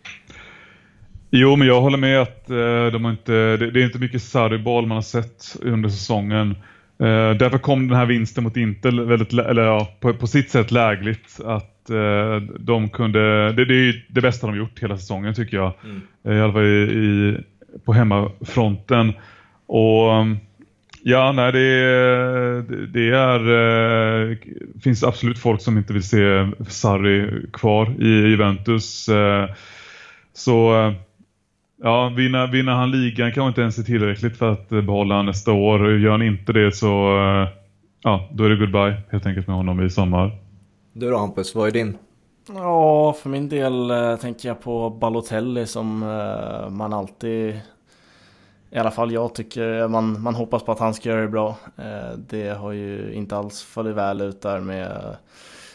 Jo, 1.35 1.57
men 1.57 1.69
jag 1.69 1.81
håller 1.81 1.99
med 1.99 2.21
att 2.23 2.51
eh, 2.51 2.87
de 2.87 3.07
inte, 3.07 3.33
det, 3.33 3.71
det, 3.71 3.81
är 3.81 3.85
inte 3.85 3.99
mycket 3.99 4.23
Sarri-boll 4.23 4.87
man 4.87 4.95
har 4.95 5.03
sett 5.03 5.57
under 5.63 5.89
säsongen. 5.89 6.51
Eh, 6.99 7.31
därför 7.31 7.59
kom 7.59 7.89
den 7.89 7.99
här 7.99 8.07
vinsten 8.07 8.45
mot 8.45 8.57
Inter 8.57 9.05
väldigt, 9.05 9.33
eller 9.33 9.63
ja, 9.63 9.89
på, 10.01 10.15
på 10.15 10.27
sitt 10.27 10.51
sätt 10.51 10.71
lägligt. 10.71 11.41
Att 11.45 11.91
eh, 11.91 12.37
de 12.59 12.89
kunde, 12.89 13.53
det, 13.53 13.65
det 13.65 13.75
är 13.75 14.07
det 14.09 14.21
bästa 14.21 14.47
de 14.47 14.57
gjort 14.57 14.83
hela 14.83 14.99
säsongen 14.99 15.35
tycker 15.35 15.57
jag. 15.57 15.73
Mm. 15.85 16.37
I 16.39 16.43
alla 16.43 16.53
fall 16.53 16.65
i, 16.65 16.83
i, 16.83 17.37
på 17.85 17.93
hemmafronten. 17.93 19.13
Och 19.67 20.11
Ja, 21.05 21.33
nej, 21.33 21.53
det, 21.53 22.63
det 22.87 23.09
är, 23.09 23.41
eh, 24.31 24.37
finns 24.83 25.05
absolut 25.05 25.39
folk 25.39 25.61
som 25.61 25.79
inte 25.79 25.93
vill 25.93 26.09
se 26.09 26.51
Sarri 26.69 27.47
kvar 27.53 27.95
i 27.99 28.09
Juventus. 28.09 29.09
Så 30.35 30.93
ja, 31.83 32.09
vinner, 32.17 32.47
vinner 32.47 32.73
han 32.73 32.91
ligan 32.91 33.33
kanske 33.33 33.49
inte 33.49 33.61
ens 33.61 33.79
är 33.79 33.83
tillräckligt 33.83 34.37
för 34.37 34.53
att 34.53 34.69
behålla 34.69 35.15
han 35.15 35.27
nästa 35.27 35.53
år. 35.53 35.99
Gör 35.99 36.11
han 36.11 36.23
inte 36.23 36.53
det 36.53 36.73
så 36.73 36.87
ja, 38.03 38.29
då 38.33 38.45
är 38.45 38.49
det 38.49 38.57
goodbye 38.57 39.03
helt 39.11 39.27
enkelt 39.27 39.47
med 39.47 39.57
honom 39.57 39.81
i 39.81 39.91
sommar. 39.91 40.31
Du 40.93 41.11
då 41.11 41.19
Hampus, 41.19 41.55
vad 41.55 41.69
är 41.69 41.73
din? 41.73 41.99
Ja, 42.49 43.13
för 43.23 43.29
min 43.29 43.49
del 43.49 43.91
äh, 43.91 44.17
tänker 44.17 44.49
jag 44.49 44.63
på 44.63 44.91
Balotelli 44.91 45.67
som 45.67 45.99
man 46.71 46.93
alltid 46.93 47.61
i 48.73 48.79
alla 48.79 48.91
fall 48.91 49.13
jag 49.13 49.35
tycker 49.35 49.89
man, 49.89 50.23
man 50.23 50.35
hoppas 50.35 50.63
på 50.63 50.73
att 50.73 50.79
han 50.79 50.95
ska 50.95 51.09
göra 51.09 51.21
det 51.21 51.29
bra. 51.29 51.57
Eh, 51.77 52.19
det 52.29 52.49
har 52.49 52.73
ju 52.73 53.13
inte 53.15 53.37
alls 53.37 53.63
fallit 53.63 53.97
väl 53.97 54.21
ut 54.21 54.43
där 54.43 54.61
med 54.61 55.17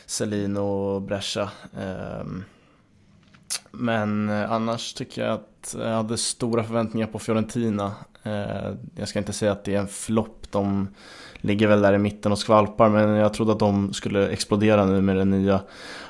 Celino 0.06 0.60
och 0.60 1.02
Brescia. 1.02 1.50
Men 3.80 4.30
eh, 4.30 4.52
annars 4.52 4.94
tycker 4.94 5.26
jag 5.26 5.34
att 5.34 5.76
jag 5.80 5.90
hade 5.90 6.18
stora 6.18 6.64
förväntningar 6.64 7.08
på 7.08 7.20
Fiorentina. 7.20 7.92
Eh, 8.24 8.74
jag 8.96 9.08
ska 9.08 9.20
inte 9.20 9.34
säga 9.34 9.52
att 9.52 9.64
det 9.64 9.76
är 9.76 9.80
en 9.80 9.88
flopp. 9.88 10.52
De 10.52 10.88
ligger 11.38 11.68
väl 11.68 11.82
där 11.82 11.94
i 11.94 11.98
mitten 11.98 12.32
och 12.32 12.40
skvalpar 12.40 12.90
men 12.90 13.10
jag 13.10 13.34
trodde 13.34 13.52
att 13.52 13.60
de 13.60 13.94
skulle 13.94 14.28
explodera 14.28 14.86
nu 14.86 15.02
med 15.02 15.16
det 15.16 15.26
nya 15.26 15.60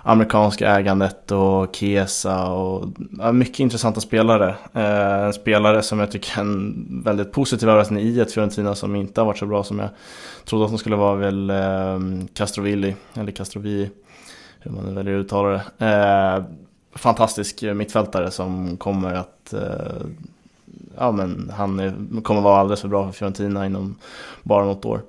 amerikanska 0.02 0.76
ägandet 0.78 1.32
och 1.32 1.76
Kesa 1.76 2.52
och 2.52 2.90
mycket 3.34 3.60
intressanta 3.60 4.02
spelare. 4.02 4.56
Eh, 4.74 5.26
en 5.26 5.34
spelare 5.34 5.82
som 5.82 6.00
jag 6.00 6.12
tycker 6.12 6.38
är 6.38 6.42
en 6.42 7.02
väldigt 7.04 7.32
positiv 7.32 7.70
överraskning 7.70 8.04
i 8.04 8.20
ett 8.20 8.34
Fiorentina 8.34 8.76
som 8.76 8.96
inte 8.96 9.22
har 9.22 9.26
varit 9.26 9.38
så 9.38 9.46
bra 9.46 9.64
som 9.64 9.80
jag 9.80 9.90
trodde 10.46 10.66
att 10.66 10.72
de 10.72 10.78
skulle 10.78 10.96
vara 10.96 11.16
väl 11.16 11.52
Castrovilli 12.34 12.96
eller 13.14 13.32
Castrovilli 13.32 13.90
hur 14.60 14.72
man 14.72 14.86
nu 14.86 14.94
väljer 14.94 15.20
att 15.20 15.26
uttala 15.26 15.50
det. 15.50 16.46
Fantastisk 16.96 17.62
mittfältare 17.62 18.32
som 18.32 18.78
kommer 18.78 19.14
att 19.14 19.54
eh, 19.54 20.06
ja 20.98 21.12
men 21.12 21.52
han 21.58 21.80
är, 21.80 22.22
kommer 22.22 22.42
vara 22.42 22.60
alldeles 22.60 22.82
för 22.82 22.88
bra 22.88 23.06
för 23.06 23.14
Fiorentina 23.14 23.66
inom 23.66 23.96
bara 24.44 24.66
något 24.66 24.86
år. 24.86 25.02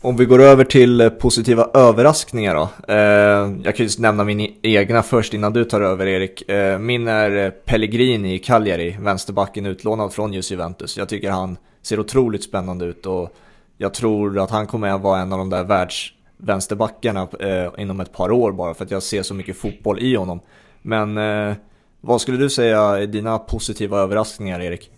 Om 0.00 0.16
vi 0.16 0.24
går 0.24 0.42
över 0.42 0.64
till 0.64 1.10
positiva 1.10 1.70
överraskningar 1.74 2.54
då. 2.54 2.68
Eh, 2.88 3.64
jag 3.64 3.76
kan 3.76 3.86
ju 3.86 3.88
nämna 3.98 4.24
min 4.24 4.40
e-, 4.40 4.52
egna 4.62 5.02
först 5.02 5.34
innan 5.34 5.52
du 5.52 5.64
tar 5.64 5.80
över 5.80 6.06
Erik. 6.06 6.48
Eh, 6.48 6.78
min 6.78 7.08
är 7.08 7.50
Pellegrini 7.50 8.34
i 8.34 8.38
Cagliari, 8.38 8.96
vänsterbacken 9.00 9.66
utlånad 9.66 10.12
från 10.12 10.32
just 10.32 10.50
Juventus. 10.50 10.96
Jag 10.96 11.08
tycker 11.08 11.30
han 11.30 11.56
ser 11.82 12.00
otroligt 12.00 12.44
spännande 12.44 12.84
ut 12.84 13.06
och 13.06 13.36
jag 13.78 13.94
tror 13.94 14.38
att 14.38 14.50
han 14.50 14.66
kommer 14.66 14.88
att 14.88 15.00
vara 15.00 15.20
en 15.20 15.32
av 15.32 15.38
de 15.38 15.50
där 15.50 15.64
världs 15.64 16.12
världsvänsterbackarna 16.42 17.28
inom 17.78 18.00
ett 18.00 18.12
par 18.12 18.30
år 18.30 18.52
bara 18.52 18.74
för 18.74 18.84
att 18.84 18.90
jag 18.90 19.02
ser 19.02 19.22
så 19.22 19.34
mycket 19.34 19.56
fotboll 19.56 19.98
i 19.98 20.16
honom. 20.16 20.40
Men 20.82 21.18
vad 22.00 22.20
skulle 22.20 22.38
du 22.38 22.50
säga 22.50 22.80
är 22.80 23.06
dina 23.06 23.38
positiva 23.38 23.98
överraskningar 23.98 24.60
Erik? 24.60 24.90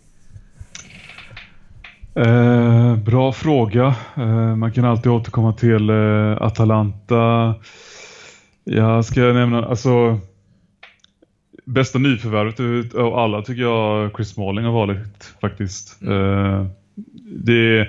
Eh, 2.15 2.97
bra 2.97 3.33
fråga. 3.33 3.95
Eh, 4.17 4.57
man 4.57 4.73
kan 4.73 4.85
alltid 4.85 5.13
återkomma 5.13 5.53
till 5.53 5.91
eh, 5.91 6.43
Atalanta. 6.43 7.55
Jag 8.65 9.05
ska 9.05 9.21
nämna, 9.21 9.65
alltså 9.65 10.19
bästa 11.65 11.99
nyförvärvet 11.99 12.95
av 12.95 13.15
alla 13.15 13.43
tycker 13.43 13.63
jag 13.63 14.17
Chris 14.17 14.29
Smalling 14.29 14.65
har 14.65 14.73
varit 14.73 15.35
faktiskt. 15.41 16.03
Mm. 16.03 16.61
Eh, 16.61 16.67
det, 17.45 17.89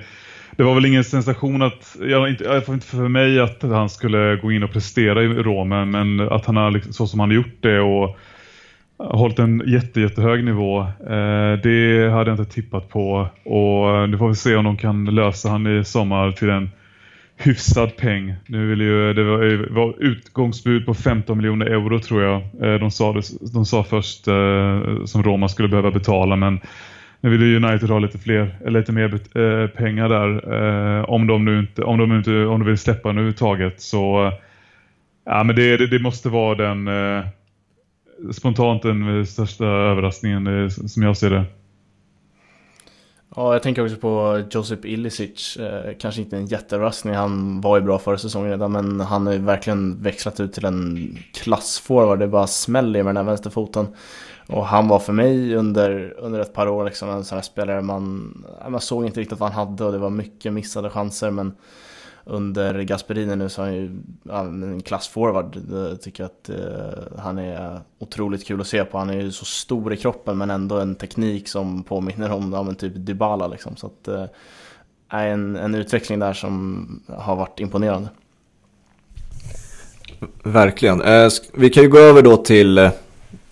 det 0.55 0.63
var 0.63 0.75
väl 0.75 0.85
ingen 0.85 1.03
sensation 1.03 1.61
att, 1.61 1.97
jag, 2.01 2.29
inte, 2.29 2.63
inte 2.69 2.87
för 2.87 3.07
mig 3.07 3.39
att 3.39 3.61
han 3.61 3.89
skulle 3.89 4.35
gå 4.35 4.51
in 4.51 4.63
och 4.63 4.71
prestera 4.71 5.23
i 5.23 5.27
Romen, 5.27 5.91
men 5.91 6.19
att 6.19 6.45
han 6.45 6.55
har 6.55 6.71
liksom, 6.71 6.93
så 6.93 7.07
som 7.07 7.19
han 7.19 7.29
har 7.29 7.35
gjort 7.35 7.57
det 7.61 7.79
och 7.79 8.17
hållit 8.97 9.39
en 9.39 9.63
jätte, 9.65 10.01
jättehög 10.01 10.43
nivå. 10.43 10.81
Eh, 10.81 11.53
det 11.63 12.09
hade 12.11 12.31
jag 12.31 12.39
inte 12.39 12.53
tippat 12.53 12.89
på 12.89 13.27
och 13.43 13.97
eh, 13.97 14.07
nu 14.07 14.17
får 14.17 14.29
vi 14.29 14.35
se 14.35 14.55
om 14.55 14.65
de 14.65 14.77
kan 14.77 15.05
lösa 15.05 15.49
han 15.49 15.79
i 15.79 15.85
sommar 15.85 16.31
till 16.31 16.49
en 16.49 16.69
hyfsad 17.37 17.97
peng. 17.97 18.35
Nu 18.47 18.67
vill 18.67 18.81
ju, 18.81 19.13
det 19.13 19.23
var, 19.23 19.53
eh, 19.53 19.59
var 19.69 19.95
utgångsbud 19.99 20.85
på 20.85 20.93
15 20.93 21.37
miljoner 21.37 21.65
euro 21.65 21.99
tror 21.99 22.23
jag. 22.23 22.41
Eh, 22.61 22.79
de 22.79 22.91
sa, 22.91 23.13
det, 23.13 23.21
de 23.53 23.65
sa 23.65 23.83
först 23.83 24.27
eh, 24.27 25.05
som 25.05 25.23
Roma 25.23 25.49
skulle 25.49 25.67
behöva 25.67 25.91
betala 25.91 26.35
men 26.35 26.59
nu 27.25 27.31
vill 27.31 27.41
ju 27.41 27.55
United 27.55 27.89
ha 27.89 27.99
lite 27.99 28.17
fler, 28.17 28.55
eh, 28.65 28.71
lite 28.71 28.91
mer 28.91 29.13
eh, 29.13 29.67
pengar 29.67 30.09
där. 30.09 30.53
Eh, 30.99 31.03
om 31.03 31.27
de 31.27 31.45
nu 31.45 31.59
inte, 31.59 31.83
om 31.83 31.97
de 31.97 32.17
inte, 32.17 32.45
om 32.45 32.59
de 32.59 32.65
vill 32.65 32.77
släppa 32.77 33.09
nu 33.09 33.19
överhuvudtaget 33.19 33.81
så 33.81 34.31
ja 35.25 35.43
men 35.43 35.55
det, 35.55 35.77
det, 35.77 35.87
det 35.87 35.99
måste 35.99 36.29
vara 36.29 36.55
den 36.55 36.89
spontant 38.31 38.81
den 38.81 39.25
största 39.25 39.65
överraskningen 39.65 40.71
som 40.71 41.03
jag 41.03 41.17
ser 41.17 41.29
det. 41.29 41.43
Ja, 43.35 43.53
jag 43.53 43.63
tänker 43.63 43.85
också 43.85 43.97
på 43.97 44.43
Josip 44.51 44.85
Ilicic. 44.85 45.57
Eh, 45.57 45.93
kanske 45.99 46.21
inte 46.21 46.37
en 46.37 46.45
jätteröstning, 46.45 47.15
han 47.15 47.61
var 47.61 47.77
ju 47.77 47.83
bra 47.83 47.99
förra 47.99 48.17
säsongen 48.17 48.49
redan, 48.49 48.71
men 48.71 48.99
han 49.01 49.25
har 49.25 49.33
ju 49.33 49.39
verkligen 49.39 50.03
växlat 50.03 50.39
ut 50.39 50.53
till 50.53 50.65
en 50.65 51.17
klassforward. 51.33 52.19
Det 52.19 52.27
bara 52.27 52.47
smäller 52.47 53.03
med 53.03 53.09
den 53.09 53.17
här 53.17 53.23
vänsterfoten. 53.23 53.87
Och 54.47 54.65
han 54.65 54.87
var 54.87 54.99
för 54.99 55.13
mig 55.13 55.55
under, 55.55 56.15
under 56.17 56.39
ett 56.39 56.53
par 56.53 56.67
år 56.67 56.85
liksom 56.85 57.09
en 57.09 57.23
sån 57.23 57.35
här 57.35 57.43
spelare 57.43 57.81
man, 57.81 58.33
man 58.69 58.81
såg 58.81 59.05
inte 59.05 59.19
riktigt 59.19 59.39
vad 59.39 59.51
han 59.51 59.67
hade 59.67 59.85
och 59.85 59.91
det 59.91 59.97
var 59.97 60.09
mycket 60.09 60.53
missade 60.53 60.89
chanser 60.89 61.31
men 61.31 61.55
under 62.25 62.81
Gasperini 62.81 63.35
nu 63.35 63.49
så 63.49 63.61
är 63.61 63.65
han 64.29 64.61
ju 64.61 64.67
en 64.73 64.81
klassforward. 64.81 65.57
Jag 65.71 66.01
tycker 66.01 66.23
att 66.23 66.49
eh, 66.49 67.17
han 67.17 67.37
är 67.37 67.79
otroligt 67.99 68.47
kul 68.47 68.61
att 68.61 68.67
se 68.67 68.85
på. 68.85 68.97
Han 68.97 69.09
är 69.09 69.21
ju 69.21 69.31
så 69.31 69.45
stor 69.45 69.93
i 69.93 69.97
kroppen 69.97 70.37
men 70.37 70.49
ändå 70.49 70.79
en 70.79 70.95
teknik 70.95 71.47
som 71.47 71.83
påminner 71.83 72.31
om 72.31 72.53
ja, 72.53 72.63
men 72.63 72.75
typ 72.75 72.93
Dybala 72.95 73.47
liksom. 73.47 73.75
Så 73.75 73.87
att 73.87 74.07
eh, 74.07 74.25
en, 75.09 75.55
en 75.55 75.75
utveckling 75.75 76.19
där 76.19 76.33
som 76.33 76.85
har 77.07 77.35
varit 77.35 77.59
imponerande. 77.59 78.09
Verkligen. 80.43 81.01
Eh, 81.01 81.29
vi 81.53 81.69
kan 81.69 81.83
ju 81.83 81.89
gå 81.89 81.97
över 81.97 82.21
då 82.21 82.37
till 82.37 82.77
eh, 82.77 82.91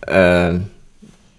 eh, 0.07 0.59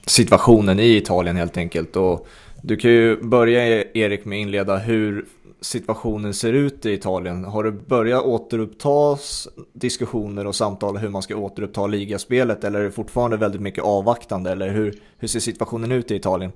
situationen 0.07 0.80
i 0.80 0.97
Italien 0.97 1.37
helt 1.37 1.57
enkelt. 1.57 1.97
Och 1.97 2.28
du 2.62 2.76
kan 2.76 2.91
ju 2.91 3.22
börja 3.22 3.85
Erik 3.95 4.24
med 4.24 4.37
att 4.37 4.43
inleda 4.43 4.76
hur 4.76 5.24
situationen 5.64 6.34
ser 6.34 6.52
ut 6.52 6.86
i 6.86 6.92
Italien. 6.92 7.44
Har 7.44 7.64
det 7.64 7.72
börjat 7.72 8.24
återupptas 8.24 9.48
diskussioner 9.72 10.46
och 10.46 10.54
samtal 10.54 10.96
hur 10.96 11.08
man 11.08 11.22
ska 11.22 11.36
återuppta 11.36 11.86
ligaspelet 11.86 12.64
eller 12.64 12.80
är 12.80 12.84
det 12.84 12.90
fortfarande 12.90 13.36
väldigt 13.36 13.60
mycket 13.60 13.84
avvaktande 13.84 14.52
eller 14.52 14.68
hur, 14.68 14.94
hur 15.18 15.28
ser 15.28 15.40
situationen 15.40 15.92
ut 15.92 16.10
i 16.10 16.14
Italien? 16.14 16.52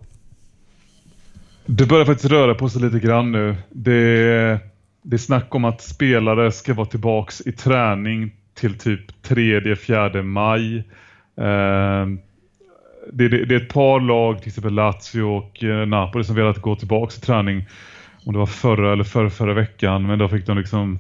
Det 1.66 1.86
börjar 1.86 2.04
faktiskt 2.04 2.30
röra 2.30 2.54
på 2.54 2.68
sig 2.68 2.82
lite 2.82 2.98
grann 2.98 3.32
nu. 3.32 3.56
Det, 3.70 4.58
det 5.02 5.16
är 5.16 5.18
snack 5.18 5.54
om 5.54 5.64
att 5.64 5.82
spelare 5.82 6.52
ska 6.52 6.74
vara 6.74 6.86
tillbaks 6.86 7.40
i 7.40 7.52
träning 7.52 8.30
till 8.54 8.78
typ 8.78 9.26
3-4 9.26 10.22
maj. 10.22 10.76
Ehm, 11.36 12.18
det, 13.12 13.28
det, 13.28 13.44
det, 13.44 13.54
är 13.54 13.60
ett 13.60 13.72
par 13.72 14.00
lag, 14.00 14.38
till 14.38 14.48
exempel 14.48 14.74
Lazio 14.74 15.22
och 15.22 15.64
eh, 15.64 15.86
Napoli, 15.86 16.24
som 16.24 16.36
velat 16.36 16.62
gå 16.62 16.76
tillbaka 16.76 17.10
till 17.10 17.20
träning 17.20 17.64
om 18.28 18.32
det 18.32 18.38
var 18.38 18.46
förra 18.46 18.92
eller 18.92 19.04
förra, 19.04 19.30
förra 19.30 19.54
veckan, 19.54 20.06
men 20.06 20.18
då 20.18 20.28
fick 20.28 20.46
de 20.46 20.58
liksom 20.58 20.98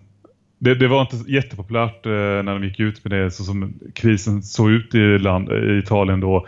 det, 0.58 0.74
det 0.74 0.88
var 0.88 1.00
inte 1.00 1.32
jättepopulärt 1.32 2.06
eh, 2.06 2.12
när 2.12 2.52
de 2.52 2.64
gick 2.64 2.80
ut 2.80 3.04
med 3.04 3.20
det 3.20 3.30
så 3.30 3.44
som 3.44 3.74
krisen 3.94 4.42
såg 4.42 4.70
ut 4.70 4.94
i, 4.94 5.18
land, 5.18 5.52
i 5.52 5.78
Italien 5.78 6.20
då. 6.20 6.46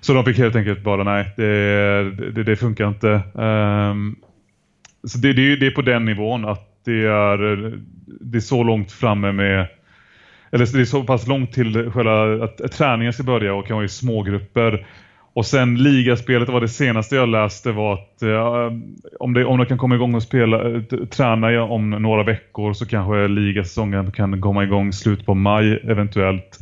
Så 0.00 0.12
de 0.12 0.24
fick 0.24 0.38
helt 0.38 0.56
enkelt 0.56 0.84
bara 0.84 1.04
nej, 1.04 1.34
det, 1.36 2.30
det, 2.30 2.42
det 2.42 2.56
funkar 2.56 2.88
inte. 2.88 3.08
Um, 3.34 4.16
så 5.04 5.18
det, 5.18 5.32
det, 5.32 5.56
det 5.56 5.66
är 5.66 5.70
på 5.70 5.82
den 5.82 6.04
nivån 6.04 6.44
att 6.44 6.84
det 6.84 7.04
är, 7.04 7.38
det 8.20 8.38
är 8.38 8.40
så 8.40 8.62
långt 8.62 8.92
framme 8.92 9.32
med 9.32 9.66
eller 10.50 10.66
det 10.66 10.80
är 10.80 10.84
så 10.84 11.02
pass 11.02 11.26
långt 11.26 11.52
till 11.52 11.90
själva 11.90 12.44
att, 12.44 12.60
att 12.60 12.72
träningen 12.72 13.12
ska 13.12 13.22
börja 13.22 13.54
och 13.54 13.66
kan 13.66 13.76
vara 13.76 13.84
i 13.84 13.88
smågrupper 13.88 14.86
och 15.34 15.46
sen 15.46 15.74
ligaspelet 15.74 16.48
var 16.48 16.60
det 16.60 16.68
senaste 16.68 17.16
jag 17.16 17.28
läste 17.28 17.72
var 17.72 17.92
att 17.92 18.22
eh, 18.22 18.72
om, 19.20 19.32
det, 19.34 19.44
om 19.44 19.58
de 19.58 19.66
kan 19.66 19.78
komma 19.78 19.94
igång 19.94 20.14
och 20.14 20.22
spela, 20.22 20.70
eh, 20.70 20.82
träna 21.10 21.62
om 21.62 21.90
några 21.90 22.22
veckor 22.22 22.72
så 22.72 22.86
kanske 22.86 23.28
ligasäsongen 23.28 24.12
kan 24.12 24.40
komma 24.40 24.64
igång 24.64 24.92
slut 24.92 25.26
på 25.26 25.34
maj 25.34 25.80
eventuellt. 25.84 26.58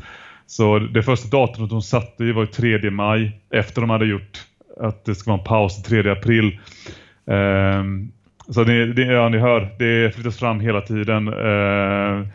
Så 0.46 0.78
det 0.78 1.02
första 1.02 1.36
datumet 1.36 1.70
de 1.70 1.82
satte 1.82 2.32
var 2.32 2.46
3 2.46 2.90
maj 2.90 3.40
efter 3.50 3.80
de 3.80 3.90
hade 3.90 4.06
gjort 4.06 4.38
att 4.80 5.04
det 5.04 5.14
ska 5.14 5.30
vara 5.30 5.40
en 5.40 5.46
paus 5.46 5.82
3 5.82 6.10
april. 6.10 6.58
Eh, 7.26 7.84
så 8.48 8.64
det, 8.64 8.92
det, 8.92 9.02
ja, 9.02 9.28
ni 9.28 9.38
hör, 9.38 9.68
det 9.78 10.14
flyttas 10.14 10.38
fram 10.38 10.60
hela 10.60 10.80
tiden. 10.80 11.28
Eh, 11.28 12.26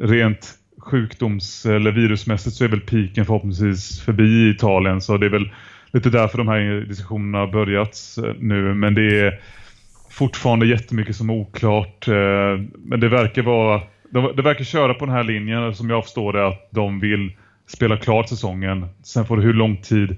rent 0.00 0.54
sjukdoms 0.78 1.66
eller 1.66 1.90
virusmässigt 1.90 2.56
så 2.56 2.64
är 2.64 2.68
väl 2.68 2.80
piken 2.80 3.26
förhoppningsvis 3.26 4.00
förbi 4.00 4.46
i 4.46 4.50
Italien 4.50 5.00
så 5.00 5.16
det 5.16 5.26
är 5.26 5.30
väl 5.30 5.50
lite 5.96 6.10
därför 6.10 6.38
de 6.38 6.48
här 6.48 6.86
diskussionerna 6.88 7.38
har 7.38 7.46
börjat 7.46 7.98
eh, 8.24 8.34
nu. 8.38 8.74
Men 8.74 8.94
det 8.94 9.20
är 9.20 9.40
fortfarande 10.10 10.66
jättemycket 10.66 11.16
som 11.16 11.30
är 11.30 11.34
oklart. 11.34 12.08
Eh, 12.08 12.14
men 12.76 13.00
det 13.00 13.08
verkar 13.08 13.42
vara 13.42 13.80
det 14.10 14.42
verkar 14.42 14.64
köra 14.64 14.94
på 14.94 15.06
den 15.06 15.14
här 15.14 15.24
linjen 15.24 15.74
som 15.74 15.90
jag 15.90 16.04
förstår 16.04 16.32
det 16.32 16.46
att 16.46 16.68
de 16.70 17.00
vill 17.00 17.32
spela 17.66 17.96
klart 17.96 18.28
säsongen. 18.28 18.86
Sen 19.02 19.26
får 19.26 19.36
det 19.36 19.42
hur 19.42 19.52
lång 19.52 19.76
tid 19.76 20.16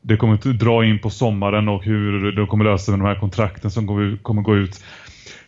det 0.00 0.16
kommer 0.16 0.34
att 0.34 0.42
dra 0.42 0.84
in 0.84 0.98
på 0.98 1.10
sommaren 1.10 1.68
och 1.68 1.84
hur 1.84 2.32
de 2.32 2.46
kommer 2.46 2.64
lösa 2.64 2.92
med 2.92 3.00
de 3.00 3.06
här 3.06 3.20
kontrakten 3.20 3.70
som 3.70 3.86
kommer 4.22 4.42
gå 4.42 4.56
ut 4.56 4.84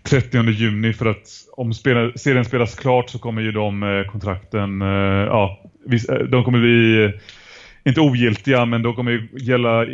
30 0.03 0.51
juni 0.51 0.93
för 0.93 1.07
att 1.07 1.29
om 1.57 1.74
serien 1.74 2.45
spelas 2.45 2.74
klart 2.74 3.11
så 3.11 3.18
kommer 3.18 3.43
ju 3.43 3.53
de 3.53 3.83
eh, 3.83 4.11
kontrakten, 4.11 4.81
ja, 4.81 5.61
de 6.31 6.45
kommer 6.45 6.61
bli 6.61 7.12
inte 7.89 8.01
ogiltiga, 8.01 8.64
men 8.64 8.82
då 8.82 8.93
kommer 8.93 9.11
ju 9.11 9.28
gälla, 9.32 9.86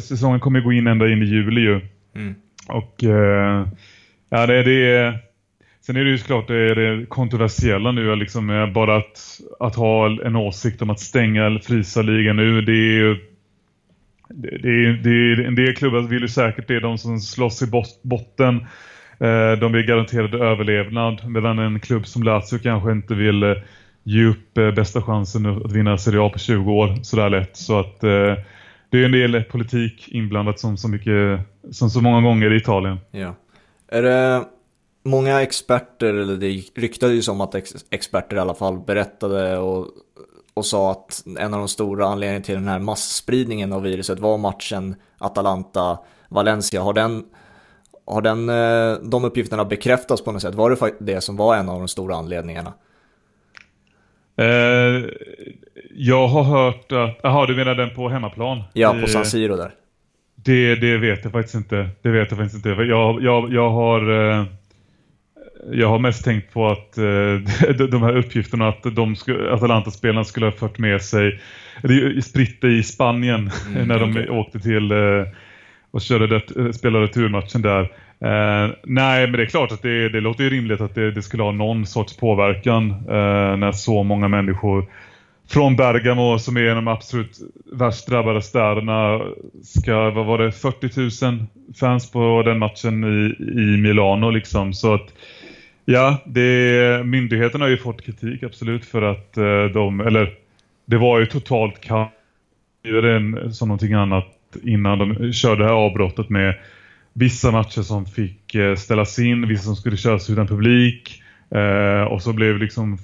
säsongen 0.00 0.40
kommer 0.40 0.60
gå 0.60 0.72
in 0.72 0.86
ända 0.86 1.08
in 1.08 1.22
i 1.22 1.26
juli 1.26 1.60
ju. 1.60 1.80
Mm. 2.16 2.34
Och 2.68 3.04
eh, 3.04 3.66
ja, 4.30 4.46
det, 4.46 4.62
det 4.62 4.86
är, 4.86 5.18
sen 5.86 5.96
är 5.96 6.04
det 6.04 6.10
ju 6.10 6.18
såklart 6.18 6.48
det, 6.48 6.56
är 6.56 6.74
det 6.74 7.06
kontroversiella 7.06 7.92
nu, 7.92 8.16
liksom 8.16 8.72
bara 8.74 8.96
att, 8.96 9.40
att 9.60 9.74
ha 9.74 10.06
en 10.06 10.36
åsikt 10.36 10.82
om 10.82 10.90
att 10.90 11.00
stänga 11.00 11.46
eller 11.46 11.60
frysa 11.60 12.02
ligan 12.02 12.36
nu, 12.36 12.60
det 12.60 12.72
är 12.72 12.98
ju 12.98 13.16
det, 14.28 14.58
det, 14.58 14.92
det, 15.36 15.44
en 15.44 15.54
del 15.54 15.74
klubbar 15.74 16.00
vill 16.00 16.22
ju 16.22 16.28
säkert 16.28 16.68
det, 16.68 16.80
de 16.80 16.98
som 16.98 17.18
slåss 17.18 17.62
i 17.62 17.66
botten. 18.02 18.56
Eh, 19.20 19.52
de 19.52 19.74
är 19.74 19.86
garanterade 19.86 20.38
överlevnad, 20.38 21.22
medan 21.28 21.58
en 21.58 21.80
klubb 21.80 22.06
som 22.06 22.22
Lazio 22.22 22.58
kanske 22.58 22.92
inte 22.92 23.14
vill 23.14 23.42
eh, 23.42 23.56
ge 24.04 24.24
upp 24.24 24.58
eh, 24.58 24.70
bästa 24.70 25.02
chansen 25.02 25.46
att 25.46 25.72
vinna 25.72 25.98
Serie 25.98 26.20
A 26.20 26.28
på 26.28 26.38
20 26.38 26.72
år 26.72 27.02
sådär 27.02 27.30
lätt. 27.30 27.56
Så 27.56 27.80
att 27.80 28.04
eh, 28.04 28.34
det 28.90 29.00
är 29.00 29.04
en 29.04 29.12
del 29.12 29.42
politik 29.42 30.08
inblandat 30.08 30.60
som 30.60 30.76
så, 30.76 30.88
mycket, 30.88 31.40
som 31.70 31.90
så 31.90 32.00
många 32.00 32.20
gånger 32.20 32.52
i 32.52 32.56
Italien. 32.56 32.98
Ja. 33.10 33.34
Är 33.88 34.02
det 34.02 34.44
många 35.04 35.42
experter, 35.42 36.14
eller 36.14 36.36
det 36.36 36.62
ryktades 36.74 37.28
ju 37.28 37.32
om 37.32 37.40
att 37.40 37.54
ex 37.54 37.74
experter 37.90 38.36
i 38.36 38.40
alla 38.40 38.54
fall 38.54 38.78
berättade 38.78 39.58
och, 39.58 39.88
och 40.54 40.66
sa 40.66 40.90
att 40.90 41.22
en 41.38 41.54
av 41.54 41.58
de 41.58 41.68
stora 41.68 42.06
anledningarna 42.06 42.44
till 42.44 42.54
den 42.54 42.68
här 42.68 42.78
massspridningen 42.78 43.72
av 43.72 43.82
viruset 43.82 44.18
var 44.18 44.38
matchen 44.38 44.94
Atalanta-Valencia. 45.18 46.80
Har 46.80 46.92
den 46.92 47.24
har 48.06 48.22
den, 48.22 48.48
eh, 48.48 49.10
de 49.10 49.24
uppgifterna 49.24 49.64
bekräftats 49.64 50.24
på 50.24 50.32
något 50.32 50.42
sätt? 50.42 50.54
Var 50.54 50.70
det 50.70 50.94
det 51.00 51.20
som 51.20 51.36
var 51.36 51.56
en 51.56 51.68
av 51.68 51.78
de 51.78 51.88
stora 51.88 52.16
anledningarna? 52.16 52.72
Eh, 54.36 55.04
jag 55.94 56.28
har 56.28 56.42
hört 56.42 56.92
att... 56.92 57.18
Jaha, 57.22 57.46
du 57.46 57.56
menar 57.56 57.74
den 57.74 57.90
på 57.90 58.08
hemmaplan? 58.08 58.62
Ja, 58.72 58.96
på 59.00 59.06
San 59.06 59.24
Siro 59.24 59.56
där. 59.56 59.70
Det, 60.34 60.74
det 60.74 60.98
vet 60.98 61.24
jag 61.24 61.32
faktiskt 61.32 61.54
inte. 61.54 61.88
Det 62.02 62.08
vet 62.08 62.30
jag 62.30 62.38
faktiskt 62.38 62.66
inte. 62.66 62.82
Jag, 62.82 63.22
jag, 63.22 63.52
jag 63.52 63.70
har... 63.70 64.30
Eh, 64.30 64.44
jag 65.72 65.88
har 65.88 65.98
mest 65.98 66.24
tänkt 66.24 66.52
på 66.52 66.68
att 66.68 66.98
eh, 66.98 67.74
de 67.90 68.02
här 68.02 68.16
uppgifterna 68.16 68.68
att 68.68 68.82
de 68.82 69.16
Atalanta-spelarna 69.50 70.24
skulle 70.24 70.46
ha 70.46 70.52
fört 70.52 70.78
med 70.78 71.02
sig 71.02 71.40
spritt 72.22 72.64
i 72.64 72.82
Spanien 72.82 73.50
mm, 73.74 73.88
när 73.88 73.98
de 73.98 74.10
okay. 74.10 74.28
åkte 74.28 74.60
till 74.60 74.92
och 75.90 76.00
körde 76.00 76.26
det, 76.26 76.72
spelade 76.72 77.08
turmatchen 77.08 77.62
där. 77.62 77.92
Eh, 78.24 78.70
nej, 78.82 79.26
men 79.26 79.32
det 79.32 79.42
är 79.42 79.46
klart 79.46 79.72
att 79.72 79.82
det, 79.82 80.08
det 80.08 80.20
låter 80.20 80.44
ju 80.44 80.50
rimligt 80.50 80.80
att 80.80 80.94
det, 80.94 81.10
det 81.10 81.22
skulle 81.22 81.42
ha 81.42 81.52
någon 81.52 81.86
sorts 81.86 82.16
påverkan 82.16 82.90
eh, 82.90 83.56
när 83.56 83.72
så 83.72 84.02
många 84.02 84.28
människor 84.28 84.86
från 85.48 85.76
Bergamo 85.76 86.38
som 86.38 86.56
är 86.56 86.60
en 86.60 86.70
av 86.70 86.76
de 86.76 86.88
absolut 86.88 87.38
värst 87.72 88.06
drabbade 88.06 88.42
städerna 88.42 89.20
ska, 89.62 90.10
vad 90.10 90.26
var 90.26 90.38
det, 90.38 90.52
40 90.52 91.26
000 91.26 91.46
fans 91.80 92.10
på 92.10 92.42
den 92.44 92.58
matchen 92.58 93.04
i, 93.04 93.42
i 93.60 93.76
Milano 93.76 94.30
liksom. 94.30 94.72
Så 94.72 94.94
att 94.94 95.14
ja, 95.84 96.16
det, 96.26 97.06
myndigheterna 97.06 97.64
har 97.64 97.70
ju 97.70 97.76
fått 97.76 98.02
kritik 98.02 98.42
absolut 98.42 98.84
för 98.84 99.02
att 99.02 99.36
eh, 99.36 99.64
de, 99.64 100.00
eller 100.00 100.34
det 100.84 100.96
var 100.96 101.20
ju 101.20 101.26
totalt 101.26 101.80
kaos 101.80 102.08
som 103.52 103.68
någonting 103.68 103.92
annat 103.92 104.26
innan 104.62 104.98
de 104.98 105.32
körde 105.32 105.62
det 105.62 105.68
här 105.68 105.74
avbrottet 105.74 106.28
med 106.28 106.54
vissa 107.14 107.50
matcher 107.50 107.82
som 107.82 108.06
fick 108.06 108.54
eh, 108.54 108.76
ställas 108.76 109.18
in, 109.18 109.48
vissa 109.48 109.64
som 109.64 109.76
skulle 109.76 109.96
köras 109.96 110.30
utan 110.30 110.46
publik. 110.46 111.22
Eh, 111.50 112.02
och 112.02 112.22
så 112.22 112.32
blev 112.32 112.58
liksom 112.58 112.98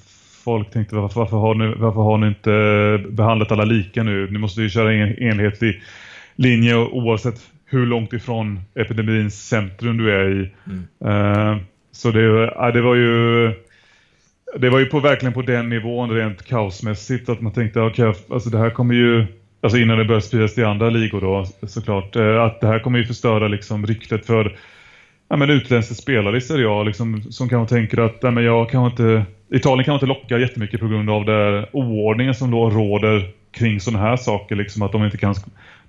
folk 0.44 0.70
tänkte 0.70 0.96
varför, 0.96 1.20
varför, 1.20 1.36
har 1.36 1.54
ni, 1.54 1.74
varför 1.76 2.00
har 2.00 2.18
ni 2.18 2.26
inte 2.26 3.10
behandlat 3.10 3.52
alla 3.52 3.64
lika 3.64 4.02
nu? 4.02 4.30
Ni 4.30 4.38
måste 4.38 4.62
ju 4.62 4.68
köra 4.68 4.92
en 4.92 5.18
enhetlig 5.18 5.82
linje 6.36 6.76
oavsett 6.76 7.40
hur 7.64 7.86
långt 7.86 8.12
ifrån 8.12 8.60
epidemins 8.74 9.48
centrum 9.48 9.96
du 9.96 10.12
är 10.12 10.30
i. 10.30 10.50
Mm. 10.66 10.86
Eh, 11.04 11.62
så 11.92 12.10
det, 12.10 12.46
det 12.72 12.80
var 12.80 12.94
ju 12.94 13.52
det 14.58 14.70
var 14.70 14.78
ju 14.78 14.86
på, 14.86 15.00
verkligen 15.00 15.32
på 15.32 15.42
den 15.42 15.68
nivån 15.68 16.10
rent 16.10 16.42
kaosmässigt 16.42 17.28
att 17.28 17.40
man 17.40 17.52
tänkte 17.52 17.80
okej, 17.80 18.08
okay, 18.08 18.22
alltså 18.30 18.50
det 18.50 18.58
här 18.58 18.70
kommer 18.70 18.94
ju 18.94 19.26
alltså 19.60 19.78
innan 19.78 19.98
det 19.98 20.04
börjar 20.04 20.20
spridas 20.20 20.54
till 20.54 20.64
andra 20.64 20.90
ligor 20.90 21.20
då 21.20 21.46
såklart, 21.68 22.16
eh, 22.16 22.42
att 22.42 22.60
det 22.60 22.66
här 22.66 22.78
kommer 22.78 22.98
ju 22.98 23.04
förstöra 23.04 23.48
liksom 23.48 23.86
ryktet 23.86 24.26
för 24.26 24.56
ja, 25.28 25.36
men 25.36 25.50
utländska 25.50 25.94
spelare 25.94 26.36
i 26.36 26.40
Serie 26.40 26.68
A 26.68 26.82
liksom, 26.82 27.22
som 27.22 27.48
kanske 27.48 27.74
tänker 27.74 27.98
att 27.98 28.18
ja, 28.20 28.30
men 28.30 28.44
jag 28.44 28.70
kan 28.70 28.86
inte, 28.86 29.24
Italien 29.50 29.84
kan 29.84 29.94
inte 29.94 30.06
locka 30.06 30.38
jättemycket 30.38 30.80
på 30.80 30.88
grund 30.88 31.10
av 31.10 31.24
det 31.24 31.68
oordningen 31.72 32.34
som 32.34 32.50
då 32.50 32.70
råder 32.70 33.30
kring 33.50 33.80
sådana 33.80 34.04
här 34.04 34.16
saker. 34.16 34.56
Liksom, 34.56 34.82
att 34.82 34.92
de 34.92 35.04
inte 35.04 35.16
kan 35.16 35.34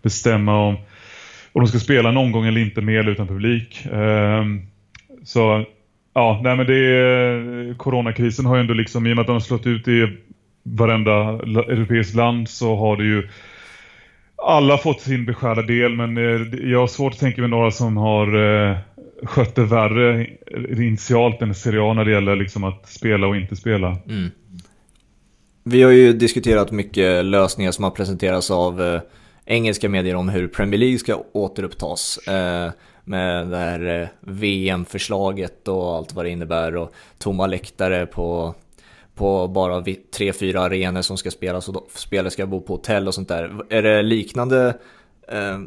bestämma 0.01 0.67
om, 0.67 0.75
om 1.53 1.61
de 1.61 1.67
ska 1.67 1.79
spela 1.79 2.11
någon 2.11 2.31
gång 2.31 2.45
eller 2.45 2.61
inte 2.61 2.81
med 2.81 2.99
eller 2.99 3.11
utan 3.11 3.27
publik. 3.27 3.85
Um, 3.91 4.61
så 5.23 5.65
ja, 6.13 6.39
nej 6.43 6.55
men 6.55 6.65
det 6.65 6.75
är, 6.75 7.73
coronakrisen 7.73 8.45
har 8.45 8.55
ju 8.55 8.61
ändå 8.61 8.73
liksom, 8.73 9.07
i 9.07 9.11
och 9.11 9.15
med 9.15 9.21
att 9.21 9.27
de 9.27 9.33
har 9.33 9.39
slått 9.39 9.67
ut 9.67 9.87
i 9.87 10.07
varenda 10.63 11.13
europeiskt 11.13 12.15
land 12.15 12.49
så 12.49 12.75
har 12.75 12.97
det 12.97 13.03
ju 13.03 13.29
alla 14.41 14.77
fått 14.77 15.01
sin 15.01 15.25
beskärda 15.25 15.61
del 15.61 15.95
men 15.95 16.17
eh, 16.17 16.69
jag 16.71 16.79
har 16.79 16.87
svårt 16.87 17.13
att 17.13 17.19
tänka 17.19 17.41
mig 17.41 17.49
några 17.49 17.71
som 17.71 17.97
har 17.97 18.27
eh, 18.69 18.77
skött 19.23 19.55
det 19.55 19.65
värre 19.65 20.27
initialt 20.69 21.41
än 21.41 21.55
Serie 21.55 21.81
A 21.81 21.93
när 21.93 22.05
det 22.05 22.11
gäller 22.11 22.35
liksom 22.35 22.63
att 22.63 22.89
spela 22.89 23.27
och 23.27 23.35
inte 23.35 23.55
spela. 23.55 23.97
Mm. 24.09 24.29
Vi 25.63 25.83
har 25.83 25.91
ju 25.91 26.13
diskuterat 26.13 26.71
mycket 26.71 27.25
lösningar 27.25 27.71
som 27.71 27.83
har 27.83 27.91
presenterats 27.91 28.51
av 28.51 28.81
eh, 28.81 29.01
engelska 29.45 29.89
medier 29.89 30.15
om 30.15 30.29
hur 30.29 30.47
Premier 30.47 30.79
League 30.79 30.99
ska 30.99 31.23
återupptas. 31.33 32.17
Eh, 32.27 32.71
med 33.03 33.47
det 33.47 33.57
här 33.57 34.01
eh, 34.01 34.07
VM-förslaget 34.19 35.67
och 35.67 35.95
allt 35.95 36.13
vad 36.13 36.25
det 36.25 36.29
innebär 36.29 36.75
och 36.75 36.93
tomma 37.17 37.47
läktare 37.47 38.05
på, 38.05 38.55
på 39.21 39.47
bara 39.47 39.83
tre, 40.15 40.33
fyra 40.33 40.61
arenor 40.61 41.01
som 41.01 41.17
ska 41.17 41.31
spelas 41.31 41.69
och 41.69 41.87
spelare 41.95 42.31
ska 42.31 42.47
bo 42.47 42.61
på 42.61 42.73
hotell 42.73 43.07
och 43.07 43.13
sånt 43.13 43.27
där. 43.27 43.51
Är 43.69 43.81
det 43.81 44.01
liknande, 44.01 44.77
eh, 45.27 45.59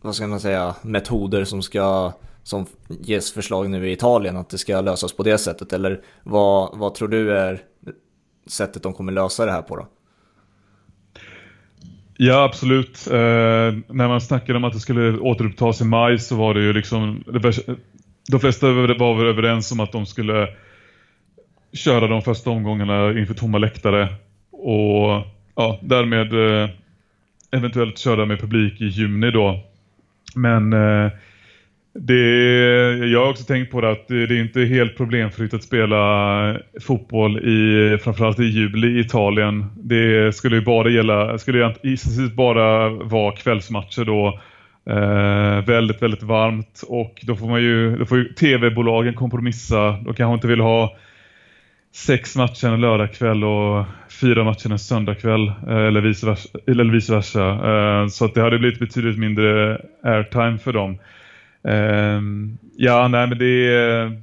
vad 0.00 0.14
ska 0.14 0.26
man 0.26 0.40
säga, 0.40 0.74
metoder 0.82 1.44
som 1.44 1.62
ska 1.62 2.12
som 2.42 2.66
ges 2.88 3.32
förslag 3.32 3.70
nu 3.70 3.88
i 3.88 3.92
Italien 3.92 4.36
att 4.36 4.50
det 4.50 4.58
ska 4.58 4.80
lösas 4.80 5.12
på 5.12 5.22
det 5.22 5.38
sättet? 5.38 5.72
Eller 5.72 6.00
vad, 6.22 6.78
vad 6.78 6.94
tror 6.94 7.08
du 7.08 7.36
är 7.38 7.60
sättet 8.46 8.82
de 8.82 8.92
kommer 8.92 9.12
lösa 9.12 9.46
det 9.46 9.52
här 9.52 9.62
på 9.62 9.76
då? 9.76 9.88
Ja, 12.16 12.44
absolut. 12.44 13.06
Eh, 13.06 13.16
när 13.88 14.08
man 14.08 14.20
snackade 14.20 14.56
om 14.56 14.64
att 14.64 14.72
det 14.72 14.80
skulle 14.80 15.18
återupptas 15.18 15.80
i 15.80 15.84
maj 15.84 16.18
så 16.18 16.36
var 16.36 16.54
det 16.54 16.60
ju 16.60 16.72
liksom... 16.72 17.24
de 18.30 18.40
flesta 18.40 18.66
var 18.72 19.18
väl 19.18 19.26
överens 19.26 19.72
om 19.72 19.80
att 19.80 19.92
de 19.92 20.06
skulle 20.06 20.48
köra 21.72 22.06
de 22.06 22.22
första 22.22 22.50
omgångarna 22.50 23.18
inför 23.18 23.34
tomma 23.34 23.58
läktare 23.58 24.08
och 24.50 25.22
ja, 25.54 25.78
därmed 25.82 26.32
eh, 26.32 26.70
eventuellt 27.50 27.98
köra 27.98 28.26
med 28.26 28.40
publik 28.40 28.80
i 28.80 28.86
juni 28.86 29.30
då. 29.30 29.60
Men 30.34 30.72
eh, 30.72 31.10
det, 31.94 32.22
jag 33.06 33.20
har 33.20 33.30
också 33.30 33.44
tänkt 33.44 33.70
på 33.70 33.80
det 33.80 33.90
att 33.90 34.08
det 34.08 34.22
är 34.22 34.40
inte 34.40 34.60
helt 34.60 34.96
problemfritt 34.96 35.54
att 35.54 35.62
spela 35.62 36.56
fotboll 36.80 37.38
i 37.38 37.98
framförallt 37.98 38.40
i 38.40 38.44
juli 38.44 38.88
i 38.88 39.00
Italien. 39.00 39.64
Det 39.76 40.36
skulle 40.36 40.56
ju 40.56 40.62
bara 40.62 40.90
gälla, 40.90 41.38
skulle 41.38 41.74
gissningsvis 41.82 42.32
bara 42.32 42.88
vara 42.88 43.36
kvällsmatcher 43.36 44.04
då. 44.04 44.40
Eh, 44.86 45.64
väldigt, 45.64 46.02
väldigt 46.02 46.22
varmt 46.22 46.84
och 46.88 47.20
då 47.22 47.36
får 47.36 47.46
man 47.46 47.62
ju, 47.62 47.96
då 47.96 48.06
får 48.06 48.18
ju 48.18 48.24
tv-bolagen 48.24 49.14
kompromissa. 49.14 49.90
De 49.90 50.14
kanske 50.14 50.34
inte 50.34 50.46
vill 50.46 50.60
ha 50.60 50.96
sex 51.92 52.36
matcher 52.36 52.68
en 52.68 52.80
lördagkväll 52.80 53.44
och 53.44 53.84
fyra 54.20 54.44
matcher 54.44 54.72
en 54.72 54.78
söndagkväll 54.78 55.48
eh, 55.48 55.76
eller 55.76 56.00
vice 56.00 56.26
versa. 56.26 56.48
Eller 56.66 56.84
vice 56.84 57.14
versa. 57.14 57.58
Så 58.08 58.24
att 58.24 58.34
det 58.34 58.40
hade 58.40 58.58
blivit 58.58 58.78
betydligt 58.78 59.18
mindre 59.18 59.80
airtime 60.02 60.58
för 60.58 60.72
dem. 60.72 60.98
Ehm, 61.64 62.58
ja, 62.76 63.08
nej 63.08 63.26
men 63.26 63.38
det 63.38 63.74
är, 63.74 64.22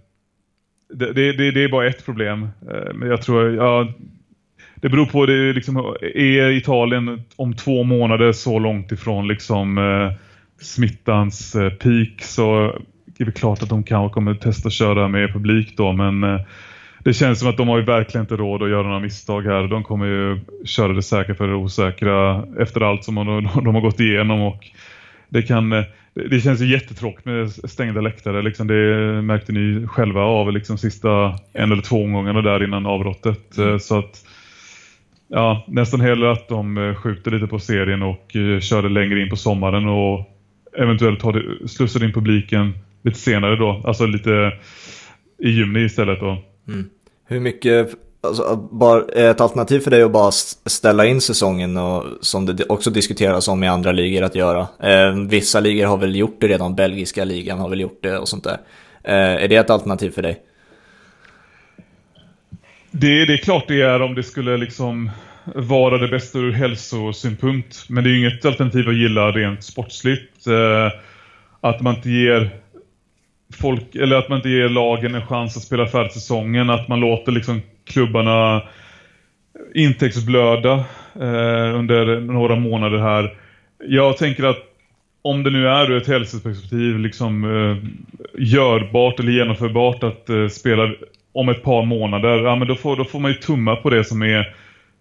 det, 0.94 1.14
det, 1.14 1.52
det, 1.52 1.64
är 1.64 1.70
bara 1.70 1.88
ett 1.88 2.06
problem. 2.06 2.44
Eh, 2.44 2.94
men 2.94 3.10
jag 3.10 3.22
tror, 3.22 3.56
ja, 3.56 3.94
det 4.76 4.90
beror 4.90 5.06
på, 5.06 5.26
det 5.26 5.54
liksom, 5.54 5.96
är 6.16 6.50
Italien 6.50 7.22
om 7.36 7.54
två 7.54 7.84
månader 7.84 8.32
så 8.32 8.60
långt 8.60 8.92
ifrån 8.92 9.28
liksom 9.28 9.80
smittans 10.62 11.56
peak 11.80 12.22
så 12.22 12.80
är 13.20 13.26
det 13.26 13.32
klart 13.32 13.64
att 13.64 13.70
de 13.70 13.84
kanske 13.84 14.14
kommer 14.14 14.34
testa 14.34 14.68
att 14.68 14.74
köra 14.74 15.08
med 15.08 15.34
publik 15.34 15.78
då, 15.78 15.92
men 15.94 16.40
det 17.10 17.14
känns 17.14 17.40
som 17.40 17.50
att 17.50 17.58
de 17.58 17.68
har 17.68 17.78
ju 17.78 17.84
verkligen 17.84 18.24
inte 18.24 18.36
råd 18.36 18.64
att 18.64 18.70
göra 18.70 18.84
några 18.84 19.00
misstag 19.00 19.42
här. 19.42 19.68
De 19.68 19.84
kommer 19.84 20.06
ju 20.06 20.40
köra 20.66 20.94
det 20.94 21.02
säkra 21.02 21.36
för 21.36 21.48
det 21.48 21.56
osäkra 21.56 22.46
efter 22.60 22.82
allt 22.82 23.04
som 23.04 23.16
de, 23.16 23.50
de 23.64 23.76
har 23.76 23.82
gått 23.82 24.00
igenom 24.00 24.42
och 24.42 24.68
det 25.30 25.42
kan 25.42 25.70
det 26.14 26.42
känns 26.44 26.62
ju 26.62 26.66
jättetråkigt 26.66 27.26
med 27.26 27.52
stängda 27.52 28.02
läktare. 28.02 28.42
Liksom 28.42 28.68
det 28.68 29.22
märkte 29.22 29.52
ni 29.52 29.88
själva 29.88 30.22
av 30.22 30.54
liksom 30.54 30.78
sista 30.78 31.40
en 31.54 31.72
eller 31.72 31.82
två 31.82 32.04
omgångarna 32.04 32.42
där 32.42 32.64
innan 32.64 32.86
avbrottet. 32.86 33.58
Mm. 33.58 33.70
Eh, 33.70 33.78
så 33.78 34.00
att 34.00 34.26
ja, 35.28 35.66
nästan 35.68 36.02
hellre 36.02 36.32
att 36.32 36.48
de 36.48 36.78
eh, 36.78 36.96
skjuter 36.96 37.32
lite 37.32 37.48
på 37.48 37.60
serien 37.60 38.04
och 38.04 38.32
uh, 38.36 38.60
kör 38.60 38.82
det 38.82 38.90
längre 38.90 39.22
in 39.22 39.30
på 39.30 39.36
sommaren 39.36 39.88
och 39.88 40.30
eventuellt 40.78 41.24
det, 41.24 41.68
slussar 41.68 42.04
in 42.04 42.14
publiken 42.14 42.74
lite 43.02 43.20
senare 43.20 43.56
då. 43.56 43.82
Alltså 43.86 44.06
lite 44.06 44.54
i 45.40 45.50
juni 45.50 45.80
istället 45.80 46.20
då. 46.20 46.38
Mm. 46.68 46.90
Hur 47.30 47.40
mycket 47.40 47.90
Alltså, 48.22 48.56
bara, 48.72 49.30
ett 49.30 49.42
alternativ 49.42 49.80
för 49.80 49.92
dig 49.92 50.04
att 50.04 50.12
bara 50.12 50.32
ställa 50.66 51.06
in 51.06 51.22
säsongen 51.22 51.78
och 51.78 52.06
som 52.22 52.46
det 52.46 52.66
också 52.70 52.90
diskuteras 52.90 53.48
om 53.48 53.64
i 53.64 53.68
andra 53.68 53.92
ligor 53.92 54.24
att 54.24 54.36
göra. 54.36 54.68
Eh, 54.84 55.16
vissa 55.30 55.60
ligor 55.60 55.86
har 55.86 55.98
väl 55.98 56.16
gjort 56.16 56.42
det 56.42 56.48
redan, 56.48 56.76
belgiska 56.76 57.26
ligan 57.26 57.60
har 57.60 57.70
väl 57.70 57.82
gjort 57.82 58.00
det 58.04 58.18
och 58.18 58.28
sånt 58.28 58.44
där. 58.44 58.58
Eh, 59.04 59.44
är 59.44 59.48
det 59.48 59.56
ett 59.56 59.70
alternativ 59.70 60.12
för 60.12 60.22
dig? 60.22 60.40
Det, 62.92 63.26
det 63.26 63.34
är 63.34 63.38
klart 63.38 63.68
det 63.68 63.82
är 63.82 64.02
om 64.02 64.16
det 64.16 64.24
skulle 64.24 64.58
liksom 64.58 65.12
vara 65.56 65.98
det 65.98 66.08
bästa 66.08 66.40
ur 66.40 66.52
hälsosynpunkt. 66.52 67.90
Men 67.90 68.04
det 68.04 68.10
är 68.10 68.12
ju 68.12 68.20
inget 68.20 68.46
alternativ 68.46 68.90
att 68.90 68.96
gilla 68.96 69.32
rent 69.32 69.64
sportsligt. 69.64 70.48
Eh, 70.48 71.00
att 71.62 71.82
man 71.82 71.96
inte 71.96 72.10
ger 72.10 72.50
folk, 73.54 73.96
eller 73.96 74.16
att 74.16 74.30
man 74.30 74.38
inte 74.38 74.50
ger 74.50 74.70
lagen 74.70 75.16
en 75.16 75.26
chans 75.26 75.58
att 75.58 75.64
spela 75.64 75.88
färdigt 75.88 76.14
säsongen. 76.14 76.70
Att 76.70 76.88
man 76.88 77.00
låter 77.00 77.32
liksom 77.32 77.62
klubbarna 77.86 78.62
intäktsblöda 79.76 80.74
eh, 81.16 81.76
under 81.76 82.20
några 82.20 82.56
månader 82.56 82.98
här. 82.98 83.38
Jag 83.88 84.18
tänker 84.18 84.44
att 84.44 84.58
om 85.22 85.44
det 85.44 85.50
nu 85.50 85.68
är 85.68 85.92
ur 85.92 85.98
ett 85.98 86.08
hälsoperspektiv 86.08 87.00
liksom 87.00 87.44
eh, 87.44 87.78
görbart 88.38 89.20
eller 89.20 89.32
genomförbart 89.32 90.04
att 90.04 90.30
eh, 90.30 90.48
spela 90.48 90.94
om 91.32 91.50
ett 91.50 91.64
par 91.64 91.86
månader, 91.86 92.44
ja 92.44 92.56
men 92.56 92.68
då 92.68 92.76
får, 92.76 92.96
då 92.96 93.06
får 93.06 93.20
man 93.20 93.32
ju 93.32 93.38
tumma 93.38 93.76
på 93.76 93.90
det 93.90 94.04
som 94.04 94.22
är 94.22 94.56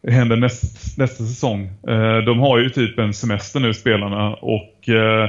händer 0.09 0.37
näst, 0.37 0.99
nästa 0.99 1.25
säsong. 1.25 1.71
Eh, 1.89 2.19
de 2.19 2.39
har 2.39 2.59
ju 2.59 2.71
typ 2.71 2.99
en 2.99 3.15
semester 3.15 3.61
nu 3.61 3.75
spelarna 3.75 4.35
och 4.35 4.89
eh, 4.89 5.29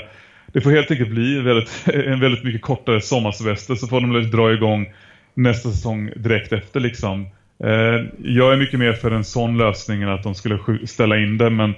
det 0.54 0.62
får 0.62 0.72
helt 0.72 0.92
enkelt 0.92 1.10
bli 1.10 1.42
väldigt, 1.42 1.88
en 1.94 2.20
väldigt 2.20 2.44
mycket 2.44 2.62
kortare 2.62 3.02
sommarsemester 3.02 3.76
så 3.76 3.88
får 3.88 4.02
de 4.02 4.32
dra 4.32 4.54
igång 4.54 4.94
nästa 5.34 5.70
säsong 5.70 6.12
direkt 6.16 6.54
efter 6.54 6.80
liksom. 6.80 7.28
Eh, 7.64 8.06
jag 8.24 8.54
är 8.54 8.58
mycket 8.58 8.80
mer 8.80 8.94
för 8.94 9.12
en 9.12 9.24
sån 9.24 9.58
lösning 9.58 10.02
än 10.02 10.10
att 10.10 10.24
de 10.24 10.36
skulle 10.36 10.88
ställa 10.88 11.18
in 11.18 11.38
det, 11.38 11.50
men 11.50 11.70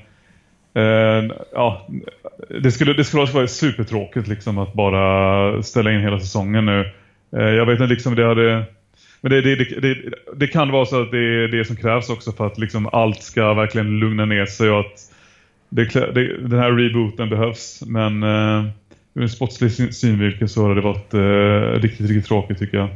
eh, 0.73 1.35
ja, 1.53 1.87
det 2.61 2.71
skulle, 2.71 2.93
det 2.93 3.03
skulle 3.03 3.23
också 3.23 3.35
vara 3.35 3.47
supertråkigt 3.47 4.27
liksom 4.27 4.57
att 4.57 4.73
bara 4.73 5.63
ställa 5.63 5.91
in 5.91 6.01
hela 6.01 6.19
säsongen 6.19 6.65
nu. 6.65 6.91
Eh, 7.37 7.49
jag 7.49 7.65
vet 7.65 7.73
inte 7.73 7.93
liksom 7.93 8.15
det 8.15 8.25
hade... 8.25 8.63
Men 9.21 9.31
det, 9.31 9.41
det, 9.41 9.55
det, 9.55 9.97
det, 10.35 10.47
kan 10.47 10.71
vara 10.71 10.85
så 10.85 11.01
att 11.01 11.11
det 11.11 11.17
är 11.17 11.47
det 11.47 11.65
som 11.65 11.75
krävs 11.75 12.09
också 12.09 12.31
för 12.31 12.47
att 12.47 12.57
liksom 12.57 12.89
allt 12.91 13.21
ska 13.21 13.53
verkligen 13.53 13.99
lugna 13.99 14.25
ner 14.25 14.45
sig 14.45 14.69
och 14.69 14.79
att 14.79 15.11
den 15.71 16.59
här 16.59 16.71
rebooten 16.71 17.29
behövs. 17.29 17.83
Men 17.87 18.23
eh, 18.23 18.71
ur 19.13 19.21
en 19.21 19.29
sportslig 19.29 19.95
synvinkel 19.95 20.49
så 20.49 20.63
har 20.63 20.75
det 20.75 20.81
varit 20.81 21.13
eh, 21.13 21.81
riktigt, 21.81 22.07
riktigt 22.07 22.25
tråkigt 22.25 22.59
tycker 22.59 22.77
jag. 22.77 22.89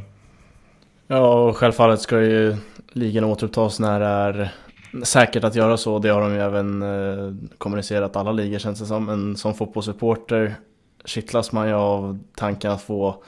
Ja, 1.06 1.34
och 1.34 1.56
självfallet 1.56 2.00
ska 2.00 2.22
ju 2.22 2.56
ligan 2.92 3.24
återupptas 3.24 3.80
när 3.80 4.00
det 4.00 4.06
är 4.06 4.52
säkert 5.02 5.44
att 5.44 5.54
göra 5.54 5.76
så. 5.76 5.98
Det 5.98 6.08
har 6.08 6.20
de 6.20 6.34
ju 6.34 6.40
även 6.40 6.82
eh, 6.82 7.34
kommunicerat 7.58 8.16
alla 8.16 8.32
ligor 8.32 8.58
känns 8.58 8.80
det 8.80 8.86
som. 8.86 9.04
Men 9.04 9.36
som 9.36 9.54
fotbollssupporter 9.54 10.54
kittlas 11.04 11.52
man 11.52 11.68
ju 11.68 11.74
av 11.74 12.18
tanken 12.34 12.70
att 12.70 12.82
få, 12.82 13.22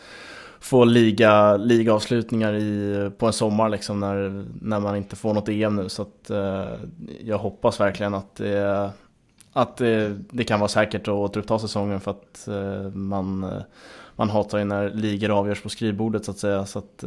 få 0.60 0.84
liga, 0.84 1.56
ligaavslutningar 1.56 2.54
i, 2.54 3.10
på 3.18 3.26
en 3.26 3.32
sommar 3.32 3.68
liksom 3.68 4.00
när, 4.00 4.44
när 4.62 4.80
man 4.80 4.96
inte 4.96 5.16
får 5.16 5.34
något 5.34 5.48
EM 5.48 5.76
nu. 5.76 5.88
Så 5.88 6.02
att, 6.02 6.30
eh, 6.30 6.68
jag 7.24 7.38
hoppas 7.38 7.80
verkligen 7.80 8.14
att 8.14 8.36
det, 8.36 8.90
att 9.52 9.76
det, 9.76 10.16
det 10.30 10.44
kan 10.44 10.60
vara 10.60 10.68
säkert 10.68 11.02
att 11.02 11.14
återuppta 11.14 11.58
säsongen 11.58 12.00
för 12.00 12.10
att 12.10 12.48
eh, 12.48 12.90
man 12.92 13.52
man 14.16 14.30
hatar 14.30 14.58
ju 14.58 14.64
när 14.64 14.90
ligor 14.90 15.30
avgörs 15.30 15.62
på 15.62 15.68
skrivbordet 15.68 16.24
så 16.24 16.30
att 16.30 16.38
säga. 16.38 16.66
Så 16.66 16.78
att, 16.78 17.04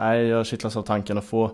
nej, 0.00 0.26
jag 0.26 0.46
kittlas 0.46 0.76
av 0.76 0.82
tanken 0.82 1.18
att 1.18 1.24
få 1.24 1.50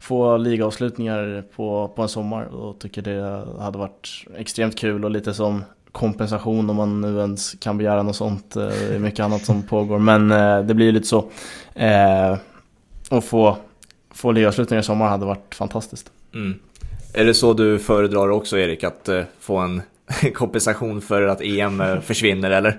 få 0.00 0.36
ligaavslutningar 0.36 1.44
på, 1.56 1.92
på 1.96 2.02
en 2.02 2.08
sommar 2.08 2.44
och 2.44 2.78
tycker 2.78 3.02
det 3.02 3.46
hade 3.58 3.78
varit 3.78 4.08
extremt 4.36 4.78
kul 4.78 5.04
och 5.04 5.10
lite 5.10 5.34
som 5.34 5.64
kompensation 5.92 6.70
om 6.70 6.76
man 6.76 7.00
nu 7.00 7.18
ens 7.18 7.54
kan 7.54 7.78
begära 7.78 8.02
något 8.02 8.16
sånt. 8.16 8.56
Eh, 8.56 8.66
det 8.66 8.94
är 8.94 8.98
mycket 8.98 9.24
annat 9.24 9.44
som 9.44 9.62
pågår 9.68 9.98
men 9.98 10.30
eh, 10.30 10.60
det 10.62 10.74
blir 10.74 10.86
ju 10.86 10.92
lite 10.92 11.06
så. 11.06 11.30
Eh, 11.74 12.36
och 13.10 13.24
få, 13.24 13.56
få 14.10 14.32
ligaavslutningar 14.32 14.80
i 14.80 14.84
sommar 14.84 15.08
hade 15.08 15.26
varit 15.26 15.54
fantastiskt. 15.54 16.12
Mm. 16.34 16.58
Är 17.14 17.24
det 17.24 17.34
så 17.34 17.52
du 17.54 17.78
föredrar 17.78 18.30
också 18.30 18.58
Erik, 18.58 18.84
att 18.84 19.08
uh, 19.08 19.22
få 19.40 19.58
en 19.58 19.82
kompensation 20.34 21.00
för 21.00 21.22
att 21.22 21.40
EM 21.40 21.80
uh, 21.80 22.00
försvinner 22.00 22.50
eller? 22.50 22.78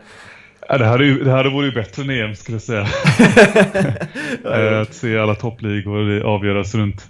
Ja, 0.67 0.77
det, 0.77 0.85
hade 0.85 1.05
ju, 1.05 1.23
det 1.23 1.31
hade 1.31 1.49
vore 1.49 1.65
ju 1.65 1.71
bättre 1.71 2.03
än 2.03 2.09
EM 2.09 2.35
skulle 2.35 2.55
jag 2.55 2.61
säga. 2.61 2.87
att 4.81 4.93
se 4.93 5.17
alla 5.17 5.35
toppligor 5.35 6.21
avgöras 6.23 6.75
runt 6.75 7.07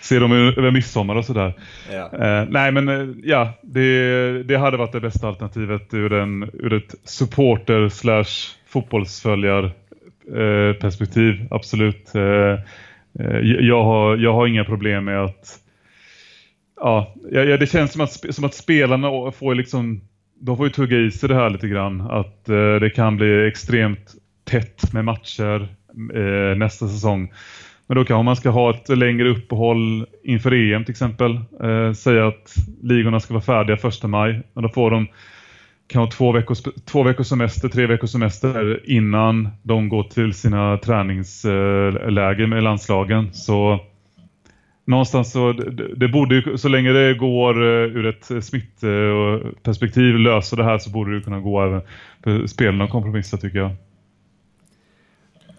se 0.00 0.18
dem 0.18 0.32
över 0.32 0.70
midsommar 0.70 1.14
och 1.14 1.24
sådär. 1.24 1.54
Ja. 1.92 2.10
Eh, 2.12 2.48
nej 2.48 2.72
men 2.72 2.88
eh, 2.88 3.08
ja, 3.22 3.52
det, 3.62 4.42
det 4.42 4.56
hade 4.56 4.76
varit 4.76 4.92
det 4.92 5.00
bästa 5.00 5.28
alternativet 5.28 5.94
ur, 5.94 6.12
en, 6.12 6.50
ur 6.52 6.72
ett 6.72 6.94
supporter 7.04 7.88
slash 7.88 8.54
fotbollsföljar 8.68 9.64
eh, 10.34 10.76
perspektiv, 10.80 11.46
absolut. 11.50 12.14
Eh, 12.14 12.22
eh, 13.20 13.40
jag, 13.42 13.84
har, 13.84 14.16
jag 14.16 14.32
har 14.32 14.46
inga 14.46 14.64
problem 14.64 15.04
med 15.04 15.24
att 15.24 15.58
ja, 16.80 17.14
ja, 17.30 17.56
det 17.56 17.66
känns 17.66 17.92
som 17.92 18.00
att, 18.00 18.34
som 18.34 18.44
att 18.44 18.54
spelarna 18.54 19.32
får 19.32 19.54
liksom 19.54 20.00
de 20.40 20.56
får 20.56 20.66
ju 20.66 20.72
tugga 20.72 20.98
i 20.98 21.10
sig 21.10 21.28
det 21.28 21.34
här 21.34 21.50
lite 21.50 21.68
grann. 21.68 22.00
Att 22.00 22.48
eh, 22.48 22.74
det 22.74 22.90
kan 22.94 23.16
bli 23.16 23.48
extremt 23.48 24.14
tätt 24.44 24.92
med 24.92 25.04
matcher 25.04 25.68
eh, 26.14 26.58
nästa 26.58 26.88
säsong. 26.88 27.32
Men 27.86 27.96
då 27.96 28.04
kanske 28.04 28.24
man 28.24 28.36
ska 28.36 28.50
ha 28.50 28.70
ett 28.70 28.88
längre 28.88 29.28
uppehåll 29.28 30.06
inför 30.24 30.52
EM 30.52 30.84
till 30.84 30.92
exempel. 30.92 31.40
Eh, 31.62 31.92
säga 31.92 32.26
att 32.26 32.54
ligorna 32.82 33.20
ska 33.20 33.34
vara 33.34 33.44
färdiga 33.44 33.76
första 33.76 34.08
maj. 34.08 34.42
men 34.54 34.62
då 34.62 34.68
får 34.68 34.90
de 34.90 35.06
kanske 35.86 36.16
två 36.16 36.32
veckors, 36.32 36.62
två 36.84 37.02
veckors 37.02 37.26
semester, 37.26 37.68
tre 37.68 37.86
veckors 37.86 38.10
semester 38.10 38.80
innan 38.90 39.48
de 39.62 39.88
går 39.88 40.02
till 40.02 40.32
sina 40.32 40.78
träningsläger 40.78 42.40
eh, 42.40 42.48
med 42.48 42.62
landslagen. 42.62 43.32
Så 43.32 43.80
någonstans 44.84 45.32
så, 45.32 45.52
det, 45.52 45.94
det 45.94 46.08
borde 46.08 46.58
så 46.58 46.68
länge 46.68 46.92
det 46.92 47.14
går 47.14 47.62
uh, 47.62 47.96
ur 47.96 48.06
ett 48.06 48.44
smittperspektiv 48.44 50.14
lösa 50.14 50.56
det 50.56 50.64
här 50.64 50.78
så 50.78 50.90
borde 50.90 51.14
det 51.14 51.20
kunna 51.20 51.40
gå 51.40 51.62
även 51.62 51.80
för 52.24 52.46
spelarna 52.46 52.84
att 52.84 52.90
kompromissa 52.90 53.36
tycker 53.36 53.58
jag. 53.58 53.70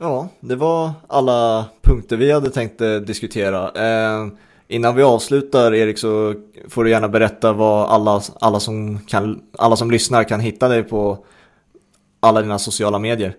Ja, 0.02 0.30
det 0.40 0.56
var 0.56 0.92
alla 1.08 1.66
punkter 1.82 2.18
vi 2.18 2.32
hade 2.32 2.50
tänkt 2.50 2.82
eh, 2.82 2.96
diskutera. 2.96 3.72
Eh, 3.72 4.28
innan 4.68 4.96
vi 4.96 5.04
avslutar 5.04 5.74
Erik 5.74 5.98
så 5.98 6.36
får 6.70 6.84
du 6.84 6.90
gärna 6.90 7.08
berätta 7.08 7.54
vad 7.54 7.90
alla, 7.90 8.22
alla, 8.40 8.60
som 8.60 9.00
kan, 9.00 9.42
alla 9.58 9.76
som 9.76 9.92
lyssnar 9.92 10.24
kan 10.24 10.40
hitta 10.40 10.68
dig 10.68 10.84
på 10.84 11.26
alla 12.20 12.42
dina 12.42 12.60
sociala 12.60 13.00
medier. 13.00 13.34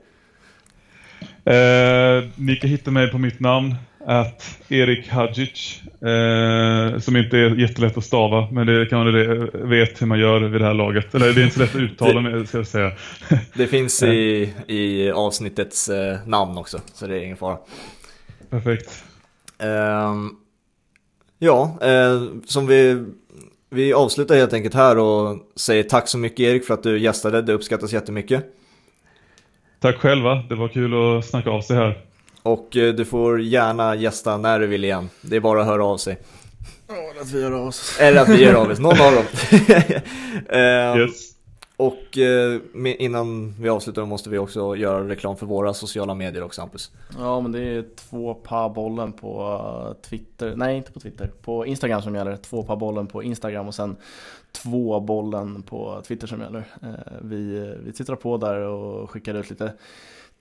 Eh, 1.45 2.25
ni 2.37 2.57
kan 2.57 2.71
hitta 2.71 2.91
mig 2.91 3.11
på 3.11 3.19
mitt 3.19 3.41
namn 3.41 3.75
att 4.07 4.59
Erik 4.69 5.09
Hadjic, 5.09 5.83
eh, 6.01 6.99
som 6.99 7.17
inte 7.17 7.39
är 7.39 7.61
jättelätt 7.61 7.99
att 7.99 8.05
stava, 8.05 8.49
men 8.51 8.67
det 8.67 8.87
kan 8.87 9.05
man 9.05 9.13
vet 9.69 10.03
hur 10.03 10.07
man 10.07 10.19
gör 10.19 10.41
vid 10.41 10.61
det 10.61 10.67
här 10.67 10.75
laget. 10.75 11.15
Eller 11.15 11.33
det 11.33 11.41
är 11.41 11.45
inte 11.45 11.55
så 11.55 11.61
lätt 11.61 11.75
att 11.75 11.81
uttala, 11.81 12.21
det, 12.31 12.47
ska 12.47 12.59
jag 12.59 12.67
säga. 12.67 12.93
Det 13.55 13.67
finns 13.67 14.03
i, 14.03 14.53
i 14.67 15.11
avsnittets 15.11 15.89
eh, 15.89 16.19
namn 16.27 16.59
också, 16.59 16.81
så 16.95 17.07
det 17.07 17.17
är 17.17 17.25
ingen 17.25 17.37
fara. 17.37 17.59
Perfekt. 18.51 19.05
Eh, 19.59 20.15
ja, 21.39 21.79
eh, 21.83 22.23
som 22.47 22.67
vi, 22.67 23.05
vi 23.71 23.93
avslutar 23.93 24.35
helt 24.35 24.53
enkelt 24.53 24.75
här 24.75 24.99
och 24.99 25.39
säger 25.57 25.83
tack 25.83 26.09
så 26.09 26.19
mycket 26.19 26.41
Erik 26.41 26.65
för 26.65 26.75
att 26.75 26.83
du 26.83 26.99
gästade, 26.99 27.43
det 27.43 27.53
uppskattas 27.53 27.93
jättemycket. 27.93 28.45
Tack 29.81 29.97
själva, 29.97 30.35
det 30.35 30.55
var 30.55 30.69
kul 30.69 31.19
att 31.19 31.25
snacka 31.27 31.51
av 31.51 31.61
sig 31.61 31.77
här. 31.77 32.12
Och 32.43 32.77
eh, 32.77 32.95
du 32.95 33.05
får 33.05 33.41
gärna 33.41 33.95
gästa 33.95 34.37
när 34.37 34.61
du 34.61 34.67
vill 34.67 34.85
igen. 34.85 35.11
Det 35.21 35.37
är 35.37 35.41
bara 35.41 35.61
att 35.61 35.67
höra 35.67 35.85
av 35.85 35.97
sig. 35.97 36.19
Eller 36.89 37.21
att 37.21 37.31
vi 37.31 37.41
gör 37.41 37.53
av 37.53 37.67
oss. 37.67 37.99
Eller 38.01 38.21
att 38.21 38.29
vi 38.29 38.45
gör 38.45 38.55
av 38.55 38.71
oss, 38.71 38.79
någon 38.79 39.01
av 39.01 39.13
dem. 39.13 39.25
uh, 40.53 41.01
yes. 41.01 41.33
Och 41.77 42.19
uh, 42.19 42.95
innan 42.99 43.55
vi 43.61 43.69
avslutar 43.69 44.05
måste 44.05 44.31
vi 44.31 44.39
också 44.39 44.77
göra 44.77 45.09
reklam 45.09 45.37
för 45.37 45.47
våra 45.47 45.75
sociala 45.75 46.15
medier 46.15 46.43
också 46.43 46.61
Hampus. 46.61 46.91
Ja 47.19 47.41
men 47.41 47.53
det 47.53 47.61
är 47.61 47.85
två 48.11 48.35
par 48.35 48.69
bollen 48.69 49.13
på 49.13 49.97
Twitter, 50.03 50.57
nej 50.57 50.77
inte 50.77 50.93
på 50.93 51.01
Twitter, 51.01 51.31
på 51.43 51.67
Instagram 51.67 52.03
som 52.03 52.15
gäller. 52.15 52.37
Två 52.37 52.63
par 52.63 52.77
bollen 52.77 53.07
på 53.07 53.23
Instagram 53.23 53.69
och 53.69 53.75
sen 53.75 53.97
två 54.53 55.01
bollen 55.01 55.63
på 55.63 56.03
Twitter 56.07 56.27
som 56.27 56.41
gäller. 56.41 56.65
Vi, 57.23 57.75
vi 57.85 57.93
tittar 57.93 58.17
på 58.17 58.37
där 58.37 58.57
och 58.57 59.11
skickar 59.11 59.35
ut 59.35 59.51
lite 59.51 59.73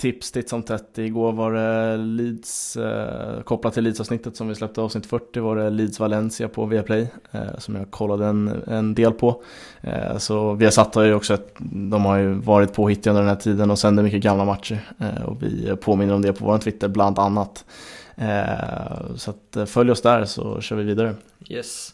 tips 0.02 0.32
titt 0.32 0.50
som 0.50 0.64
tätt. 0.64 0.98
Igår 0.98 1.32
var 1.34 1.54
det 1.54 1.98
Leeds, 1.98 2.78
eh, 2.78 3.42
kopplat 3.42 3.74
till 3.74 3.84
Leeds-avsnittet 3.84 4.36
som 4.36 4.48
vi 4.48 4.56
släppte 4.56 4.82
avsnitt 4.82 5.06
40 5.06 5.40
var 5.40 5.56
det 5.56 5.70
Leeds 5.70 6.00
Valencia 6.00 6.48
på 6.48 6.66
Viaplay 6.66 7.08
eh, 7.32 7.58
som 7.58 7.76
jag 7.76 7.92
kollade 7.92 8.26
en, 8.26 8.64
en 8.68 8.96
del 8.96 9.12
på. 9.12 9.44
Eh, 9.82 10.18
så 10.18 10.54
Viasat 10.54 10.96
har 10.96 11.04
ju 11.04 11.14
också, 11.14 11.34
ett, 11.34 11.56
de 11.60 12.06
har 12.06 12.18
ju 12.18 12.34
varit 12.34 12.74
påhittiga 12.74 13.12
under 13.12 13.22
den 13.22 13.30
här 13.30 13.42
tiden 13.42 13.72
och 13.72 13.80
sänder 13.80 14.04
mycket 14.04 14.24
gamla 14.24 14.46
matcher 14.46 14.80
eh, 15.00 15.24
och 15.24 15.44
vi 15.44 15.76
påminner 15.82 16.14
om 16.14 16.22
det 16.22 16.34
på 16.34 16.46
vår 16.46 16.58
Twitter 16.58 16.88
bland 16.88 17.20
annat. 17.20 17.66
Eh, 18.16 19.16
så 19.16 19.32
att, 19.32 19.56
eh, 19.56 19.66
följ 19.66 19.92
oss 19.92 20.02
där 20.02 20.26
så 20.26 20.62
kör 20.62 20.76
vi 20.76 20.84
vidare. 20.84 21.16
Yes. 21.50 21.94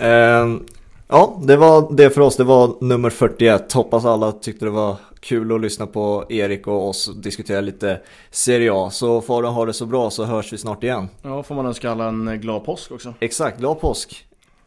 Um, 0.00 0.66
ja, 1.08 1.40
det 1.42 1.56
var 1.56 1.96
det 1.96 2.10
för 2.10 2.20
oss. 2.20 2.36
Det 2.36 2.44
var 2.44 2.74
nummer 2.80 3.10
41. 3.10 3.72
Hoppas 3.72 4.04
alla 4.04 4.32
tyckte 4.32 4.64
det 4.64 4.70
var 4.70 4.96
kul 5.20 5.54
att 5.54 5.60
lyssna 5.60 5.86
på 5.86 6.24
Erik 6.28 6.66
och 6.66 6.88
oss 6.88 7.14
diskutera 7.14 7.60
lite 7.60 8.00
Serie 8.30 8.72
A. 8.74 8.90
Så 8.90 9.20
får 9.20 9.42
du 9.42 9.48
ha 9.48 9.64
det 9.64 9.72
så 9.72 9.86
bra 9.86 10.10
så 10.10 10.24
hörs 10.24 10.52
vi 10.52 10.58
snart 10.58 10.84
igen. 10.84 11.08
Ja, 11.22 11.42
får 11.42 11.54
man 11.54 11.66
önska 11.66 11.90
alla 11.90 12.08
en 12.08 12.40
glad 12.40 12.64
påsk 12.64 12.92
också. 12.92 13.14
Exakt, 13.20 13.58
glad 13.58 13.80
påsk. 13.80 14.25